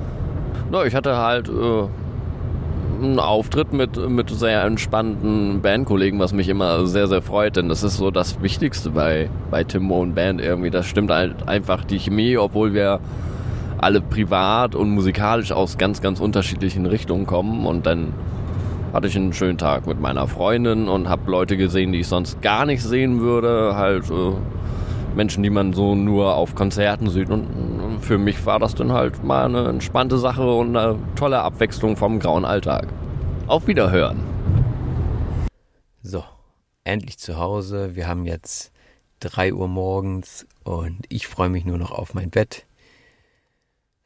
No, 0.70 0.82
ich 0.84 0.94
hatte 0.94 1.16
halt 1.16 1.48
äh, 1.48 3.02
einen 3.02 3.20
Auftritt 3.20 3.72
mit, 3.72 3.96
mit 4.08 4.30
sehr 4.30 4.64
entspannten 4.64 5.60
Bandkollegen, 5.60 6.18
was 6.18 6.32
mich 6.32 6.48
immer 6.48 6.86
sehr, 6.86 7.06
sehr 7.06 7.22
freut, 7.22 7.56
denn 7.56 7.68
das 7.68 7.82
ist 7.82 7.96
so 7.96 8.10
das 8.10 8.42
Wichtigste 8.42 8.90
bei, 8.90 9.28
bei 9.50 9.64
Timo 9.64 10.00
und 10.00 10.14
Band 10.14 10.40
irgendwie. 10.40 10.70
Das 10.70 10.86
stimmt 10.86 11.10
halt 11.10 11.48
einfach 11.48 11.84
die 11.84 11.98
Chemie, 11.98 12.36
obwohl 12.36 12.74
wir 12.74 13.00
alle 13.78 14.00
privat 14.00 14.74
und 14.74 14.90
musikalisch 14.90 15.52
aus 15.52 15.78
ganz, 15.78 16.00
ganz 16.00 16.20
unterschiedlichen 16.20 16.86
Richtungen 16.86 17.26
kommen 17.26 17.66
und 17.66 17.86
dann 17.86 18.14
hatte 18.96 19.08
ich 19.08 19.16
einen 19.16 19.34
schönen 19.34 19.58
Tag 19.58 19.86
mit 19.86 20.00
meiner 20.00 20.26
Freundin 20.26 20.88
und 20.88 21.06
habe 21.06 21.30
Leute 21.30 21.58
gesehen, 21.58 21.92
die 21.92 22.00
ich 22.00 22.08
sonst 22.08 22.40
gar 22.40 22.64
nicht 22.64 22.82
sehen 22.82 23.20
würde, 23.20 23.76
halt 23.76 24.10
äh, 24.10 24.32
Menschen, 25.14 25.42
die 25.42 25.50
man 25.50 25.74
so 25.74 25.94
nur 25.94 26.34
auf 26.34 26.54
Konzerten 26.54 27.10
sieht 27.10 27.28
und 27.28 27.98
für 28.00 28.16
mich 28.16 28.46
war 28.46 28.58
das 28.58 28.74
dann 28.74 28.92
halt 28.92 29.22
mal 29.22 29.44
eine 29.44 29.68
entspannte 29.68 30.16
Sache 30.16 30.50
und 30.50 30.74
eine 30.74 30.98
tolle 31.14 31.40
Abwechslung 31.40 31.98
vom 31.98 32.18
grauen 32.18 32.46
Alltag. 32.46 32.88
Auf 33.46 33.66
Wiederhören. 33.66 34.18
So, 36.02 36.24
endlich 36.84 37.18
zu 37.18 37.36
Hause. 37.36 37.96
Wir 37.96 38.08
haben 38.08 38.24
jetzt 38.24 38.72
3 39.20 39.52
Uhr 39.52 39.68
morgens 39.68 40.46
und 40.64 41.00
ich 41.10 41.26
freue 41.26 41.50
mich 41.50 41.66
nur 41.66 41.76
noch 41.76 41.90
auf 41.90 42.14
mein 42.14 42.30
Bett. 42.30 42.64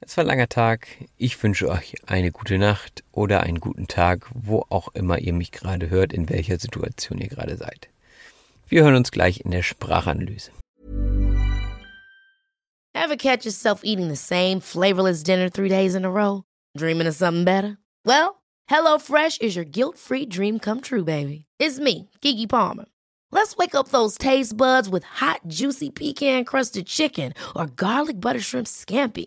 Es 0.02 0.16
war 0.16 0.24
ein 0.24 0.28
langer 0.28 0.48
Tag. 0.48 0.88
Ich 1.18 1.42
wünsche 1.42 1.68
euch 1.68 1.94
eine 2.06 2.32
gute 2.32 2.56
Nacht 2.56 3.04
oder 3.12 3.42
einen 3.42 3.60
guten 3.60 3.86
Tag, 3.86 4.30
wo 4.32 4.64
auch 4.70 4.88
immer 4.94 5.18
ihr 5.18 5.34
mich 5.34 5.52
gerade 5.52 5.90
hört, 5.90 6.14
in 6.14 6.30
welcher 6.30 6.58
Situation 6.58 7.18
ihr 7.18 7.28
gerade 7.28 7.56
seid. 7.56 7.88
Wir 8.66 8.82
hören 8.82 8.94
uns 8.94 9.10
gleich 9.10 9.40
in 9.44 9.50
der 9.50 9.62
Sprachanalyse. 9.62 10.52
Ever 12.94 13.16
catch 13.16 13.44
yourself 13.44 13.82
eating 13.84 14.08
the 14.08 14.16
same 14.16 14.60
flavorless 14.60 15.22
dinner 15.22 15.50
three 15.50 15.68
days 15.68 15.94
in 15.94 16.04
a 16.04 16.10
row? 16.10 16.44
Dreaming 16.76 17.06
of 17.06 17.14
something 17.14 17.44
better? 17.44 17.76
Well, 18.06 18.40
HelloFresh 18.70 19.42
is 19.42 19.54
your 19.54 19.64
guilt-free 19.64 20.26
dream 20.26 20.58
come 20.58 20.80
true, 20.80 21.04
baby. 21.04 21.44
It's 21.58 21.78
me, 21.78 22.08
Kiki 22.20 22.46
Palmer. 22.46 22.86
Let's 23.32 23.56
wake 23.56 23.74
up 23.74 23.88
those 23.88 24.16
taste 24.16 24.56
buds 24.56 24.88
with 24.88 25.04
hot, 25.04 25.40
juicy 25.46 25.90
pecan-crusted 25.90 26.86
chicken 26.86 27.32
or 27.54 27.66
garlic 27.66 28.20
butter 28.20 28.40
shrimp 28.40 28.66
scampi. 28.66 29.26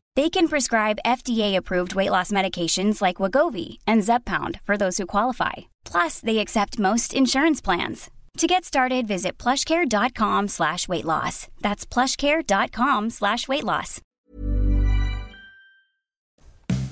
They 0.17 0.29
can 0.29 0.49
prescribe 0.49 0.99
FDA-approved 1.05 1.95
weight 1.95 2.09
loss 2.09 2.31
medications 2.31 3.01
like 3.01 3.17
Wagovi 3.17 3.77
and 3.87 4.01
Zepbound 4.01 4.59
for 4.63 4.75
those 4.75 4.97
who 4.97 5.05
qualify. 5.05 5.71
Plus, 5.85 6.19
they 6.19 6.39
accept 6.39 6.79
most 6.79 7.13
insurance 7.13 7.61
plans. 7.61 8.11
To 8.37 8.47
get 8.47 8.65
started, 8.65 9.07
visit 9.07 9.37
plushcare.com 9.37 10.49
slash 10.49 10.87
weight 10.87 11.05
loss. 11.05 11.47
That's 11.61 11.85
plushcare.com 11.85 13.09
slash 13.09 13.47
weight 13.47 13.63
loss. 13.63 14.01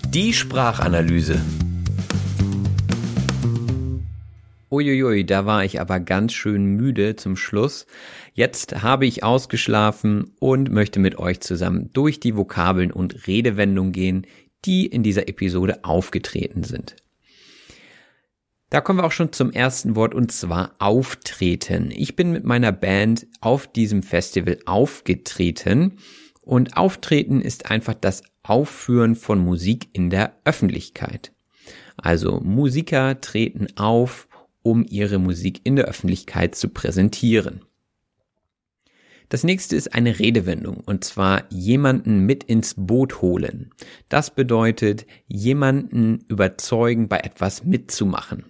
Die 0.09 0.31
Sprachanalyse. 0.31 1.39
Uiuiui, 4.71 5.23
da 5.25 5.45
war 5.45 5.63
ich 5.63 5.81
aber 5.81 5.99
ganz 5.99 6.33
schön 6.33 6.75
müde 6.75 7.15
zum 7.15 7.35
Schluss. 7.35 7.87
Jetzt 8.39 8.83
habe 8.83 9.05
ich 9.05 9.21
ausgeschlafen 9.21 10.33
und 10.39 10.71
möchte 10.71 11.01
mit 11.01 11.19
euch 11.19 11.41
zusammen 11.41 11.89
durch 11.91 12.21
die 12.21 12.37
Vokabeln 12.37 12.89
und 12.89 13.27
Redewendungen 13.27 13.91
gehen, 13.91 14.25
die 14.63 14.85
in 14.85 15.03
dieser 15.03 15.27
Episode 15.27 15.83
aufgetreten 15.83 16.63
sind. 16.63 16.95
Da 18.69 18.79
kommen 18.79 18.99
wir 18.99 19.03
auch 19.03 19.11
schon 19.11 19.33
zum 19.33 19.51
ersten 19.51 19.97
Wort 19.97 20.15
und 20.15 20.31
zwar 20.31 20.71
auftreten. 20.79 21.91
Ich 21.93 22.15
bin 22.15 22.31
mit 22.31 22.45
meiner 22.45 22.71
Band 22.71 23.27
auf 23.41 23.67
diesem 23.67 24.03
Festival 24.03 24.57
aufgetreten 24.65 25.97
und 26.39 26.77
auftreten 26.77 27.41
ist 27.41 27.69
einfach 27.69 27.93
das 27.93 28.23
Aufführen 28.41 29.17
von 29.17 29.39
Musik 29.39 29.89
in 29.91 30.09
der 30.09 30.31
Öffentlichkeit. 30.45 31.33
Also 31.97 32.39
Musiker 32.39 33.19
treten 33.19 33.67
auf, 33.75 34.29
um 34.61 34.85
ihre 34.87 35.19
Musik 35.19 35.59
in 35.65 35.75
der 35.75 35.87
Öffentlichkeit 35.89 36.55
zu 36.55 36.69
präsentieren. 36.69 37.65
Das 39.29 39.43
nächste 39.43 39.75
ist 39.75 39.93
eine 39.93 40.17
Redewendung 40.17 40.77
und 40.77 41.03
zwar 41.03 41.43
jemanden 41.49 42.25
mit 42.25 42.43
ins 42.43 42.73
Boot 42.75 43.21
holen. 43.21 43.71
Das 44.09 44.31
bedeutet 44.31 45.05
jemanden 45.27 46.25
überzeugen, 46.27 47.07
bei 47.07 47.19
etwas 47.19 47.63
mitzumachen. 47.63 48.45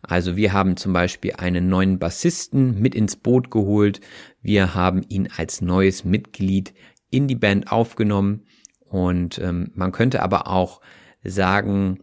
Also 0.00 0.36
wir 0.36 0.52
haben 0.52 0.76
zum 0.76 0.92
Beispiel 0.92 1.34
einen 1.38 1.68
neuen 1.68 1.98
Bassisten 1.98 2.80
mit 2.80 2.94
ins 2.94 3.16
Boot 3.16 3.50
geholt. 3.50 4.00
Wir 4.42 4.74
haben 4.74 5.02
ihn 5.08 5.28
als 5.36 5.60
neues 5.60 6.04
Mitglied 6.04 6.72
in 7.10 7.26
die 7.26 7.36
Band 7.36 7.72
aufgenommen. 7.72 8.44
Und 8.84 9.38
ähm, 9.38 9.70
man 9.74 9.90
könnte 9.90 10.22
aber 10.22 10.48
auch 10.48 10.80
sagen, 11.24 12.00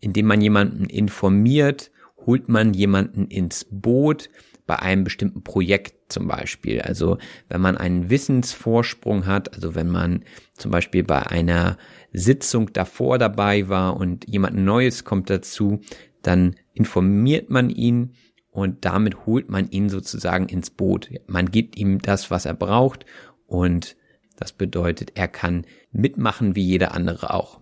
indem 0.00 0.26
man 0.26 0.40
jemanden 0.40 0.84
informiert, 0.84 1.90
holt 2.26 2.48
man 2.48 2.74
jemanden 2.74 3.26
ins 3.26 3.66
Boot 3.70 4.28
bei 4.70 4.78
einem 4.78 5.02
bestimmten 5.02 5.42
Projekt 5.42 6.12
zum 6.12 6.28
Beispiel. 6.28 6.80
Also 6.80 7.18
wenn 7.48 7.60
man 7.60 7.76
einen 7.76 8.08
Wissensvorsprung 8.08 9.26
hat, 9.26 9.52
also 9.52 9.74
wenn 9.74 9.88
man 9.88 10.24
zum 10.56 10.70
Beispiel 10.70 11.02
bei 11.02 11.26
einer 11.26 11.76
Sitzung 12.12 12.72
davor 12.72 13.18
dabei 13.18 13.68
war 13.68 13.96
und 13.96 14.28
jemand 14.28 14.56
Neues 14.56 15.02
kommt 15.02 15.28
dazu, 15.28 15.80
dann 16.22 16.54
informiert 16.72 17.50
man 17.50 17.68
ihn 17.68 18.12
und 18.52 18.84
damit 18.84 19.26
holt 19.26 19.50
man 19.50 19.68
ihn 19.70 19.88
sozusagen 19.88 20.48
ins 20.48 20.70
Boot. 20.70 21.10
Man 21.26 21.50
gibt 21.50 21.76
ihm 21.76 22.00
das, 22.00 22.30
was 22.30 22.44
er 22.44 22.54
braucht 22.54 23.06
und 23.48 23.96
das 24.36 24.52
bedeutet, 24.52 25.16
er 25.16 25.26
kann 25.26 25.66
mitmachen 25.90 26.54
wie 26.54 26.62
jeder 26.62 26.94
andere 26.94 27.34
auch. 27.34 27.60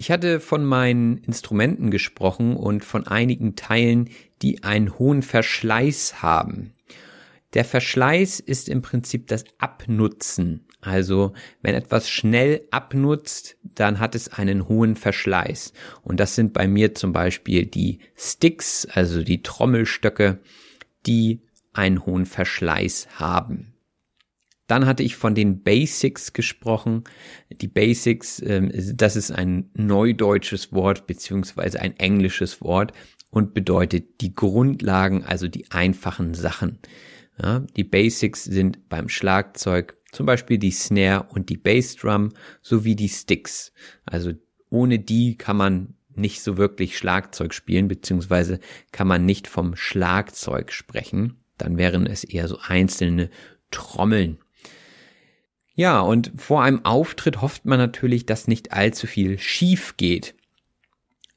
Ich 0.00 0.10
hatte 0.10 0.40
von 0.40 0.64
meinen 0.64 1.18
Instrumenten 1.18 1.90
gesprochen 1.90 2.56
und 2.56 2.86
von 2.86 3.06
einigen 3.06 3.54
Teilen, 3.54 4.08
die 4.42 4.62
einen 4.62 4.98
hohen 4.98 5.22
Verschleiß 5.22 6.22
haben. 6.22 6.74
Der 7.54 7.64
Verschleiß 7.64 8.40
ist 8.40 8.68
im 8.68 8.82
Prinzip 8.82 9.26
das 9.26 9.44
Abnutzen 9.58 10.66
also 10.80 11.34
wenn 11.62 11.74
etwas 11.74 12.08
schnell 12.08 12.66
abnutzt, 12.70 13.56
dann 13.62 13.98
hat 13.98 14.14
es 14.14 14.28
einen 14.28 14.68
hohen 14.68 14.96
Verschleiß. 14.96 15.72
Und 16.02 16.20
das 16.20 16.34
sind 16.34 16.52
bei 16.52 16.66
mir 16.66 16.94
zum 16.94 17.12
Beispiel 17.12 17.66
die 17.66 17.98
Sticks, 18.16 18.86
also 18.86 19.22
die 19.22 19.42
Trommelstöcke, 19.42 20.38
die 21.06 21.42
einen 21.72 22.04
hohen 22.06 22.26
Verschleiß 22.26 23.08
haben. 23.14 23.74
Dann 24.66 24.86
hatte 24.86 25.02
ich 25.02 25.16
von 25.16 25.34
den 25.34 25.62
Basics 25.62 26.32
gesprochen. 26.32 27.04
Die 27.50 27.68
Basics, 27.68 28.40
ähm, 28.40 28.70
das 28.94 29.16
ist 29.16 29.32
ein 29.32 29.70
neudeutsches 29.74 30.72
Wort 30.72 31.06
beziehungsweise 31.06 31.80
ein 31.80 31.96
englisches 31.96 32.60
Wort 32.62 32.92
und 33.30 33.54
bedeutet 33.54 34.20
die 34.20 34.34
Grundlagen, 34.34 35.24
also 35.24 35.48
die 35.48 35.70
einfachen 35.70 36.34
Sachen. 36.34 36.78
Ja, 37.40 37.60
die 37.76 37.84
Basics 37.84 38.44
sind 38.44 38.88
beim 38.88 39.08
Schlagzeug 39.08 39.96
Zum 40.12 40.26
Beispiel 40.26 40.58
die 40.58 40.72
Snare 40.72 41.26
und 41.30 41.48
die 41.48 41.56
Bassdrum 41.56 42.30
sowie 42.62 42.96
die 42.96 43.08
Sticks. 43.08 43.72
Also 44.04 44.32
ohne 44.68 44.98
die 44.98 45.36
kann 45.36 45.56
man 45.56 45.94
nicht 46.14 46.42
so 46.42 46.56
wirklich 46.56 46.98
Schlagzeug 46.98 47.54
spielen, 47.54 47.86
beziehungsweise 47.86 48.58
kann 48.90 49.06
man 49.06 49.24
nicht 49.24 49.46
vom 49.46 49.76
Schlagzeug 49.76 50.72
sprechen. 50.72 51.44
Dann 51.58 51.78
wären 51.78 52.06
es 52.06 52.24
eher 52.24 52.48
so 52.48 52.58
einzelne 52.58 53.30
Trommeln. 53.70 54.38
Ja, 55.74 56.00
und 56.00 56.32
vor 56.36 56.62
einem 56.62 56.84
Auftritt 56.84 57.40
hofft 57.40 57.64
man 57.64 57.78
natürlich, 57.78 58.26
dass 58.26 58.48
nicht 58.48 58.72
allzu 58.72 59.06
viel 59.06 59.38
schief 59.38 59.96
geht. 59.96 60.34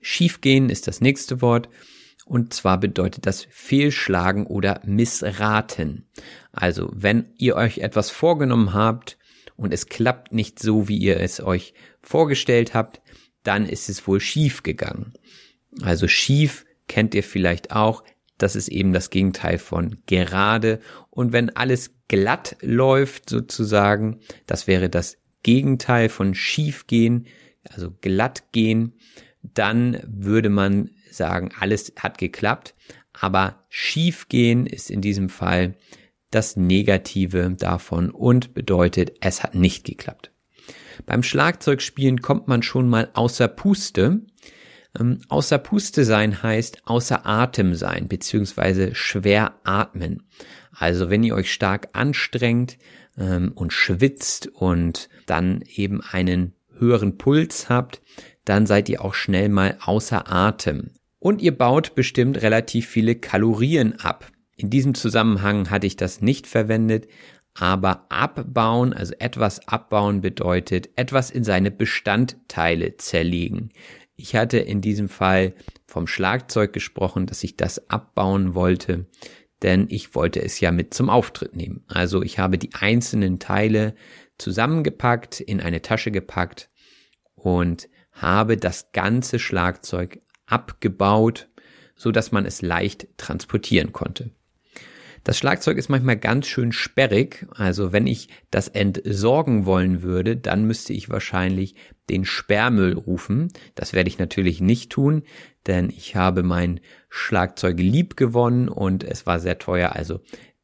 Schiefgehen 0.03 0.69
ist 0.69 0.87
das 0.87 1.01
nächste 1.01 1.41
Wort. 1.41 1.69
Und 2.25 2.53
zwar 2.53 2.79
bedeutet 2.79 3.25
das 3.25 3.47
fehlschlagen 3.49 4.45
oder 4.45 4.81
missraten. 4.85 6.07
Also 6.51 6.89
wenn 6.93 7.33
ihr 7.37 7.55
euch 7.55 7.79
etwas 7.79 8.11
vorgenommen 8.11 8.73
habt 8.73 9.17
und 9.57 9.73
es 9.73 9.87
klappt 9.87 10.31
nicht 10.31 10.59
so, 10.59 10.87
wie 10.87 10.97
ihr 10.97 11.19
es 11.19 11.41
euch 11.41 11.73
vorgestellt 12.01 12.73
habt, 12.73 13.01
dann 13.43 13.65
ist 13.65 13.89
es 13.89 14.07
wohl 14.07 14.21
schief 14.21 14.63
gegangen. 14.63 15.13
Also 15.81 16.07
schief 16.07 16.65
kennt 16.87 17.13
ihr 17.13 17.23
vielleicht 17.23 17.71
auch. 17.71 18.03
Das 18.37 18.55
ist 18.55 18.69
eben 18.69 18.93
das 18.93 19.09
Gegenteil 19.09 19.57
von 19.57 19.97
gerade. 20.05 20.79
Und 21.09 21.33
wenn 21.33 21.55
alles 21.55 21.91
glatt 22.07 22.55
läuft 22.61 23.29
sozusagen, 23.29 24.19
das 24.47 24.67
wäre 24.67 24.89
das 24.89 25.17
Gegenteil 25.43 26.09
von 26.09 26.33
schief 26.35 26.87
gehen, 26.87 27.27
also 27.69 27.91
glatt 28.01 28.51
gehen, 28.51 28.93
dann 29.43 30.01
würde 30.05 30.49
man 30.49 30.89
sagen, 31.11 31.51
alles 31.59 31.93
hat 31.99 32.17
geklappt. 32.17 32.73
Aber 33.13 33.63
schiefgehen 33.69 34.65
ist 34.65 34.89
in 34.89 35.01
diesem 35.01 35.29
Fall 35.29 35.75
das 36.31 36.55
Negative 36.55 37.51
davon 37.57 38.09
und 38.09 38.55
bedeutet, 38.55 39.17
es 39.21 39.43
hat 39.43 39.53
nicht 39.53 39.85
geklappt. 39.85 40.31
Beim 41.05 41.21
Schlagzeugspielen 41.21 42.21
kommt 42.21 42.47
man 42.47 42.63
schon 42.63 42.89
mal 42.89 43.09
außer 43.13 43.47
Puste. 43.47 44.21
Ähm, 44.99 45.21
außer 45.27 45.57
Puste 45.57 46.05
sein 46.05 46.41
heißt 46.41 46.87
außer 46.87 47.25
Atem 47.25 47.75
sein, 47.75 48.07
beziehungsweise 48.07 48.95
schwer 48.95 49.59
atmen. 49.63 50.23
Also 50.71 51.09
wenn 51.09 51.23
ihr 51.23 51.35
euch 51.35 51.51
stark 51.51 51.89
anstrengt 51.93 52.77
ähm, 53.17 53.51
und 53.53 53.73
schwitzt 53.73 54.47
und 54.47 55.09
dann 55.25 55.63
eben 55.75 56.01
einen 56.01 56.53
höheren 56.77 57.17
Puls 57.17 57.69
habt, 57.69 58.01
dann 58.45 58.65
seid 58.65 58.89
ihr 58.89 59.03
auch 59.03 59.13
schnell 59.13 59.49
mal 59.49 59.77
außer 59.81 60.31
Atem. 60.31 60.91
Und 61.19 61.41
ihr 61.41 61.57
baut 61.57 61.95
bestimmt 61.95 62.41
relativ 62.41 62.87
viele 62.87 63.15
Kalorien 63.15 63.99
ab. 63.99 64.29
In 64.55 64.69
diesem 64.69 64.93
Zusammenhang 64.93 65.69
hatte 65.69 65.87
ich 65.87 65.95
das 65.95 66.21
nicht 66.21 66.47
verwendet, 66.47 67.07
aber 67.53 68.05
abbauen, 68.09 68.93
also 68.93 69.13
etwas 69.19 69.67
abbauen 69.67 70.21
bedeutet 70.21 70.89
etwas 70.95 71.31
in 71.31 71.43
seine 71.43 71.71
Bestandteile 71.71 72.97
zerlegen. 72.97 73.69
Ich 74.15 74.35
hatte 74.35 74.57
in 74.57 74.81
diesem 74.81 75.09
Fall 75.09 75.53
vom 75.87 76.07
Schlagzeug 76.07 76.73
gesprochen, 76.73 77.25
dass 77.25 77.43
ich 77.43 77.57
das 77.57 77.89
abbauen 77.89 78.53
wollte, 78.53 79.05
denn 79.61 79.87
ich 79.89 80.13
wollte 80.15 80.41
es 80.41 80.59
ja 80.59 80.71
mit 80.71 80.93
zum 80.93 81.09
Auftritt 81.09 81.55
nehmen. 81.55 81.83
Also 81.87 82.21
ich 82.21 82.39
habe 82.39 82.57
die 82.57 82.73
einzelnen 82.73 83.39
Teile 83.39 83.95
zusammengepackt, 84.37 85.39
in 85.39 85.61
eine 85.61 85.81
Tasche 85.81 86.11
gepackt 86.11 86.69
und 87.35 87.87
habe 88.13 88.57
das 88.57 88.91
ganze 88.91 89.39
Schlagzeug 89.39 90.19
abgebaut, 90.45 91.49
so 91.95 92.11
dass 92.11 92.31
man 92.31 92.45
es 92.45 92.61
leicht 92.61 93.07
transportieren 93.17 93.91
konnte. 93.91 94.31
Das 95.23 95.37
Schlagzeug 95.37 95.77
ist 95.77 95.87
manchmal 95.87 96.17
ganz 96.17 96.47
schön 96.47 96.73
sperrig, 96.73 97.45
also 97.55 97.93
wenn 97.93 98.07
ich 98.07 98.27
das 98.51 98.67
entsorgen 98.67 99.65
wollen 99.65 100.01
würde, 100.01 100.35
dann 100.35 100.65
müsste 100.65 100.91
ich 100.91 101.09
wahrscheinlich 101.09 101.75
den 102.09 102.25
Sperrmüll 102.25 102.93
rufen. 102.93 103.47
Das 103.73 103.93
werde 103.93 104.09
ich 104.09 104.19
natürlich 104.19 104.59
nicht 104.59 104.91
tun, 104.91 105.23
denn 105.65 105.89
ich 105.89 106.17
habe 106.17 106.43
mein 106.43 106.81
Schlagzeug 107.09 107.79
lieb 107.79 108.17
gewonnen 108.17 108.67
und 108.67 109.05
es 109.05 109.25
war 109.25 109.39
sehr 109.39 109.59
teuer, 109.59 109.93
also 109.93 110.19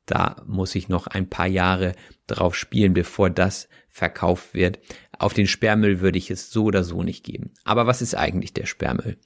da 0.06 0.42
muss 0.46 0.76
ich 0.76 0.90
noch 0.90 1.08
ein 1.08 1.30
paar 1.30 1.48
Jahre 1.48 1.94
drauf 2.28 2.56
spielen, 2.56 2.94
bevor 2.94 3.30
das 3.30 3.70
verkauft 3.88 4.54
wird. 4.54 4.80
Auf 5.20 5.34
den 5.34 5.48
Sperrmüll 5.48 6.00
würde 6.00 6.18
ich 6.18 6.32
es 6.32 6.50
so 6.50 6.64
oder 6.64 6.84
so 6.84 7.04
nicht 7.04 7.26
geben. 7.26 7.52
Aber 7.66 7.86
was 7.86 8.02
ist 8.02 8.16
eigentlich 8.16 8.54
der 8.54 8.66
Sperrmüll? 8.66 9.18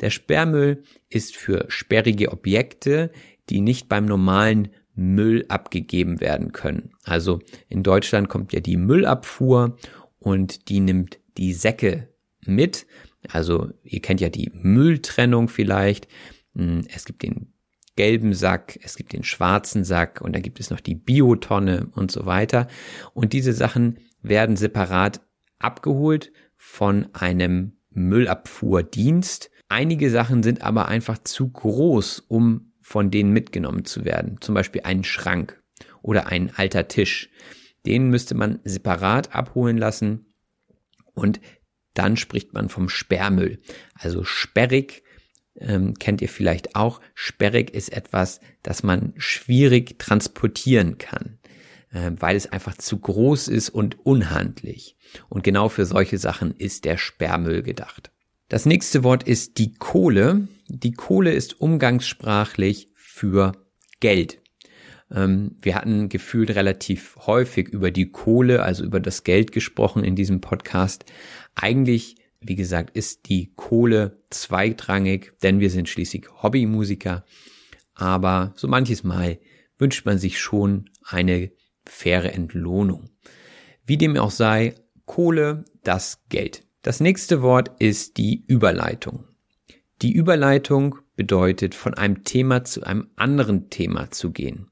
Der 0.00 0.10
Sperrmüll 0.10 0.84
ist 1.08 1.36
für 1.36 1.66
sperrige 1.68 2.30
Objekte, 2.30 3.10
die 3.50 3.60
nicht 3.60 3.88
beim 3.88 4.06
normalen 4.06 4.68
Müll 4.94 5.44
abgegeben 5.48 6.20
werden 6.20 6.52
können. 6.52 6.92
Also 7.02 7.40
in 7.68 7.82
Deutschland 7.82 8.28
kommt 8.28 8.52
ja 8.52 8.60
die 8.60 8.76
Müllabfuhr 8.76 9.76
und 10.20 10.68
die 10.68 10.78
nimmt 10.78 11.18
die 11.36 11.52
Säcke 11.52 12.08
mit. 12.46 12.86
Also 13.28 13.70
ihr 13.82 14.00
kennt 14.00 14.20
ja 14.20 14.28
die 14.28 14.50
Mülltrennung 14.54 15.48
vielleicht. 15.48 16.06
Hm, 16.54 16.82
es 16.94 17.04
gibt 17.04 17.22
den 17.22 17.52
gelben 17.96 18.34
Sack, 18.34 18.78
es 18.82 18.96
gibt 18.96 19.12
den 19.12 19.24
schwarzen 19.24 19.84
Sack 19.84 20.20
und 20.20 20.34
dann 20.34 20.42
gibt 20.42 20.60
es 20.60 20.70
noch 20.70 20.80
die 20.80 20.94
Biotonne 20.94 21.88
und 21.92 22.12
so 22.12 22.24
weiter. 22.24 22.68
Und 23.14 23.32
diese 23.32 23.52
Sachen 23.52 23.98
werden 24.22 24.56
separat 24.56 25.20
abgeholt 25.60 26.32
von 26.56 27.08
einem 27.14 27.76
Müllabfuhrdienst. 27.90 29.50
Einige 29.68 30.10
Sachen 30.10 30.42
sind 30.42 30.62
aber 30.62 30.88
einfach 30.88 31.18
zu 31.18 31.48
groß, 31.48 32.24
um 32.28 32.72
von 32.80 33.10
denen 33.10 33.32
mitgenommen 33.32 33.84
zu 33.84 34.04
werden. 34.04 34.38
Zum 34.40 34.54
Beispiel 34.54 34.82
ein 34.84 35.04
Schrank 35.04 35.62
oder 36.02 36.26
ein 36.26 36.52
alter 36.56 36.88
Tisch. 36.88 37.30
Den 37.86 38.08
müsste 38.08 38.34
man 38.34 38.58
separat 38.64 39.34
abholen 39.34 39.78
lassen 39.78 40.26
und 41.14 41.40
dann 41.94 42.16
spricht 42.16 42.52
man 42.52 42.68
vom 42.68 42.88
Sperrmüll. 42.88 43.60
Also 43.94 44.24
sperrig 44.24 45.02
ähm, 45.56 45.94
kennt 45.94 46.22
ihr 46.22 46.28
vielleicht 46.28 46.76
auch. 46.76 47.00
Sperrig 47.14 47.70
ist 47.70 47.92
etwas, 47.92 48.40
das 48.62 48.82
man 48.82 49.12
schwierig 49.16 49.98
transportieren 49.98 50.98
kann 50.98 51.39
weil 51.92 52.36
es 52.36 52.50
einfach 52.50 52.76
zu 52.76 52.98
groß 52.98 53.48
ist 53.48 53.70
und 53.70 54.04
unhandlich. 54.04 54.96
Und 55.28 55.42
genau 55.42 55.68
für 55.68 55.86
solche 55.86 56.18
Sachen 56.18 56.54
ist 56.56 56.84
der 56.84 56.96
Sperrmüll 56.96 57.62
gedacht. 57.62 58.12
Das 58.48 58.66
nächste 58.66 59.04
Wort 59.04 59.22
ist 59.24 59.58
die 59.58 59.74
Kohle. 59.74 60.48
Die 60.68 60.92
Kohle 60.92 61.32
ist 61.32 61.60
umgangssprachlich 61.60 62.88
für 62.94 63.52
Geld. 64.00 64.40
Ähm, 65.10 65.56
wir 65.60 65.74
hatten 65.74 66.08
gefühlt 66.08 66.50
relativ 66.50 67.16
häufig 67.26 67.68
über 67.68 67.90
die 67.90 68.10
Kohle, 68.10 68.62
also 68.62 68.84
über 68.84 69.00
das 69.00 69.24
Geld 69.24 69.52
gesprochen 69.52 70.04
in 70.04 70.16
diesem 70.16 70.40
Podcast. 70.40 71.04
Eigentlich, 71.54 72.16
wie 72.40 72.56
gesagt, 72.56 72.96
ist 72.96 73.28
die 73.28 73.52
Kohle 73.54 74.22
zweitrangig, 74.30 75.32
denn 75.42 75.60
wir 75.60 75.70
sind 75.70 75.88
schließlich 75.88 76.26
Hobbymusiker. 76.42 77.24
Aber 77.94 78.52
so 78.56 78.68
manches 78.68 79.04
Mal 79.04 79.38
wünscht 79.78 80.06
man 80.06 80.18
sich 80.18 80.40
schon 80.40 80.88
eine 81.04 81.50
faire 81.90 82.32
Entlohnung. 82.32 83.10
Wie 83.84 83.96
dem 83.96 84.16
auch 84.16 84.30
sei, 84.30 84.74
Kohle, 85.06 85.64
das 85.82 86.22
Geld. 86.28 86.62
Das 86.82 87.00
nächste 87.00 87.42
Wort 87.42 87.72
ist 87.80 88.16
die 88.16 88.44
Überleitung. 88.46 89.24
Die 90.02 90.12
Überleitung 90.12 90.96
bedeutet, 91.16 91.74
von 91.74 91.94
einem 91.94 92.24
Thema 92.24 92.64
zu 92.64 92.84
einem 92.84 93.08
anderen 93.16 93.68
Thema 93.68 94.10
zu 94.10 94.30
gehen. 94.30 94.70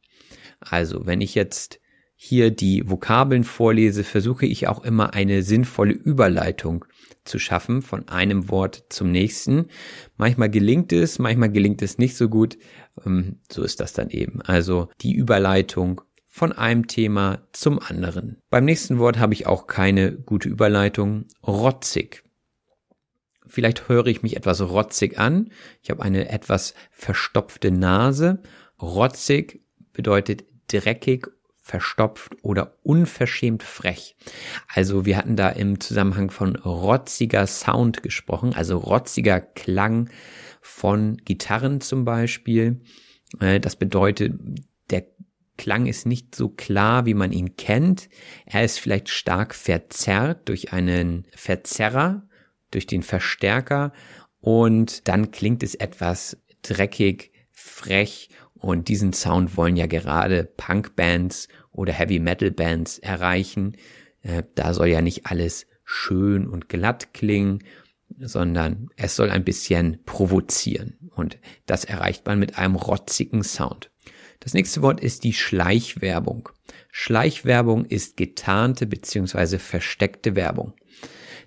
Also, 0.61 1.07
wenn 1.07 1.21
ich 1.21 1.35
jetzt 1.35 1.81
hier 2.15 2.51
die 2.51 2.89
Vokabeln 2.89 3.45
vorlese, 3.45 4.05
versuche 4.05 4.47
ich 4.47 4.67
auch 4.69 4.83
immer 4.85 5.15
eine 5.15 5.43
sinnvolle 5.43 5.93
Überleitung 5.93 6.85
zu 7.25 7.39
schaffen 7.39 7.83
von 7.83 8.09
einem 8.09 8.49
Wort 8.49 8.87
zum 8.89 9.13
nächsten. 9.13 9.67
Manchmal 10.17 10.51
gelingt 10.51 10.93
es, 10.93 11.19
manchmal 11.19 11.51
gelingt 11.51 11.83
es 11.83 11.99
nicht 11.99 12.17
so 12.17 12.29
gut. 12.29 12.59
Ähm, 13.05 13.41
so 13.51 13.63
ist 13.63 13.81
das 13.81 13.93
dann 13.93 14.11
eben. 14.11 14.41
Also 14.43 14.89
die 15.01 15.15
Überleitung 15.15 16.01
von 16.39 16.53
einem 16.53 16.87
Thema 16.87 17.41
zum 17.53 17.81
anderen. 17.81 18.41
Beim 18.49 18.65
nächsten 18.65 18.99
Wort 18.99 19.19
habe 19.19 19.35
ich 19.35 19.47
auch 19.47 19.67
keine 19.67 20.13
gute 20.13 20.49
Überleitung. 20.49 21.27
Rotzig. 21.47 22.23
Vielleicht 23.47 23.89
höre 23.89 24.07
ich 24.07 24.23
mich 24.23 24.37
etwas 24.37 24.61
rotzig 24.61 25.19
an. 25.19 25.51
Ich 25.83 25.91
habe 25.91 26.03
eine 26.03 26.29
etwas 26.29 26.75
verstopfte 26.93 27.73
Nase. 27.73 28.41
Rotzig 28.81 29.63
bedeutet 29.93 30.45
dreckig, 30.69 31.27
verstopft 31.57 32.37
oder 32.43 32.77
unverschämt 32.83 33.65
frech. 33.65 34.17
Also 34.73 35.05
wir 35.05 35.17
hatten 35.17 35.35
da 35.35 35.49
im 35.49 35.81
Zusammenhang 35.81 36.31
von 36.31 36.55
rotziger 36.57 37.47
Sound 37.47 38.03
gesprochen, 38.03 38.55
also 38.55 38.79
rotziger 38.79 39.41
Klang 39.41 40.09
von 40.61 41.17
Gitarren 41.25 41.81
zum 41.81 42.05
Beispiel. 42.05 42.81
Äh, 43.41 43.59
das 43.61 43.77
bedeutet, 43.77 44.35
Klang 45.59 45.85
ist 45.85 46.07
nicht 46.07 46.35
so 46.35 46.49
klar, 46.49 47.05
wie 47.05 47.15
man 47.15 47.33
ihn 47.33 47.57
kennt. 47.57 48.09
Er 48.47 48.65
ist 48.65 48.81
vielleicht 48.81 49.11
stark 49.11 49.55
verzerrt 49.55 50.49
durch 50.49 50.73
einen 50.73 51.27
Verzerrer, 51.35 52.27
durch 52.71 52.87
den 52.87 53.03
Verstärker 53.03 53.93
und 54.41 55.09
dann 55.09 55.31
klingt 55.31 55.63
es 55.63 55.75
etwas 55.75 56.39
dreckig, 56.63 57.33
frech 57.51 58.31
Und 58.55 58.89
diesen 58.89 59.13
Sound 59.13 59.57
wollen 59.57 59.77
ja 59.77 59.87
gerade 59.87 60.45
Punk-Bands 60.57 61.49
oder 61.71 61.93
Heavy-Metal-Bands 61.93 62.99
erreichen. 62.99 63.77
Äh, 64.23 64.43
da 64.55 64.75
soll 64.75 64.89
ja 64.89 65.01
nicht 65.01 65.27
alles 65.27 65.67
schön 65.85 66.49
und 66.49 66.69
glatt 66.69 67.15
klingen, 67.15 67.63
sondern 68.19 68.89
es 68.97 69.15
soll 69.15 69.31
ein 69.31 69.45
bisschen 69.45 70.03
provozieren. 70.05 70.99
Und 71.15 71.39
das 71.67 71.85
erreicht 71.85 72.27
man 72.27 72.39
mit 72.39 72.59
einem 72.59 72.75
rotzigen 72.75 73.45
Sound. 73.45 73.91
Das 74.49 74.55
nächste 74.55 74.81
Wort 74.81 75.01
ist 75.01 75.25
die 75.25 75.35
Schleichwerbung. 75.35 76.49
Schleichwerbung 76.91 77.85
ist 77.85 78.17
getarnte 78.17 78.87
beziehungsweise 78.87 79.59
versteckte 79.59 80.37
Werbung. 80.37 80.73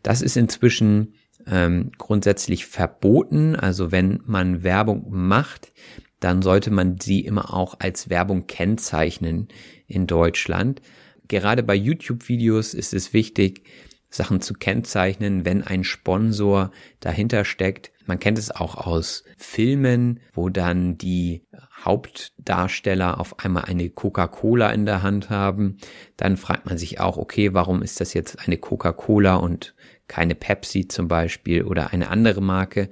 Das 0.03 0.21
ist 0.21 0.37
inzwischen 0.37 1.15
ähm, 1.47 1.93
grundsätzlich 1.97 2.67
verboten. 2.67 3.55
Also 3.55 3.91
wenn 3.91 4.21
man 4.27 4.61
Werbung 4.61 5.07
macht, 5.09 5.73
dann 6.19 6.43
sollte 6.43 6.69
man 6.69 6.99
sie 6.99 7.21
immer 7.21 7.55
auch 7.55 7.79
als 7.79 8.11
Werbung 8.11 8.45
kennzeichnen 8.45 9.47
in 9.87 10.05
Deutschland. 10.05 10.83
Gerade 11.27 11.63
bei 11.63 11.73
YouTube-Videos 11.73 12.75
ist 12.75 12.93
es 12.93 13.13
wichtig, 13.13 13.63
Sachen 14.11 14.41
zu 14.41 14.53
kennzeichnen, 14.53 15.43
wenn 15.43 15.63
ein 15.63 15.83
Sponsor 15.83 16.69
dahinter 16.99 17.45
steckt. 17.45 17.91
Man 18.05 18.19
kennt 18.19 18.37
es 18.37 18.51
auch 18.51 18.75
aus 18.75 19.23
Filmen, 19.37 20.19
wo 20.33 20.49
dann 20.49 20.99
die 20.99 21.47
Hauptdarsteller 21.83 23.19
auf 23.19 23.39
einmal 23.39 23.65
eine 23.65 23.89
Coca-Cola 23.89 24.69
in 24.71 24.85
der 24.85 25.03
Hand 25.03 25.29
haben. 25.29 25.77
Dann 26.17 26.37
fragt 26.37 26.65
man 26.65 26.77
sich 26.77 26.99
auch, 26.99 27.17
okay, 27.17 27.53
warum 27.53 27.81
ist 27.81 28.01
das 28.01 28.13
jetzt 28.13 28.39
eine 28.45 28.57
Coca-Cola 28.57 29.35
und 29.35 29.75
keine 30.07 30.35
Pepsi 30.35 30.87
zum 30.87 31.07
Beispiel 31.07 31.63
oder 31.63 31.91
eine 31.91 32.09
andere 32.09 32.41
Marke? 32.41 32.89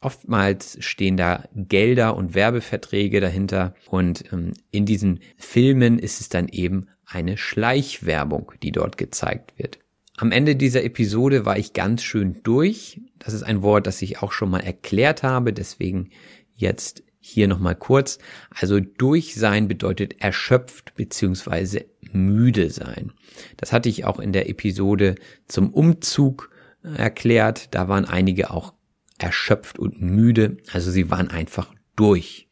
Oftmals 0.00 0.76
stehen 0.80 1.16
da 1.16 1.44
Gelder 1.54 2.16
und 2.16 2.34
Werbeverträge 2.34 3.20
dahinter 3.20 3.74
und 3.88 4.30
ähm, 4.32 4.52
in 4.70 4.84
diesen 4.84 5.20
Filmen 5.36 5.98
ist 5.98 6.20
es 6.20 6.28
dann 6.28 6.48
eben 6.48 6.88
eine 7.06 7.36
Schleichwerbung, 7.36 8.52
die 8.62 8.72
dort 8.72 8.98
gezeigt 8.98 9.58
wird. 9.58 9.78
Am 10.16 10.32
Ende 10.32 10.56
dieser 10.56 10.82
Episode 10.82 11.44
war 11.44 11.58
ich 11.58 11.72
ganz 11.72 12.02
schön 12.02 12.40
durch. 12.42 13.00
Das 13.18 13.34
ist 13.34 13.42
ein 13.42 13.62
Wort, 13.62 13.86
das 13.86 14.00
ich 14.00 14.22
auch 14.22 14.32
schon 14.32 14.50
mal 14.50 14.60
erklärt 14.60 15.22
habe, 15.22 15.52
deswegen 15.52 16.10
jetzt 16.54 17.02
hier 17.26 17.48
nochmal 17.48 17.74
kurz. 17.74 18.18
Also 18.50 18.80
durch 18.80 19.34
sein 19.34 19.68
bedeutet 19.68 20.20
erschöpft 20.20 20.94
beziehungsweise 20.94 21.86
müde 22.12 22.70
sein. 22.70 23.12
Das 23.56 23.72
hatte 23.72 23.88
ich 23.88 24.04
auch 24.04 24.20
in 24.20 24.32
der 24.32 24.48
Episode 24.48 25.16
zum 25.48 25.72
Umzug 25.72 26.50
äh, 26.82 26.96
erklärt. 26.96 27.74
Da 27.74 27.88
waren 27.88 28.04
einige 28.04 28.50
auch 28.50 28.74
erschöpft 29.18 29.78
und 29.78 30.00
müde. 30.00 30.58
Also 30.72 30.90
sie 30.90 31.10
waren 31.10 31.28
einfach 31.28 31.74
durch. 31.96 32.48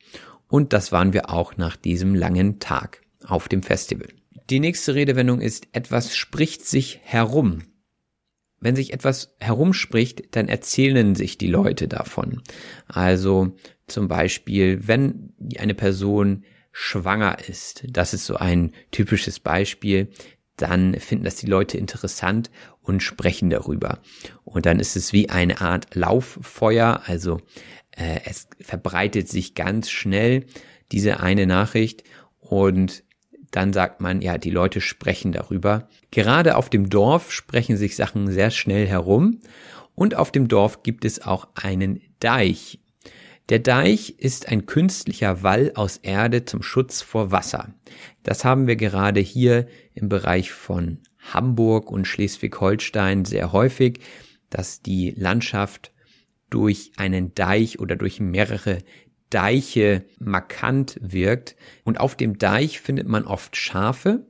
Und 0.48 0.72
das 0.72 0.92
waren 0.92 1.12
wir 1.12 1.30
auch 1.30 1.56
nach 1.56 1.76
diesem 1.76 2.14
langen 2.14 2.58
Tag 2.58 3.02
auf 3.24 3.48
dem 3.48 3.62
Festival. 3.62 4.08
Die 4.50 4.60
nächste 4.60 4.94
Redewendung 4.94 5.40
ist, 5.40 5.68
etwas 5.72 6.14
spricht 6.16 6.66
sich 6.66 7.00
herum. 7.02 7.62
Wenn 8.60 8.76
sich 8.76 8.92
etwas 8.92 9.34
herumspricht, 9.40 10.36
dann 10.36 10.48
erzählen 10.48 11.14
sich 11.14 11.38
die 11.38 11.48
Leute 11.48 11.88
davon. 11.88 12.42
Also 12.86 13.56
zum 13.86 14.08
Beispiel, 14.08 14.86
wenn 14.86 15.32
eine 15.58 15.74
Person 15.74 16.44
schwanger 16.72 17.38
ist, 17.48 17.84
das 17.88 18.14
ist 18.14 18.26
so 18.26 18.36
ein 18.36 18.72
typisches 18.90 19.38
Beispiel, 19.40 20.08
dann 20.56 20.94
finden 20.98 21.24
das 21.24 21.36
die 21.36 21.46
Leute 21.46 21.78
interessant 21.78 22.50
und 22.80 23.02
sprechen 23.02 23.50
darüber. 23.50 24.00
Und 24.44 24.66
dann 24.66 24.80
ist 24.80 24.96
es 24.96 25.12
wie 25.12 25.28
eine 25.28 25.60
Art 25.60 25.94
Lauffeuer, 25.94 27.02
also 27.06 27.40
äh, 27.90 28.20
es 28.24 28.48
verbreitet 28.60 29.28
sich 29.28 29.54
ganz 29.54 29.90
schnell 29.90 30.46
diese 30.92 31.20
eine 31.20 31.46
Nachricht 31.46 32.04
und 32.38 33.04
dann 33.50 33.72
sagt 33.72 34.00
man, 34.00 34.20
ja, 34.20 34.36
die 34.36 34.50
Leute 34.50 34.80
sprechen 34.80 35.30
darüber. 35.30 35.88
Gerade 36.10 36.56
auf 36.56 36.70
dem 36.70 36.90
Dorf 36.90 37.32
sprechen 37.32 37.76
sich 37.76 37.94
Sachen 37.94 38.30
sehr 38.30 38.50
schnell 38.50 38.86
herum 38.86 39.40
und 39.94 40.16
auf 40.16 40.32
dem 40.32 40.48
Dorf 40.48 40.82
gibt 40.82 41.04
es 41.04 41.22
auch 41.22 41.48
einen 41.54 42.00
Deich. 42.18 42.80
Der 43.50 43.58
Deich 43.58 44.18
ist 44.18 44.48
ein 44.48 44.64
künstlicher 44.64 45.42
Wall 45.42 45.72
aus 45.74 45.98
Erde 45.98 46.46
zum 46.46 46.62
Schutz 46.62 47.02
vor 47.02 47.30
Wasser. 47.30 47.74
Das 48.22 48.42
haben 48.42 48.66
wir 48.66 48.76
gerade 48.76 49.20
hier 49.20 49.66
im 49.92 50.08
Bereich 50.08 50.50
von 50.50 51.00
Hamburg 51.18 51.90
und 51.90 52.06
Schleswig-Holstein 52.06 53.26
sehr 53.26 53.52
häufig, 53.52 54.00
dass 54.48 54.80
die 54.80 55.10
Landschaft 55.10 55.92
durch 56.48 56.92
einen 56.96 57.34
Deich 57.34 57.80
oder 57.80 57.96
durch 57.96 58.18
mehrere 58.18 58.78
Deiche 59.28 60.06
markant 60.18 60.98
wirkt. 61.02 61.56
Und 61.84 62.00
auf 62.00 62.16
dem 62.16 62.38
Deich 62.38 62.80
findet 62.80 63.08
man 63.08 63.24
oft 63.26 63.56
Schafe. 63.56 64.26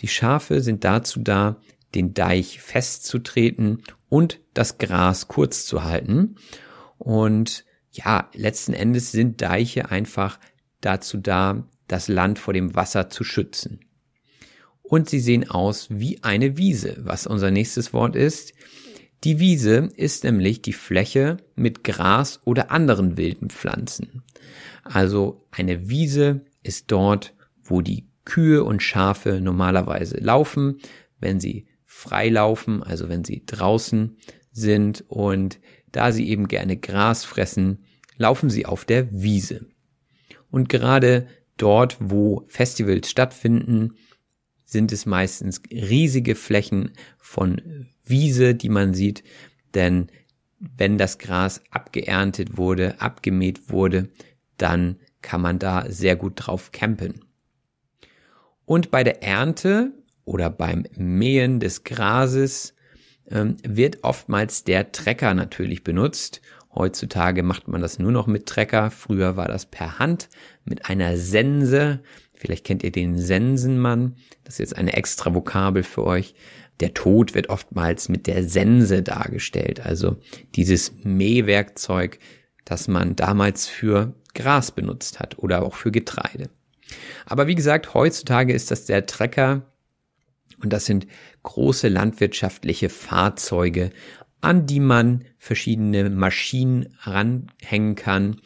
Die 0.00 0.08
Schafe 0.08 0.60
sind 0.60 0.84
dazu 0.84 1.20
da, 1.20 1.60
den 1.94 2.12
Deich 2.12 2.60
festzutreten 2.60 3.82
und 4.10 4.40
das 4.52 4.76
Gras 4.76 5.28
kurz 5.28 5.64
zu 5.64 5.84
halten. 5.84 6.36
Und 6.98 7.64
ja, 7.90 8.28
letzten 8.34 8.74
Endes 8.74 9.12
sind 9.12 9.40
Deiche 9.42 9.90
einfach 9.90 10.38
dazu 10.80 11.18
da, 11.18 11.68
das 11.86 12.08
Land 12.08 12.38
vor 12.38 12.54
dem 12.54 12.74
Wasser 12.74 13.10
zu 13.10 13.24
schützen. 13.24 13.80
Und 14.82 15.08
sie 15.08 15.20
sehen 15.20 15.50
aus 15.50 15.88
wie 15.90 16.22
eine 16.22 16.56
Wiese, 16.56 16.96
was 17.00 17.26
unser 17.26 17.50
nächstes 17.50 17.92
Wort 17.92 18.16
ist. 18.16 18.54
Die 19.24 19.40
Wiese 19.40 19.90
ist 19.96 20.24
nämlich 20.24 20.62
die 20.62 20.72
Fläche 20.72 21.38
mit 21.56 21.84
Gras 21.84 22.40
oder 22.44 22.70
anderen 22.70 23.16
wilden 23.16 23.50
Pflanzen. 23.50 24.22
Also 24.84 25.46
eine 25.50 25.88
Wiese 25.88 26.42
ist 26.62 26.90
dort, 26.90 27.34
wo 27.62 27.80
die 27.82 28.08
Kühe 28.24 28.62
und 28.62 28.82
Schafe 28.82 29.40
normalerweise 29.40 30.18
laufen, 30.18 30.78
wenn 31.18 31.40
sie 31.40 31.66
frei 31.84 32.28
laufen, 32.28 32.82
also 32.82 33.08
wenn 33.08 33.24
sie 33.24 33.44
draußen 33.44 34.16
sind 34.52 35.04
und 35.08 35.58
da 35.92 36.12
sie 36.12 36.28
eben 36.28 36.48
gerne 36.48 36.76
Gras 36.76 37.24
fressen, 37.24 37.84
laufen 38.16 38.50
sie 38.50 38.66
auf 38.66 38.84
der 38.84 39.10
Wiese. 39.10 39.66
Und 40.50 40.68
gerade 40.68 41.26
dort, 41.56 41.96
wo 42.00 42.44
Festivals 42.46 43.10
stattfinden, 43.10 43.94
sind 44.64 44.92
es 44.92 45.06
meistens 45.06 45.62
riesige 45.70 46.34
Flächen 46.34 46.92
von 47.18 47.86
Wiese, 48.04 48.54
die 48.54 48.68
man 48.68 48.94
sieht, 48.94 49.24
denn 49.74 50.08
wenn 50.58 50.98
das 50.98 51.18
Gras 51.18 51.62
abgeerntet 51.70 52.56
wurde, 52.56 53.00
abgemäht 53.00 53.70
wurde, 53.70 54.08
dann 54.56 54.96
kann 55.22 55.40
man 55.40 55.58
da 55.58 55.90
sehr 55.90 56.16
gut 56.16 56.34
drauf 56.36 56.72
campen. 56.72 57.24
Und 58.64 58.90
bei 58.90 59.04
der 59.04 59.22
Ernte 59.22 59.92
oder 60.24 60.50
beim 60.50 60.84
Mähen 60.96 61.60
des 61.60 61.84
Grases 61.84 62.74
ähm, 63.30 63.56
wird 63.62 64.04
oftmals 64.04 64.64
der 64.64 64.92
Trecker 64.92 65.34
natürlich 65.34 65.84
benutzt. 65.84 66.40
Heutzutage 66.74 67.42
macht 67.42 67.68
man 67.68 67.80
das 67.80 67.98
nur 67.98 68.12
noch 68.12 68.26
mit 68.26 68.46
Trecker. 68.46 68.90
Früher 68.90 69.36
war 69.36 69.48
das 69.48 69.66
per 69.66 69.98
Hand 69.98 70.28
mit 70.64 70.88
einer 70.88 71.16
Sense. 71.16 72.00
Vielleicht 72.34 72.64
kennt 72.64 72.84
ihr 72.84 72.92
den 72.92 73.18
Sensenmann. 73.18 74.16
Das 74.44 74.54
ist 74.54 74.58
jetzt 74.58 74.76
eine 74.76 74.92
extra 74.92 75.34
Vokabel 75.34 75.82
für 75.82 76.04
euch. 76.04 76.34
Der 76.80 76.94
Tod 76.94 77.34
wird 77.34 77.48
oftmals 77.48 78.08
mit 78.08 78.26
der 78.26 78.44
Sense 78.44 79.02
dargestellt. 79.02 79.84
Also 79.84 80.16
dieses 80.54 80.92
Mähwerkzeug, 81.02 82.20
das 82.64 82.86
man 82.86 83.16
damals 83.16 83.66
für 83.66 84.14
Gras 84.34 84.70
benutzt 84.70 85.18
hat 85.18 85.38
oder 85.38 85.64
auch 85.64 85.74
für 85.74 85.90
Getreide. 85.90 86.50
Aber 87.26 87.46
wie 87.46 87.56
gesagt, 87.56 87.94
heutzutage 87.94 88.52
ist 88.52 88.70
das 88.70 88.84
der 88.84 89.06
Trecker 89.06 89.62
und 90.62 90.72
das 90.72 90.86
sind 90.86 91.06
große 91.42 91.88
landwirtschaftliche 91.88 92.88
Fahrzeuge, 92.88 93.90
an 94.40 94.66
die 94.66 94.80
man 94.80 95.24
verschiedene 95.38 96.10
Maschinen 96.10 96.94
ranhängen 97.00 97.94
kann, 97.94 98.36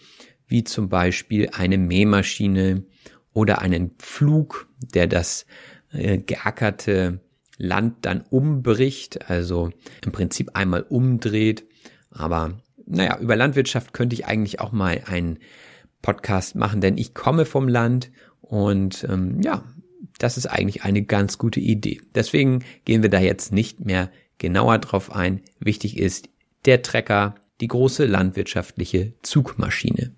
wie 0.47 0.65
zum 0.65 0.89
Beispiel 0.89 1.51
eine 1.53 1.79
Mähmaschine 1.79 2.85
oder 3.33 3.61
einen 3.61 3.93
Pflug, 3.93 4.69
der 4.95 5.07
das 5.07 5.47
äh, 5.93 6.19
geackerte 6.19 7.21
Land 7.59 8.05
dann 8.05 8.23
umbricht, 8.29 9.31
also 9.31 9.71
im 10.05 10.13
Prinzip 10.13 10.51
einmal 10.55 10.83
umdreht. 10.83 11.65
Aber 12.11 12.59
naja, 12.87 13.19
über 13.19 13.37
Landwirtschaft 13.37 13.93
könnte 13.93 14.15
ich 14.15 14.27
eigentlich 14.27 14.61
auch 14.61 14.73
mal 14.73 15.03
einen 15.07 15.39
Podcast 16.03 16.57
machen, 16.57 16.81
denn 16.81 16.99
ich 16.99 17.15
komme 17.15 17.45
vom 17.45 17.69
Land 17.69 18.11
und 18.41 19.07
ähm, 19.09 19.41
ja, 19.41 19.65
das 20.23 20.37
ist 20.37 20.47
eigentlich 20.47 20.85
eine 20.85 21.03
ganz 21.03 21.39
gute 21.39 21.61
Idee. 21.61 22.01
Deswegen 22.15 22.65
gehen 22.85 23.03
wir 23.03 23.11
da 23.11 23.19
jetzt 23.19 23.53
nicht 23.53 23.85
mehr 23.85 24.11
genauer 24.39 24.79
drauf 24.79 25.13
ein. 25.13 25.43
Wichtig 25.59 25.99
ist 25.99 26.29
der 26.65 26.83
Trecker, 26.83 27.35
die 27.61 27.69
große 27.69 28.07
landwirtschaftliche 28.07 29.15
Zugmaschine. 29.23 30.15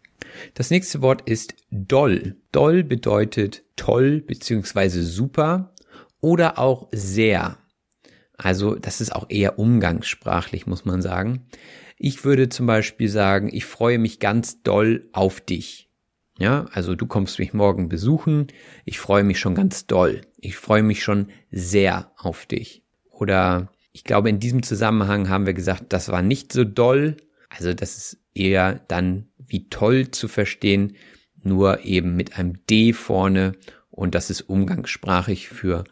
Das 0.54 0.70
nächste 0.70 1.00
Wort 1.00 1.28
ist 1.28 1.54
doll. 1.70 2.36
Doll 2.52 2.84
bedeutet 2.84 3.62
toll 3.76 4.20
beziehungsweise 4.20 5.02
super 5.02 5.74
oder 6.20 6.58
auch 6.58 6.88
sehr. 6.92 7.58
Also 8.36 8.74
das 8.74 9.00
ist 9.00 9.14
auch 9.14 9.26
eher 9.28 9.58
umgangssprachlich, 9.58 10.66
muss 10.66 10.84
man 10.84 11.02
sagen. 11.02 11.46
Ich 11.96 12.24
würde 12.24 12.48
zum 12.48 12.66
Beispiel 12.66 13.08
sagen, 13.08 13.48
ich 13.52 13.64
freue 13.64 13.98
mich 13.98 14.18
ganz 14.18 14.62
doll 14.62 15.08
auf 15.12 15.40
dich. 15.40 15.88
Ja, 16.38 16.66
also 16.72 16.94
du 16.94 17.06
kommst 17.06 17.38
mich 17.38 17.54
morgen 17.54 17.88
besuchen. 17.88 18.48
Ich 18.84 18.98
freue 18.98 19.22
mich 19.22 19.38
schon 19.38 19.54
ganz 19.54 19.86
doll. 19.86 20.22
Ich 20.36 20.56
freue 20.56 20.82
mich 20.82 21.02
schon 21.02 21.28
sehr 21.50 22.10
auf 22.16 22.46
dich. 22.46 22.82
Oder 23.10 23.70
ich 23.92 24.02
glaube, 24.02 24.30
in 24.30 24.40
diesem 24.40 24.62
Zusammenhang 24.64 25.28
haben 25.28 25.46
wir 25.46 25.54
gesagt, 25.54 25.92
das 25.92 26.08
war 26.08 26.22
nicht 26.22 26.52
so 26.52 26.64
doll. 26.64 27.16
Also 27.48 27.72
das 27.72 27.96
ist 27.96 28.18
eher 28.34 28.80
dann 28.88 29.28
wie 29.38 29.68
toll 29.68 30.10
zu 30.10 30.26
verstehen, 30.26 30.96
nur 31.42 31.84
eben 31.84 32.16
mit 32.16 32.36
einem 32.36 32.66
D 32.66 32.92
vorne 32.92 33.52
und 33.90 34.16
das 34.16 34.30
ist 34.30 34.42
umgangssprachig 34.42 35.48
für 35.48 35.84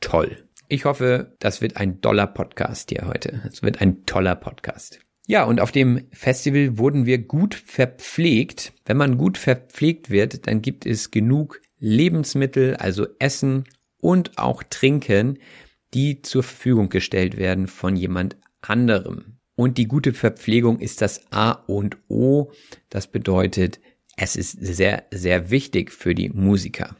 toll. 0.00 0.44
Ich 0.68 0.84
hoffe, 0.84 1.34
das 1.40 1.60
wird 1.60 1.76
ein 1.76 2.00
doller 2.00 2.26
Podcast 2.26 2.90
hier 2.90 3.06
heute. 3.06 3.42
Es 3.48 3.62
wird 3.62 3.80
ein 3.80 4.04
toller 4.06 4.36
Podcast. 4.36 5.00
Ja, 5.30 5.44
und 5.44 5.60
auf 5.60 5.72
dem 5.72 6.06
Festival 6.10 6.78
wurden 6.78 7.04
wir 7.04 7.18
gut 7.18 7.54
verpflegt. 7.54 8.72
Wenn 8.86 8.96
man 8.96 9.18
gut 9.18 9.36
verpflegt 9.36 10.08
wird, 10.08 10.46
dann 10.46 10.62
gibt 10.62 10.86
es 10.86 11.10
genug 11.10 11.60
Lebensmittel, 11.78 12.76
also 12.76 13.06
Essen 13.18 13.64
und 14.00 14.38
auch 14.38 14.62
Trinken, 14.62 15.38
die 15.92 16.22
zur 16.22 16.42
Verfügung 16.42 16.88
gestellt 16.88 17.36
werden 17.36 17.66
von 17.66 17.94
jemand 17.94 18.38
anderem. 18.62 19.36
Und 19.54 19.76
die 19.76 19.86
gute 19.86 20.14
Verpflegung 20.14 20.78
ist 20.78 21.02
das 21.02 21.30
A 21.30 21.50
und 21.50 21.98
O. 22.08 22.50
Das 22.88 23.06
bedeutet, 23.06 23.80
es 24.16 24.34
ist 24.34 24.52
sehr, 24.52 25.04
sehr 25.10 25.50
wichtig 25.50 25.92
für 25.92 26.14
die 26.14 26.30
Musiker. 26.30 26.96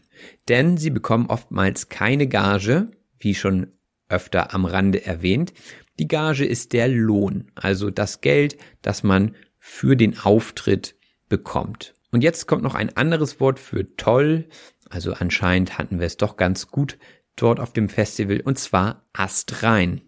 Denn 0.49 0.76
sie 0.76 0.91
bekommen 0.91 1.29
oftmals 1.31 1.89
keine 1.89 2.26
Gage, 2.26 2.91
wie 3.18 3.35
schon 3.35 3.68
öfter 4.11 4.53
am 4.53 4.66
Rande 4.66 5.07
erwähnt. 5.07 5.55
Die 5.99 6.09
Gage 6.09 6.45
ist 6.45 6.73
der 6.73 6.89
Lohn, 6.89 7.51
also 7.55 7.91
das 7.91 8.21
Geld, 8.21 8.57
das 8.83 9.03
man 9.03 9.35
für 9.59 9.97
den 9.97 10.19
Auftritt 10.19 10.95
bekommt. 11.29 11.95
Und 12.11 12.23
jetzt 12.23 12.47
kommt 12.47 12.63
noch 12.63 12.75
ein 12.75 12.97
anderes 12.97 13.41
Wort 13.41 13.59
für 13.59 13.97
toll. 13.97 14.49
Also 14.89 15.13
anscheinend 15.13 15.77
hatten 15.77 15.99
wir 15.99 16.07
es 16.07 16.17
doch 16.17 16.37
ganz 16.37 16.69
gut 16.69 16.99
dort 17.37 17.61
auf 17.61 17.73
dem 17.73 17.89
Festival 17.89 18.41
und 18.41 18.59
zwar 18.59 19.07
astrein. 19.13 20.03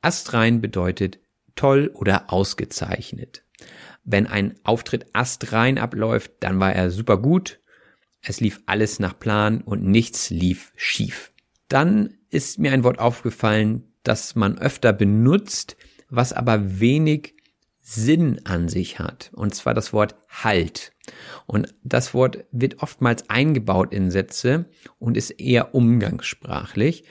Astrein 0.00 0.60
bedeutet 0.60 1.18
toll 1.54 1.90
oder 1.94 2.32
ausgezeichnet. 2.32 3.44
Wenn 4.04 4.26
ein 4.26 4.54
Auftritt 4.64 5.06
astrein 5.14 5.78
abläuft, 5.78 6.32
dann 6.40 6.60
war 6.60 6.72
er 6.72 6.90
super 6.90 7.18
gut. 7.18 7.60
Es 8.20 8.40
lief 8.40 8.60
alles 8.66 8.98
nach 8.98 9.18
Plan 9.18 9.60
und 9.60 9.84
nichts 9.84 10.30
lief 10.30 10.72
schief. 10.76 11.32
Dann 11.68 12.18
ist 12.30 12.58
mir 12.58 12.72
ein 12.72 12.84
Wort 12.84 12.98
aufgefallen, 12.98 13.93
das 14.04 14.36
man 14.36 14.58
öfter 14.58 14.92
benutzt, 14.92 15.76
was 16.08 16.32
aber 16.32 16.80
wenig 16.80 17.34
Sinn 17.80 18.40
an 18.44 18.68
sich 18.68 18.98
hat. 18.98 19.30
Und 19.34 19.54
zwar 19.54 19.74
das 19.74 19.92
Wort 19.92 20.14
Halt. 20.28 20.92
Und 21.46 21.74
das 21.82 22.14
Wort 22.14 22.44
wird 22.50 22.82
oftmals 22.82 23.28
eingebaut 23.28 23.92
in 23.92 24.10
Sätze 24.10 24.70
und 24.98 25.16
ist 25.16 25.30
eher 25.30 25.74
umgangssprachlich, 25.74 27.04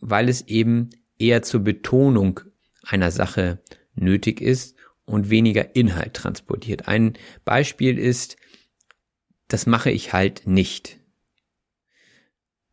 weil 0.00 0.28
es 0.28 0.46
eben 0.46 0.90
eher 1.18 1.42
zur 1.42 1.60
Betonung 1.60 2.40
einer 2.82 3.10
Sache 3.10 3.60
nötig 3.94 4.40
ist 4.40 4.76
und 5.04 5.30
weniger 5.30 5.74
Inhalt 5.74 6.14
transportiert. 6.14 6.88
Ein 6.88 7.14
Beispiel 7.44 7.98
ist, 7.98 8.36
das 9.48 9.66
mache 9.66 9.90
ich 9.90 10.12
halt 10.12 10.46
nicht. 10.46 11.00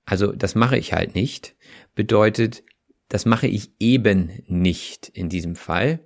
Also 0.05 0.31
das 0.31 0.55
mache 0.55 0.77
ich 0.77 0.93
halt 0.93 1.15
nicht 1.15 1.55
bedeutet, 1.95 2.63
das 3.09 3.25
mache 3.25 3.47
ich 3.47 3.71
eben 3.79 4.31
nicht 4.47 5.09
in 5.09 5.29
diesem 5.29 5.55
Fall. 5.55 5.99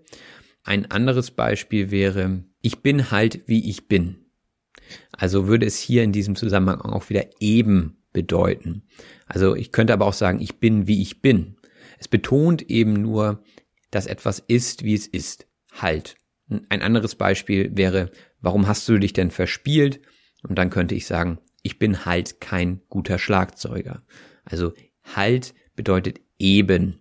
Ein 0.64 0.92
anderes 0.92 1.32
Beispiel 1.32 1.92
wäre, 1.92 2.44
ich 2.62 2.80
bin 2.80 3.12
halt 3.12 3.48
wie 3.48 3.70
ich 3.70 3.88
bin. 3.88 4.26
Also 5.12 5.48
würde 5.48 5.66
es 5.66 5.78
hier 5.80 6.04
in 6.04 6.12
diesem 6.12 6.36
Zusammenhang 6.36 6.82
auch 6.82 7.10
wieder 7.10 7.26
eben 7.40 7.98
bedeuten. 8.14 8.84
Also 9.26 9.56
ich 9.56 9.72
könnte 9.72 9.94
aber 9.94 10.06
auch 10.06 10.14
sagen, 10.14 10.42
ich 10.42 10.60
bin 10.60 10.88
wie 10.88 11.02
ich 11.02 11.22
bin. 11.22 11.58
Es 11.98 12.08
betont 12.08 12.64
eben 12.64 12.94
nur, 12.94 13.44
dass 13.90 14.08
etwas 14.08 14.40
ist, 14.40 14.84
wie 14.84 14.94
es 14.94 15.08
ist. 15.08 15.48
Halt. 15.72 16.16
Ein 16.70 16.82
anderes 16.82 17.16
Beispiel 17.16 17.72
wäre, 17.76 18.12
warum 18.42 18.68
hast 18.68 18.88
du 18.90 18.98
dich 18.98 19.14
denn 19.14 19.32
verspielt? 19.32 20.02
Und 20.44 20.58
dann 20.58 20.70
könnte 20.70 20.96
ich 20.96 21.06
sagen, 21.06 21.40
ich 21.64 21.80
bin 21.80 22.06
halt 22.06 22.42
kein 22.42 22.82
guter 22.90 23.20
Schlagzeuger. 23.20 24.04
Also 24.44 24.74
halt 25.16 25.54
bedeutet 25.76 26.20
eben. 26.42 27.00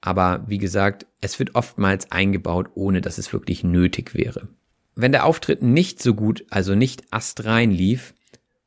Aber 0.00 0.44
wie 0.46 0.58
gesagt, 0.58 1.06
es 1.20 1.38
wird 1.38 1.54
oftmals 1.54 2.10
eingebaut, 2.10 2.70
ohne 2.74 3.00
dass 3.00 3.18
es 3.18 3.32
wirklich 3.32 3.64
nötig 3.64 4.14
wäre. 4.14 4.48
Wenn 4.94 5.12
der 5.12 5.24
Auftritt 5.24 5.62
nicht 5.62 6.02
so 6.02 6.14
gut, 6.14 6.44
also 6.50 6.74
nicht 6.74 7.04
astrein 7.10 7.70
lief 7.70 8.14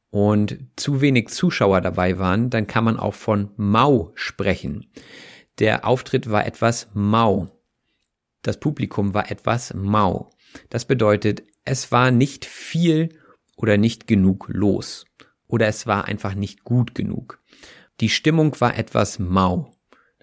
und 0.10 0.58
zu 0.76 1.02
wenig 1.02 1.30
Zuschauer 1.30 1.82
dabei 1.82 2.18
waren, 2.18 2.50
dann 2.50 2.68
kann 2.68 2.84
man 2.84 2.98
auch 2.98 3.14
von 3.14 3.50
mau 3.58 4.12
sprechen. 4.16 4.88
Der 5.60 5.86
Auftritt 5.86 6.30
war 6.30 6.46
etwas 6.46 6.90
mau. 6.94 7.50
Das 8.42 8.60
Publikum 8.60 9.14
war 9.14 9.30
etwas 9.32 9.74
mau. 9.74 10.30
Das 10.70 10.86
bedeutet, 10.86 11.44
es 11.66 11.92
war 11.92 12.12
nicht 12.12 12.46
viel 12.46 13.10
oder 13.56 13.78
nicht 13.78 14.08
genug 14.08 14.48
los. 14.50 15.06
Oder 15.48 15.68
es 15.68 15.88
war 15.88 16.06
einfach 16.06 16.36
nicht 16.36 16.64
gut 16.64 16.96
genug. 16.96 17.40
Die 18.00 18.10
Stimmung 18.10 18.60
war 18.60 18.78
etwas 18.78 19.20
mau. 19.20 19.73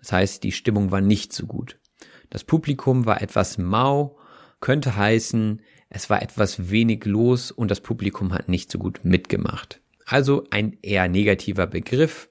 Das 0.00 0.12
heißt, 0.12 0.42
die 0.42 0.52
Stimmung 0.52 0.90
war 0.90 1.00
nicht 1.00 1.32
so 1.32 1.46
gut. 1.46 1.78
Das 2.30 2.44
Publikum 2.44 3.06
war 3.06 3.22
etwas 3.22 3.58
mau, 3.58 4.18
könnte 4.60 4.96
heißen, 4.96 5.62
es 5.88 6.08
war 6.08 6.22
etwas 6.22 6.70
wenig 6.70 7.04
los 7.04 7.50
und 7.50 7.70
das 7.70 7.80
Publikum 7.80 8.32
hat 8.32 8.48
nicht 8.48 8.70
so 8.70 8.78
gut 8.78 9.00
mitgemacht. 9.02 9.80
Also 10.06 10.44
ein 10.50 10.76
eher 10.82 11.08
negativer 11.08 11.66
Begriff. 11.66 12.30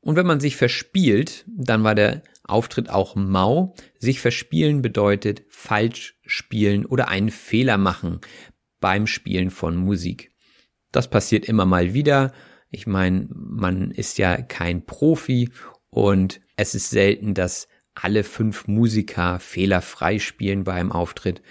Und 0.00 0.16
wenn 0.16 0.26
man 0.26 0.40
sich 0.40 0.56
verspielt, 0.56 1.44
dann 1.46 1.84
war 1.84 1.94
der 1.94 2.22
Auftritt 2.44 2.90
auch 2.90 3.16
mau. 3.16 3.74
Sich 3.98 4.20
verspielen 4.20 4.82
bedeutet 4.82 5.42
falsch 5.48 6.18
spielen 6.26 6.86
oder 6.86 7.08
einen 7.08 7.30
Fehler 7.30 7.78
machen 7.78 8.20
beim 8.80 9.06
Spielen 9.06 9.50
von 9.50 9.76
Musik. 9.76 10.32
Das 10.92 11.08
passiert 11.08 11.44
immer 11.46 11.66
mal 11.66 11.94
wieder. 11.94 12.32
Ich 12.70 12.86
meine, 12.86 13.28
man 13.30 13.90
ist 13.90 14.18
ja 14.18 14.40
kein 14.42 14.84
Profi 14.84 15.50
und 15.90 16.40
es 16.56 16.74
ist 16.74 16.90
selten, 16.90 17.34
dass 17.34 17.68
alle 17.94 18.24
fünf 18.24 18.66
Musiker 18.66 19.40
fehlerfrei 19.40 20.18
spielen 20.18 20.64
beim 20.64 20.92
Auftritt, 20.92 21.42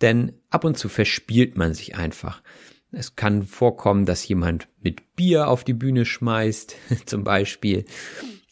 denn 0.00 0.32
ab 0.50 0.64
und 0.64 0.76
zu 0.76 0.88
verspielt 0.88 1.56
man 1.56 1.72
sich 1.72 1.96
einfach. 1.96 2.42
Es 2.92 3.16
kann 3.16 3.42
vorkommen, 3.42 4.06
dass 4.06 4.26
jemand 4.26 4.68
mit 4.80 5.16
Bier 5.16 5.48
auf 5.48 5.64
die 5.64 5.74
Bühne 5.74 6.04
schmeißt, 6.04 6.76
zum 7.06 7.24
Beispiel, 7.24 7.84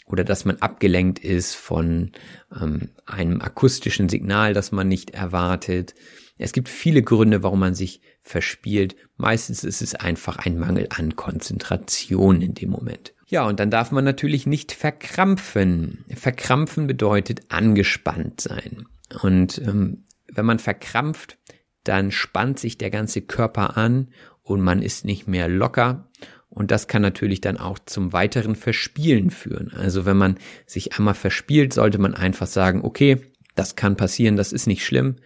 oder 0.07 0.25
dass 0.25 0.45
man 0.45 0.57
abgelenkt 0.59 1.19
ist 1.19 1.55
von 1.55 2.13
ähm, 2.61 2.91
einem 3.07 3.41
akustischen 3.41 4.09
Signal, 4.09 4.53
das 4.53 4.71
man 4.71 4.89
nicht 4.89 5.11
erwartet. 5.11 5.95
Es 6.37 6.53
gibt 6.53 6.69
viele 6.69 7.03
Gründe, 7.03 7.43
warum 7.43 7.61
man 7.61 7.75
sich 7.75 8.01
verspielt. 8.21 8.97
Meistens 9.17 9.65
ist 9.65 9.83
es 9.83 9.95
einfach 9.95 10.39
ein 10.39 10.59
Mangel 10.59 10.89
an 10.91 11.17
Konzentration 11.17 12.43
in 12.43 12.55
dem 12.55 12.71
Moment. 12.71 13.15
Ja, 13.35 13.49
und 13.49 13.59
dann 13.59 13.69
darf 13.69 13.91
man 13.91 14.05
natürlich 14.05 14.47
nicht 14.47 14.71
verkrampfen. 14.71 16.05
Verkrampfen 16.15 16.87
bedeutet 16.87 17.41
angespannt 17.49 18.41
sein. 18.41 18.87
Und 19.23 19.59
ähm, 19.59 20.05
wenn 20.33 20.47
man 20.47 20.61
verkrampft, 20.61 21.37
dann 21.83 22.13
spannt 22.13 22.61
sich 22.61 22.79
der 22.79 22.91
ganze 22.91 23.23
Körper 23.23 23.77
an 23.77 24.13
und 24.45 24.61
man 24.61 24.83
ist 24.83 25.05
nicht 25.05 25.27
mehr 25.27 25.49
locker. 25.49 26.09
Und 26.49 26.71
das 26.71 26.87
kann 26.87 27.03
natürlich 27.03 27.41
dann 27.41 27.57
auch 27.57 27.81
zum 27.81 28.13
weiteren 28.13 28.55
Verspielen 28.55 29.31
führen. 29.31 29.73
Also 29.73 30.07
wenn 30.07 30.17
man 30.17 30.39
sich 30.65 30.97
einmal 30.97 31.15
verspielt, 31.15 31.73
sollte 31.73 31.99
man 31.99 32.15
einfach 32.15 32.47
sagen, 32.47 32.83
okay, 32.85 33.21
das 33.57 33.75
kann 33.75 33.97
passieren, 33.97 34.37
das 34.37 34.53
ist 34.53 34.69
nicht 34.69 34.87
schlimm 34.87 35.17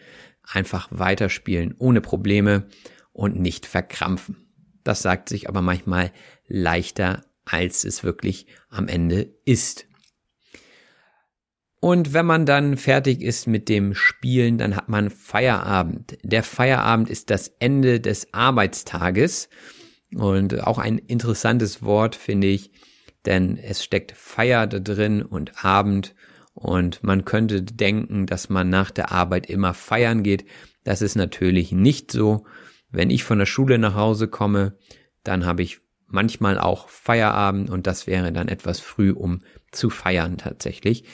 einfach 0.50 0.88
weiterspielen 0.90 1.74
ohne 1.78 2.00
Probleme 2.00 2.68
und 3.12 3.38
nicht 3.38 3.66
verkrampfen. 3.66 4.48
Das 4.82 5.02
sagt 5.02 5.28
sich 5.28 5.46
aber 5.46 5.60
manchmal 5.60 6.10
leichter, 6.46 7.22
als 7.48 7.84
es 7.84 8.04
wirklich 8.04 8.46
am 8.68 8.88
Ende 8.88 9.34
ist. 9.44 9.86
Und 11.80 12.12
wenn 12.12 12.26
man 12.26 12.44
dann 12.44 12.76
fertig 12.76 13.22
ist 13.22 13.46
mit 13.46 13.68
dem 13.68 13.94
Spielen, 13.94 14.58
dann 14.58 14.74
hat 14.74 14.88
man 14.88 15.10
Feierabend. 15.10 16.18
Der 16.22 16.42
Feierabend 16.42 17.08
ist 17.08 17.30
das 17.30 17.48
Ende 17.60 18.00
des 18.00 18.34
Arbeitstages 18.34 19.48
und 20.12 20.66
auch 20.66 20.78
ein 20.78 20.98
interessantes 20.98 21.82
Wort 21.82 22.16
finde 22.16 22.48
ich, 22.48 22.72
denn 23.26 23.56
es 23.58 23.84
steckt 23.84 24.12
Feier 24.12 24.66
da 24.66 24.80
drin 24.80 25.22
und 25.22 25.64
Abend 25.64 26.14
und 26.54 27.04
man 27.04 27.24
könnte 27.24 27.62
denken, 27.62 28.26
dass 28.26 28.48
man 28.48 28.68
nach 28.68 28.90
der 28.90 29.12
Arbeit 29.12 29.48
immer 29.48 29.74
feiern 29.74 30.24
geht. 30.24 30.44
Das 30.82 31.02
ist 31.02 31.14
natürlich 31.14 31.70
nicht 31.70 32.10
so. 32.10 32.44
Wenn 32.90 33.10
ich 33.10 33.22
von 33.22 33.38
der 33.38 33.46
Schule 33.46 33.78
nach 33.78 33.94
Hause 33.94 34.26
komme, 34.26 34.76
dann 35.22 35.46
habe 35.46 35.62
ich 35.62 35.80
manchmal 36.08 36.58
auch 36.58 36.88
Feierabend 36.88 37.70
und 37.70 37.86
das 37.86 38.06
wäre 38.06 38.32
dann 38.32 38.48
etwas 38.48 38.80
früh, 38.80 39.12
um 39.12 39.42
zu 39.70 39.90
feiern 39.90 40.38
tatsächlich. 40.38 41.04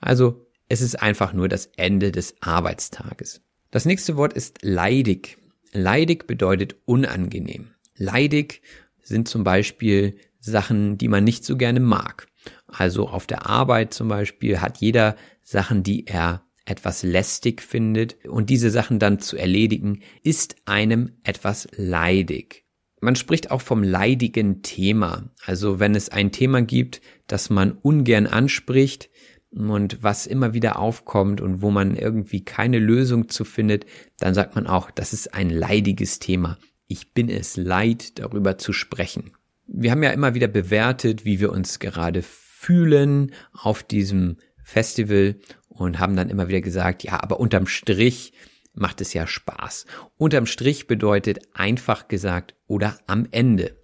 Also 0.00 0.46
es 0.68 0.80
ist 0.80 1.00
einfach 1.00 1.32
nur 1.32 1.48
das 1.48 1.66
Ende 1.76 2.12
des 2.12 2.34
Arbeitstages. 2.40 3.42
Das 3.70 3.84
nächste 3.84 4.16
Wort 4.16 4.32
ist 4.32 4.60
leidig. 4.62 5.38
Leidig 5.72 6.26
bedeutet 6.26 6.76
unangenehm. 6.84 7.72
Leidig 7.96 8.62
sind 9.02 9.28
zum 9.28 9.44
Beispiel 9.44 10.16
Sachen, 10.40 10.98
die 10.98 11.08
man 11.08 11.24
nicht 11.24 11.44
so 11.44 11.56
gerne 11.56 11.80
mag. 11.80 12.28
Also 12.66 13.08
auf 13.08 13.26
der 13.26 13.46
Arbeit 13.46 13.94
zum 13.94 14.08
Beispiel 14.08 14.60
hat 14.60 14.78
jeder 14.78 15.16
Sachen, 15.42 15.82
die 15.82 16.06
er 16.06 16.44
etwas 16.64 17.02
lästig 17.02 17.62
findet 17.62 18.24
und 18.26 18.50
diese 18.50 18.70
Sachen 18.70 18.98
dann 18.98 19.20
zu 19.20 19.36
erledigen, 19.36 20.02
ist 20.22 20.56
einem 20.64 21.12
etwas 21.22 21.68
leidig. 21.76 22.65
Man 23.00 23.16
spricht 23.16 23.50
auch 23.50 23.60
vom 23.60 23.82
leidigen 23.82 24.62
Thema. 24.62 25.30
Also 25.44 25.78
wenn 25.78 25.94
es 25.94 26.08
ein 26.08 26.32
Thema 26.32 26.62
gibt, 26.62 27.00
das 27.26 27.50
man 27.50 27.72
ungern 27.72 28.26
anspricht 28.26 29.10
und 29.50 30.02
was 30.02 30.26
immer 30.26 30.54
wieder 30.54 30.78
aufkommt 30.78 31.40
und 31.40 31.62
wo 31.62 31.70
man 31.70 31.96
irgendwie 31.96 32.44
keine 32.44 32.78
Lösung 32.78 33.28
zu 33.28 33.44
findet, 33.44 33.86
dann 34.18 34.34
sagt 34.34 34.54
man 34.54 34.66
auch, 34.66 34.90
das 34.90 35.12
ist 35.12 35.34
ein 35.34 35.50
leidiges 35.50 36.18
Thema. 36.18 36.58
Ich 36.86 37.12
bin 37.12 37.28
es 37.28 37.56
leid, 37.56 38.18
darüber 38.18 38.58
zu 38.58 38.72
sprechen. 38.72 39.32
Wir 39.66 39.90
haben 39.90 40.02
ja 40.02 40.10
immer 40.10 40.34
wieder 40.34 40.48
bewertet, 40.48 41.24
wie 41.24 41.40
wir 41.40 41.52
uns 41.52 41.78
gerade 41.78 42.22
fühlen 42.22 43.32
auf 43.52 43.82
diesem 43.82 44.36
Festival 44.62 45.36
und 45.68 45.98
haben 45.98 46.16
dann 46.16 46.30
immer 46.30 46.48
wieder 46.48 46.60
gesagt, 46.60 47.02
ja, 47.04 47.22
aber 47.22 47.40
unterm 47.40 47.66
Strich 47.66 48.32
macht 48.76 49.00
es 49.00 49.12
ja 49.14 49.26
Spaß. 49.26 49.86
Unterm 50.16 50.46
Strich 50.46 50.86
bedeutet 50.86 51.40
einfach 51.54 52.08
gesagt 52.08 52.54
oder 52.66 52.98
am 53.06 53.26
Ende. 53.30 53.76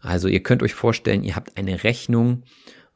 Also 0.00 0.28
ihr 0.28 0.42
könnt 0.42 0.62
euch 0.62 0.74
vorstellen, 0.74 1.22
ihr 1.22 1.36
habt 1.36 1.56
eine 1.56 1.84
Rechnung, 1.84 2.44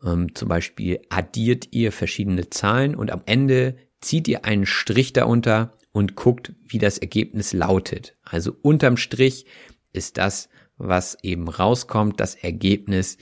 ähm, 0.05 0.35
zum 0.35 0.49
Beispiel 0.49 1.01
addiert 1.11 1.69
ihr 1.73 1.93
verschiedene 1.93 2.49
Zahlen 2.51 2.95
und 2.95 3.11
am 3.11 3.23
Ende 3.27 3.77
zieht 4.01 4.29
ihr 4.29 4.45
einen 4.45 4.67
Strich 4.67 5.13
darunter 5.13 5.77
und 5.93 6.15
guckt, 6.15 6.53
wie 6.67 6.79
das 6.79 6.99
Ergebnis 6.99 7.53
lautet. 7.53 8.17
Also 8.23 8.57
unterm 8.63 8.97
Strich 8.97 9.47
ist 9.93 10.19
das, 10.19 10.49
was 10.77 11.19
eben 11.23 11.49
rauskommt, 11.49 12.21
das 12.21 12.35
Ergebnis. 12.37 13.19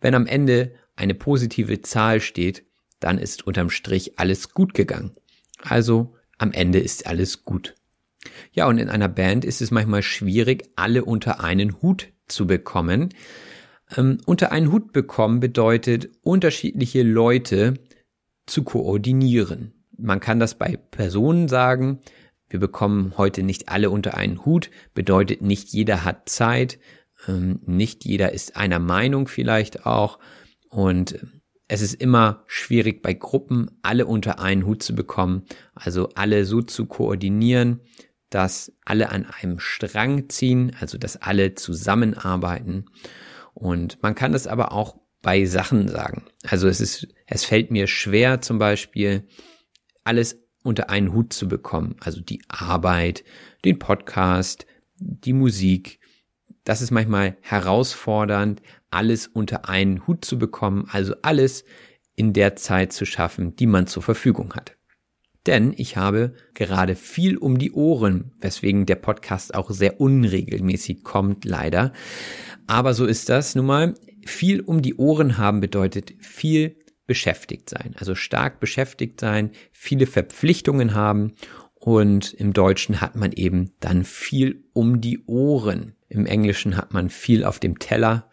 Wenn 0.00 0.14
am 0.14 0.26
Ende 0.26 0.74
eine 0.94 1.14
positive 1.14 1.80
Zahl 1.80 2.20
steht, 2.20 2.64
dann 3.00 3.18
ist 3.18 3.46
unterm 3.46 3.70
Strich 3.70 4.18
alles 4.18 4.50
gut 4.50 4.74
gegangen. 4.74 5.16
Also 5.62 6.14
am 6.38 6.52
Ende 6.52 6.78
ist 6.78 7.06
alles 7.06 7.44
gut. 7.44 7.74
Ja, 8.52 8.66
und 8.66 8.78
in 8.78 8.88
einer 8.88 9.08
Band 9.08 9.44
ist 9.44 9.60
es 9.60 9.70
manchmal 9.70 10.02
schwierig, 10.02 10.64
alle 10.76 11.04
unter 11.04 11.42
einen 11.42 11.82
Hut 11.82 12.08
zu 12.28 12.46
bekommen. 12.46 13.10
Ähm, 13.96 14.18
unter 14.26 14.52
einen 14.52 14.70
Hut 14.72 14.92
bekommen 14.92 15.40
bedeutet, 15.40 16.08
unterschiedliche 16.22 17.02
Leute 17.02 17.74
zu 18.46 18.64
koordinieren. 18.64 19.84
Man 19.96 20.20
kann 20.20 20.40
das 20.40 20.56
bei 20.56 20.76
Personen 20.76 21.48
sagen, 21.48 22.00
wir 22.48 22.60
bekommen 22.60 23.14
heute 23.16 23.42
nicht 23.42 23.68
alle 23.68 23.90
unter 23.90 24.14
einen 24.14 24.44
Hut, 24.44 24.70
bedeutet 24.94 25.42
nicht 25.42 25.72
jeder 25.72 26.04
hat 26.04 26.28
Zeit, 26.28 26.78
ähm, 27.26 27.60
nicht 27.66 28.04
jeder 28.04 28.32
ist 28.32 28.56
einer 28.56 28.78
Meinung 28.78 29.26
vielleicht 29.28 29.86
auch 29.86 30.18
und 30.68 31.26
es 31.72 31.80
ist 31.80 31.94
immer 31.94 32.44
schwierig 32.48 33.00
bei 33.00 33.14
Gruppen 33.14 33.70
alle 33.80 34.04
unter 34.04 34.40
einen 34.40 34.66
Hut 34.66 34.82
zu 34.82 34.94
bekommen, 34.94 35.44
also 35.74 36.10
alle 36.16 36.44
so 36.44 36.60
zu 36.60 36.84
koordinieren, 36.84 37.80
dass 38.28 38.76
alle 38.84 39.08
an 39.08 39.24
einem 39.24 39.58
Strang 39.58 40.28
ziehen, 40.28 40.76
also 40.78 40.98
dass 40.98 41.16
alle 41.16 41.54
zusammenarbeiten. 41.54 42.84
Und 43.54 44.02
man 44.02 44.14
kann 44.14 44.32
das 44.32 44.46
aber 44.46 44.72
auch 44.72 44.98
bei 45.22 45.46
Sachen 45.46 45.88
sagen. 45.88 46.26
Also 46.46 46.68
es 46.68 46.82
ist, 46.82 47.08
es 47.26 47.46
fällt 47.46 47.70
mir 47.70 47.86
schwer 47.86 48.42
zum 48.42 48.58
Beispiel 48.58 49.26
alles 50.04 50.42
unter 50.62 50.90
einen 50.90 51.14
Hut 51.14 51.32
zu 51.32 51.48
bekommen. 51.48 51.96
Also 52.00 52.20
die 52.20 52.42
Arbeit, 52.48 53.24
den 53.64 53.78
Podcast, 53.78 54.66
die 54.98 55.32
Musik. 55.32 56.00
Das 56.64 56.82
ist 56.82 56.90
manchmal 56.90 57.38
herausfordernd, 57.40 58.60
alles 58.92 59.26
unter 59.26 59.68
einen 59.68 60.06
Hut 60.06 60.24
zu 60.24 60.38
bekommen, 60.38 60.86
also 60.90 61.14
alles 61.22 61.64
in 62.14 62.32
der 62.32 62.56
Zeit 62.56 62.92
zu 62.92 63.04
schaffen, 63.04 63.56
die 63.56 63.66
man 63.66 63.86
zur 63.86 64.02
Verfügung 64.02 64.54
hat. 64.54 64.76
Denn 65.46 65.74
ich 65.76 65.96
habe 65.96 66.34
gerade 66.54 66.94
viel 66.94 67.36
um 67.36 67.58
die 67.58 67.72
Ohren, 67.72 68.32
weswegen 68.40 68.86
der 68.86 68.96
Podcast 68.96 69.54
auch 69.54 69.70
sehr 69.70 70.00
unregelmäßig 70.00 71.02
kommt, 71.02 71.44
leider. 71.44 71.92
Aber 72.66 72.94
so 72.94 73.06
ist 73.06 73.28
das 73.28 73.54
nun 73.54 73.66
mal. 73.66 73.94
Viel 74.24 74.60
um 74.60 74.82
die 74.82 74.94
Ohren 74.94 75.38
haben 75.38 75.60
bedeutet 75.60 76.14
viel 76.20 76.76
beschäftigt 77.06 77.68
sein, 77.68 77.96
also 77.98 78.14
stark 78.14 78.60
beschäftigt 78.60 79.18
sein, 79.18 79.50
viele 79.72 80.06
Verpflichtungen 80.06 80.94
haben 80.94 81.34
und 81.74 82.32
im 82.34 82.52
Deutschen 82.52 83.00
hat 83.00 83.16
man 83.16 83.32
eben 83.32 83.72
dann 83.80 84.04
viel 84.04 84.64
um 84.72 85.00
die 85.00 85.24
Ohren. 85.26 85.96
Im 86.08 86.26
Englischen 86.26 86.76
hat 86.76 86.92
man 86.92 87.10
viel 87.10 87.44
auf 87.44 87.58
dem 87.58 87.80
Teller, 87.80 88.30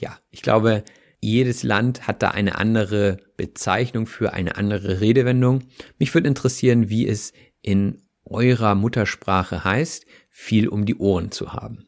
ja, 0.00 0.18
ich 0.30 0.42
glaube, 0.42 0.84
jedes 1.20 1.62
Land 1.62 2.06
hat 2.06 2.22
da 2.22 2.30
eine 2.30 2.56
andere 2.56 3.18
Bezeichnung 3.36 4.06
für 4.06 4.32
eine 4.32 4.56
andere 4.56 5.00
Redewendung. 5.00 5.64
Mich 5.98 6.14
würde 6.14 6.28
interessieren, 6.28 6.88
wie 6.88 7.08
es 7.08 7.32
in 7.62 8.02
eurer 8.24 8.74
Muttersprache 8.74 9.64
heißt, 9.64 10.06
viel 10.28 10.68
um 10.68 10.84
die 10.84 10.96
Ohren 10.96 11.30
zu 11.30 11.52
haben. 11.52 11.86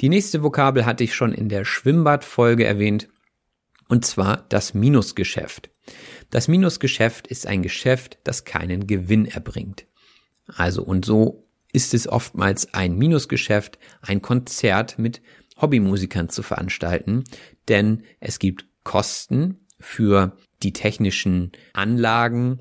Die 0.00 0.08
nächste 0.08 0.42
Vokabel 0.42 0.84
hatte 0.86 1.04
ich 1.04 1.14
schon 1.14 1.32
in 1.32 1.48
der 1.48 1.64
Schwimmbadfolge 1.64 2.64
erwähnt, 2.64 3.08
und 3.88 4.04
zwar 4.04 4.46
das 4.48 4.74
Minusgeschäft. 4.74 5.70
Das 6.30 6.48
Minusgeschäft 6.48 7.26
ist 7.26 7.46
ein 7.46 7.62
Geschäft, 7.62 8.18
das 8.24 8.44
keinen 8.44 8.86
Gewinn 8.86 9.26
erbringt. 9.26 9.86
Also 10.46 10.82
und 10.82 11.04
so 11.04 11.46
ist 11.72 11.94
es 11.94 12.08
oftmals 12.08 12.72
ein 12.74 12.96
Minusgeschäft, 12.96 13.78
ein 14.00 14.22
Konzert 14.22 14.98
mit 14.98 15.22
Hobbymusikern 15.62 16.28
zu 16.28 16.42
veranstalten, 16.42 17.24
denn 17.68 18.02
es 18.20 18.38
gibt 18.38 18.66
Kosten 18.84 19.66
für 19.78 20.36
die 20.62 20.72
technischen 20.72 21.52
Anlagen, 21.72 22.60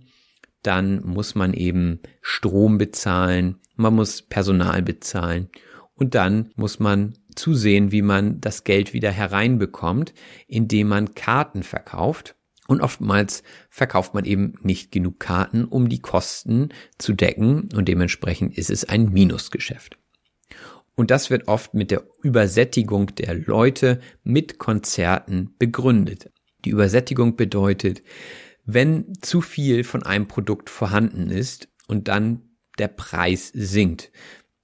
dann 0.63 1.03
muss 1.03 1.35
man 1.35 1.53
eben 1.53 1.99
Strom 2.21 2.77
bezahlen, 2.77 3.57
man 3.75 3.95
muss 3.95 4.21
Personal 4.21 4.81
bezahlen 4.81 5.49
und 5.95 6.15
dann 6.15 6.51
muss 6.55 6.79
man 6.79 7.13
zusehen, 7.35 7.91
wie 7.91 8.01
man 8.01 8.41
das 8.41 8.63
Geld 8.63 8.93
wieder 8.93 9.11
hereinbekommt, 9.11 10.13
indem 10.47 10.87
man 10.87 11.15
Karten 11.15 11.63
verkauft. 11.63 12.35
Und 12.67 12.81
oftmals 12.81 13.43
verkauft 13.69 14.13
man 14.13 14.23
eben 14.23 14.53
nicht 14.61 14.91
genug 14.91 15.19
Karten, 15.19 15.65
um 15.65 15.89
die 15.89 15.99
Kosten 15.99 16.69
zu 16.97 17.13
decken 17.13 17.69
und 17.75 17.87
dementsprechend 17.87 18.57
ist 18.57 18.69
es 18.69 18.85
ein 18.85 19.11
Minusgeschäft. 19.11 20.00
Und 21.01 21.09
das 21.09 21.31
wird 21.31 21.47
oft 21.47 21.73
mit 21.73 21.89
der 21.89 22.03
Übersättigung 22.21 23.07
der 23.15 23.33
Leute 23.33 23.99
mit 24.23 24.59
Konzerten 24.59 25.55
begründet. 25.57 26.29
Die 26.63 26.69
Übersättigung 26.69 27.35
bedeutet, 27.35 28.03
wenn 28.65 29.11
zu 29.19 29.41
viel 29.41 29.83
von 29.83 30.03
einem 30.03 30.27
Produkt 30.27 30.69
vorhanden 30.69 31.31
ist 31.31 31.69
und 31.87 32.07
dann 32.07 32.43
der 32.77 32.87
Preis 32.87 33.51
sinkt. 33.51 34.11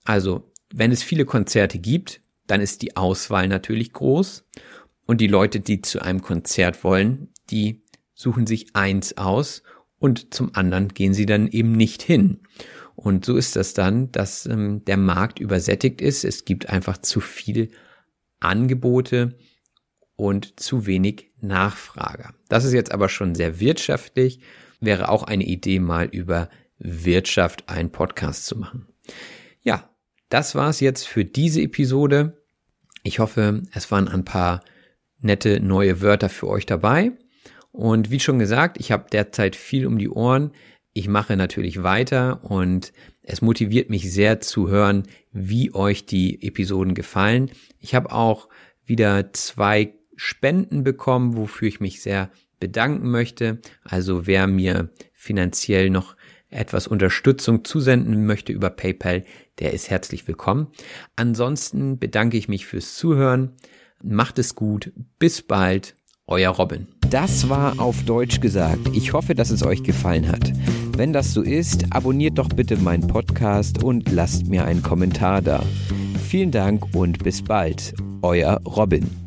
Also, 0.05 0.51
wenn 0.71 0.91
es 0.91 1.01
viele 1.01 1.25
Konzerte 1.25 1.79
gibt, 1.79 2.21
dann 2.45 2.61
ist 2.61 2.83
die 2.83 2.95
Auswahl 2.95 3.47
natürlich 3.47 3.91
groß 3.93 4.45
und 5.07 5.21
die 5.21 5.25
Leute, 5.25 5.59
die 5.59 5.81
zu 5.81 6.03
einem 6.03 6.21
Konzert 6.21 6.83
wollen, 6.83 7.29
die 7.49 7.81
suchen 8.13 8.45
sich 8.45 8.75
eins 8.75 9.17
aus 9.17 9.63
und 9.97 10.35
zum 10.35 10.53
anderen 10.53 10.89
gehen 10.89 11.15
sie 11.15 11.25
dann 11.25 11.47
eben 11.47 11.71
nicht 11.71 12.03
hin. 12.03 12.41
Und 12.97 13.25
so 13.25 13.37
ist 13.37 13.55
das 13.55 13.75
dann, 13.75 14.11
dass 14.11 14.47
ähm, 14.47 14.83
der 14.85 14.97
Markt 14.97 15.37
übersättigt 15.37 16.01
ist. 16.01 16.25
Es 16.25 16.45
gibt 16.45 16.67
einfach 16.69 16.97
zu 16.97 17.19
viel 17.19 17.69
Angebote 18.39 19.37
und 20.15 20.59
zu 20.59 20.87
wenig 20.87 21.31
Nachfrage. 21.39 22.29
Das 22.49 22.65
ist 22.65 22.73
jetzt 22.73 22.91
aber 22.91 23.07
schon 23.07 23.35
sehr 23.35 23.59
wirtschaftlich. 23.59 24.39
Wäre 24.79 25.09
auch 25.09 25.21
eine 25.21 25.43
Idee, 25.43 25.79
mal 25.79 26.07
über 26.07 26.49
Wirtschaft 26.79 27.69
einen 27.69 27.91
Podcast 27.91 28.47
zu 28.47 28.57
machen. 28.57 28.87
Ja, 29.61 29.91
das 30.29 30.55
war's 30.55 30.79
jetzt 30.79 31.07
für 31.07 31.23
diese 31.23 31.61
Episode. 31.61 32.43
Ich 33.03 33.19
hoffe, 33.19 33.61
es 33.73 33.91
waren 33.91 34.07
ein 34.07 34.25
paar 34.25 34.63
nette 35.19 35.59
neue 35.59 36.01
Wörter 36.01 36.29
für 36.29 36.47
euch 36.47 36.65
dabei. 36.65 37.11
Und 37.71 38.09
wie 38.09 38.19
schon 38.19 38.39
gesagt, 38.39 38.79
ich 38.79 38.91
habe 38.91 39.05
derzeit 39.11 39.55
viel 39.55 39.85
um 39.85 39.99
die 39.99 40.09
Ohren 40.09 40.51
ich 40.97 41.07
mache 41.07 41.37
natürlich 41.37 41.83
weiter 41.83 42.43
und 42.43 42.91
es 43.21 43.41
motiviert 43.41 43.89
mich 43.89 44.11
sehr 44.11 44.39
zu 44.39 44.69
hören, 44.69 45.03
wie 45.31 45.73
euch 45.73 46.05
die 46.05 46.41
Episoden 46.41 46.95
gefallen. 46.95 47.51
Ich 47.79 47.93
habe 47.93 48.11
auch 48.11 48.49
wieder 48.83 49.31
zwei 49.33 49.93
Spenden 50.15 50.83
bekommen, 50.83 51.37
wofür 51.37 51.67
ich 51.67 51.79
mich 51.79 52.01
sehr 52.01 52.31
bedanken 52.59 53.11
möchte. 53.11 53.59
Also 53.83 54.25
wer 54.25 54.47
mir 54.47 54.89
finanziell 55.13 55.91
noch 55.91 56.15
etwas 56.49 56.87
Unterstützung 56.87 57.63
zusenden 57.63 58.25
möchte 58.25 58.51
über 58.51 58.71
PayPal, 58.71 59.23
der 59.59 59.73
ist 59.73 59.91
herzlich 59.91 60.27
willkommen. 60.27 60.67
Ansonsten 61.15 61.99
bedanke 61.99 62.37
ich 62.37 62.47
mich 62.47 62.65
fürs 62.65 62.95
Zuhören. 62.95 63.51
Macht 64.01 64.39
es 64.39 64.55
gut. 64.55 64.91
Bis 65.19 65.43
bald. 65.43 65.95
Euer 66.25 66.51
Robin. 66.51 66.87
Das 67.09 67.47
war 67.47 67.79
auf 67.79 68.03
Deutsch 68.03 68.41
gesagt. 68.41 68.89
Ich 68.93 69.13
hoffe, 69.13 69.33
dass 69.33 69.49
es 69.49 69.63
euch 69.63 69.83
gefallen 69.83 70.27
hat. 70.27 70.51
Wenn 70.97 71.13
das 71.13 71.31
so 71.31 71.43
ist, 71.43 71.85
abonniert 71.91 72.39
doch 72.39 72.49
bitte 72.49 72.75
meinen 72.75 73.05
Podcast 73.05 73.83
und 73.83 74.11
lasst 74.11 74.47
mir 74.47 74.65
einen 74.65 74.81
Kommentar 74.81 75.43
da. 75.43 75.61
Vielen 76.27 76.49
Dank 76.49 76.95
und 76.95 77.23
bis 77.23 77.43
bald. 77.43 77.93
Euer 78.23 78.59
Robin. 78.65 79.26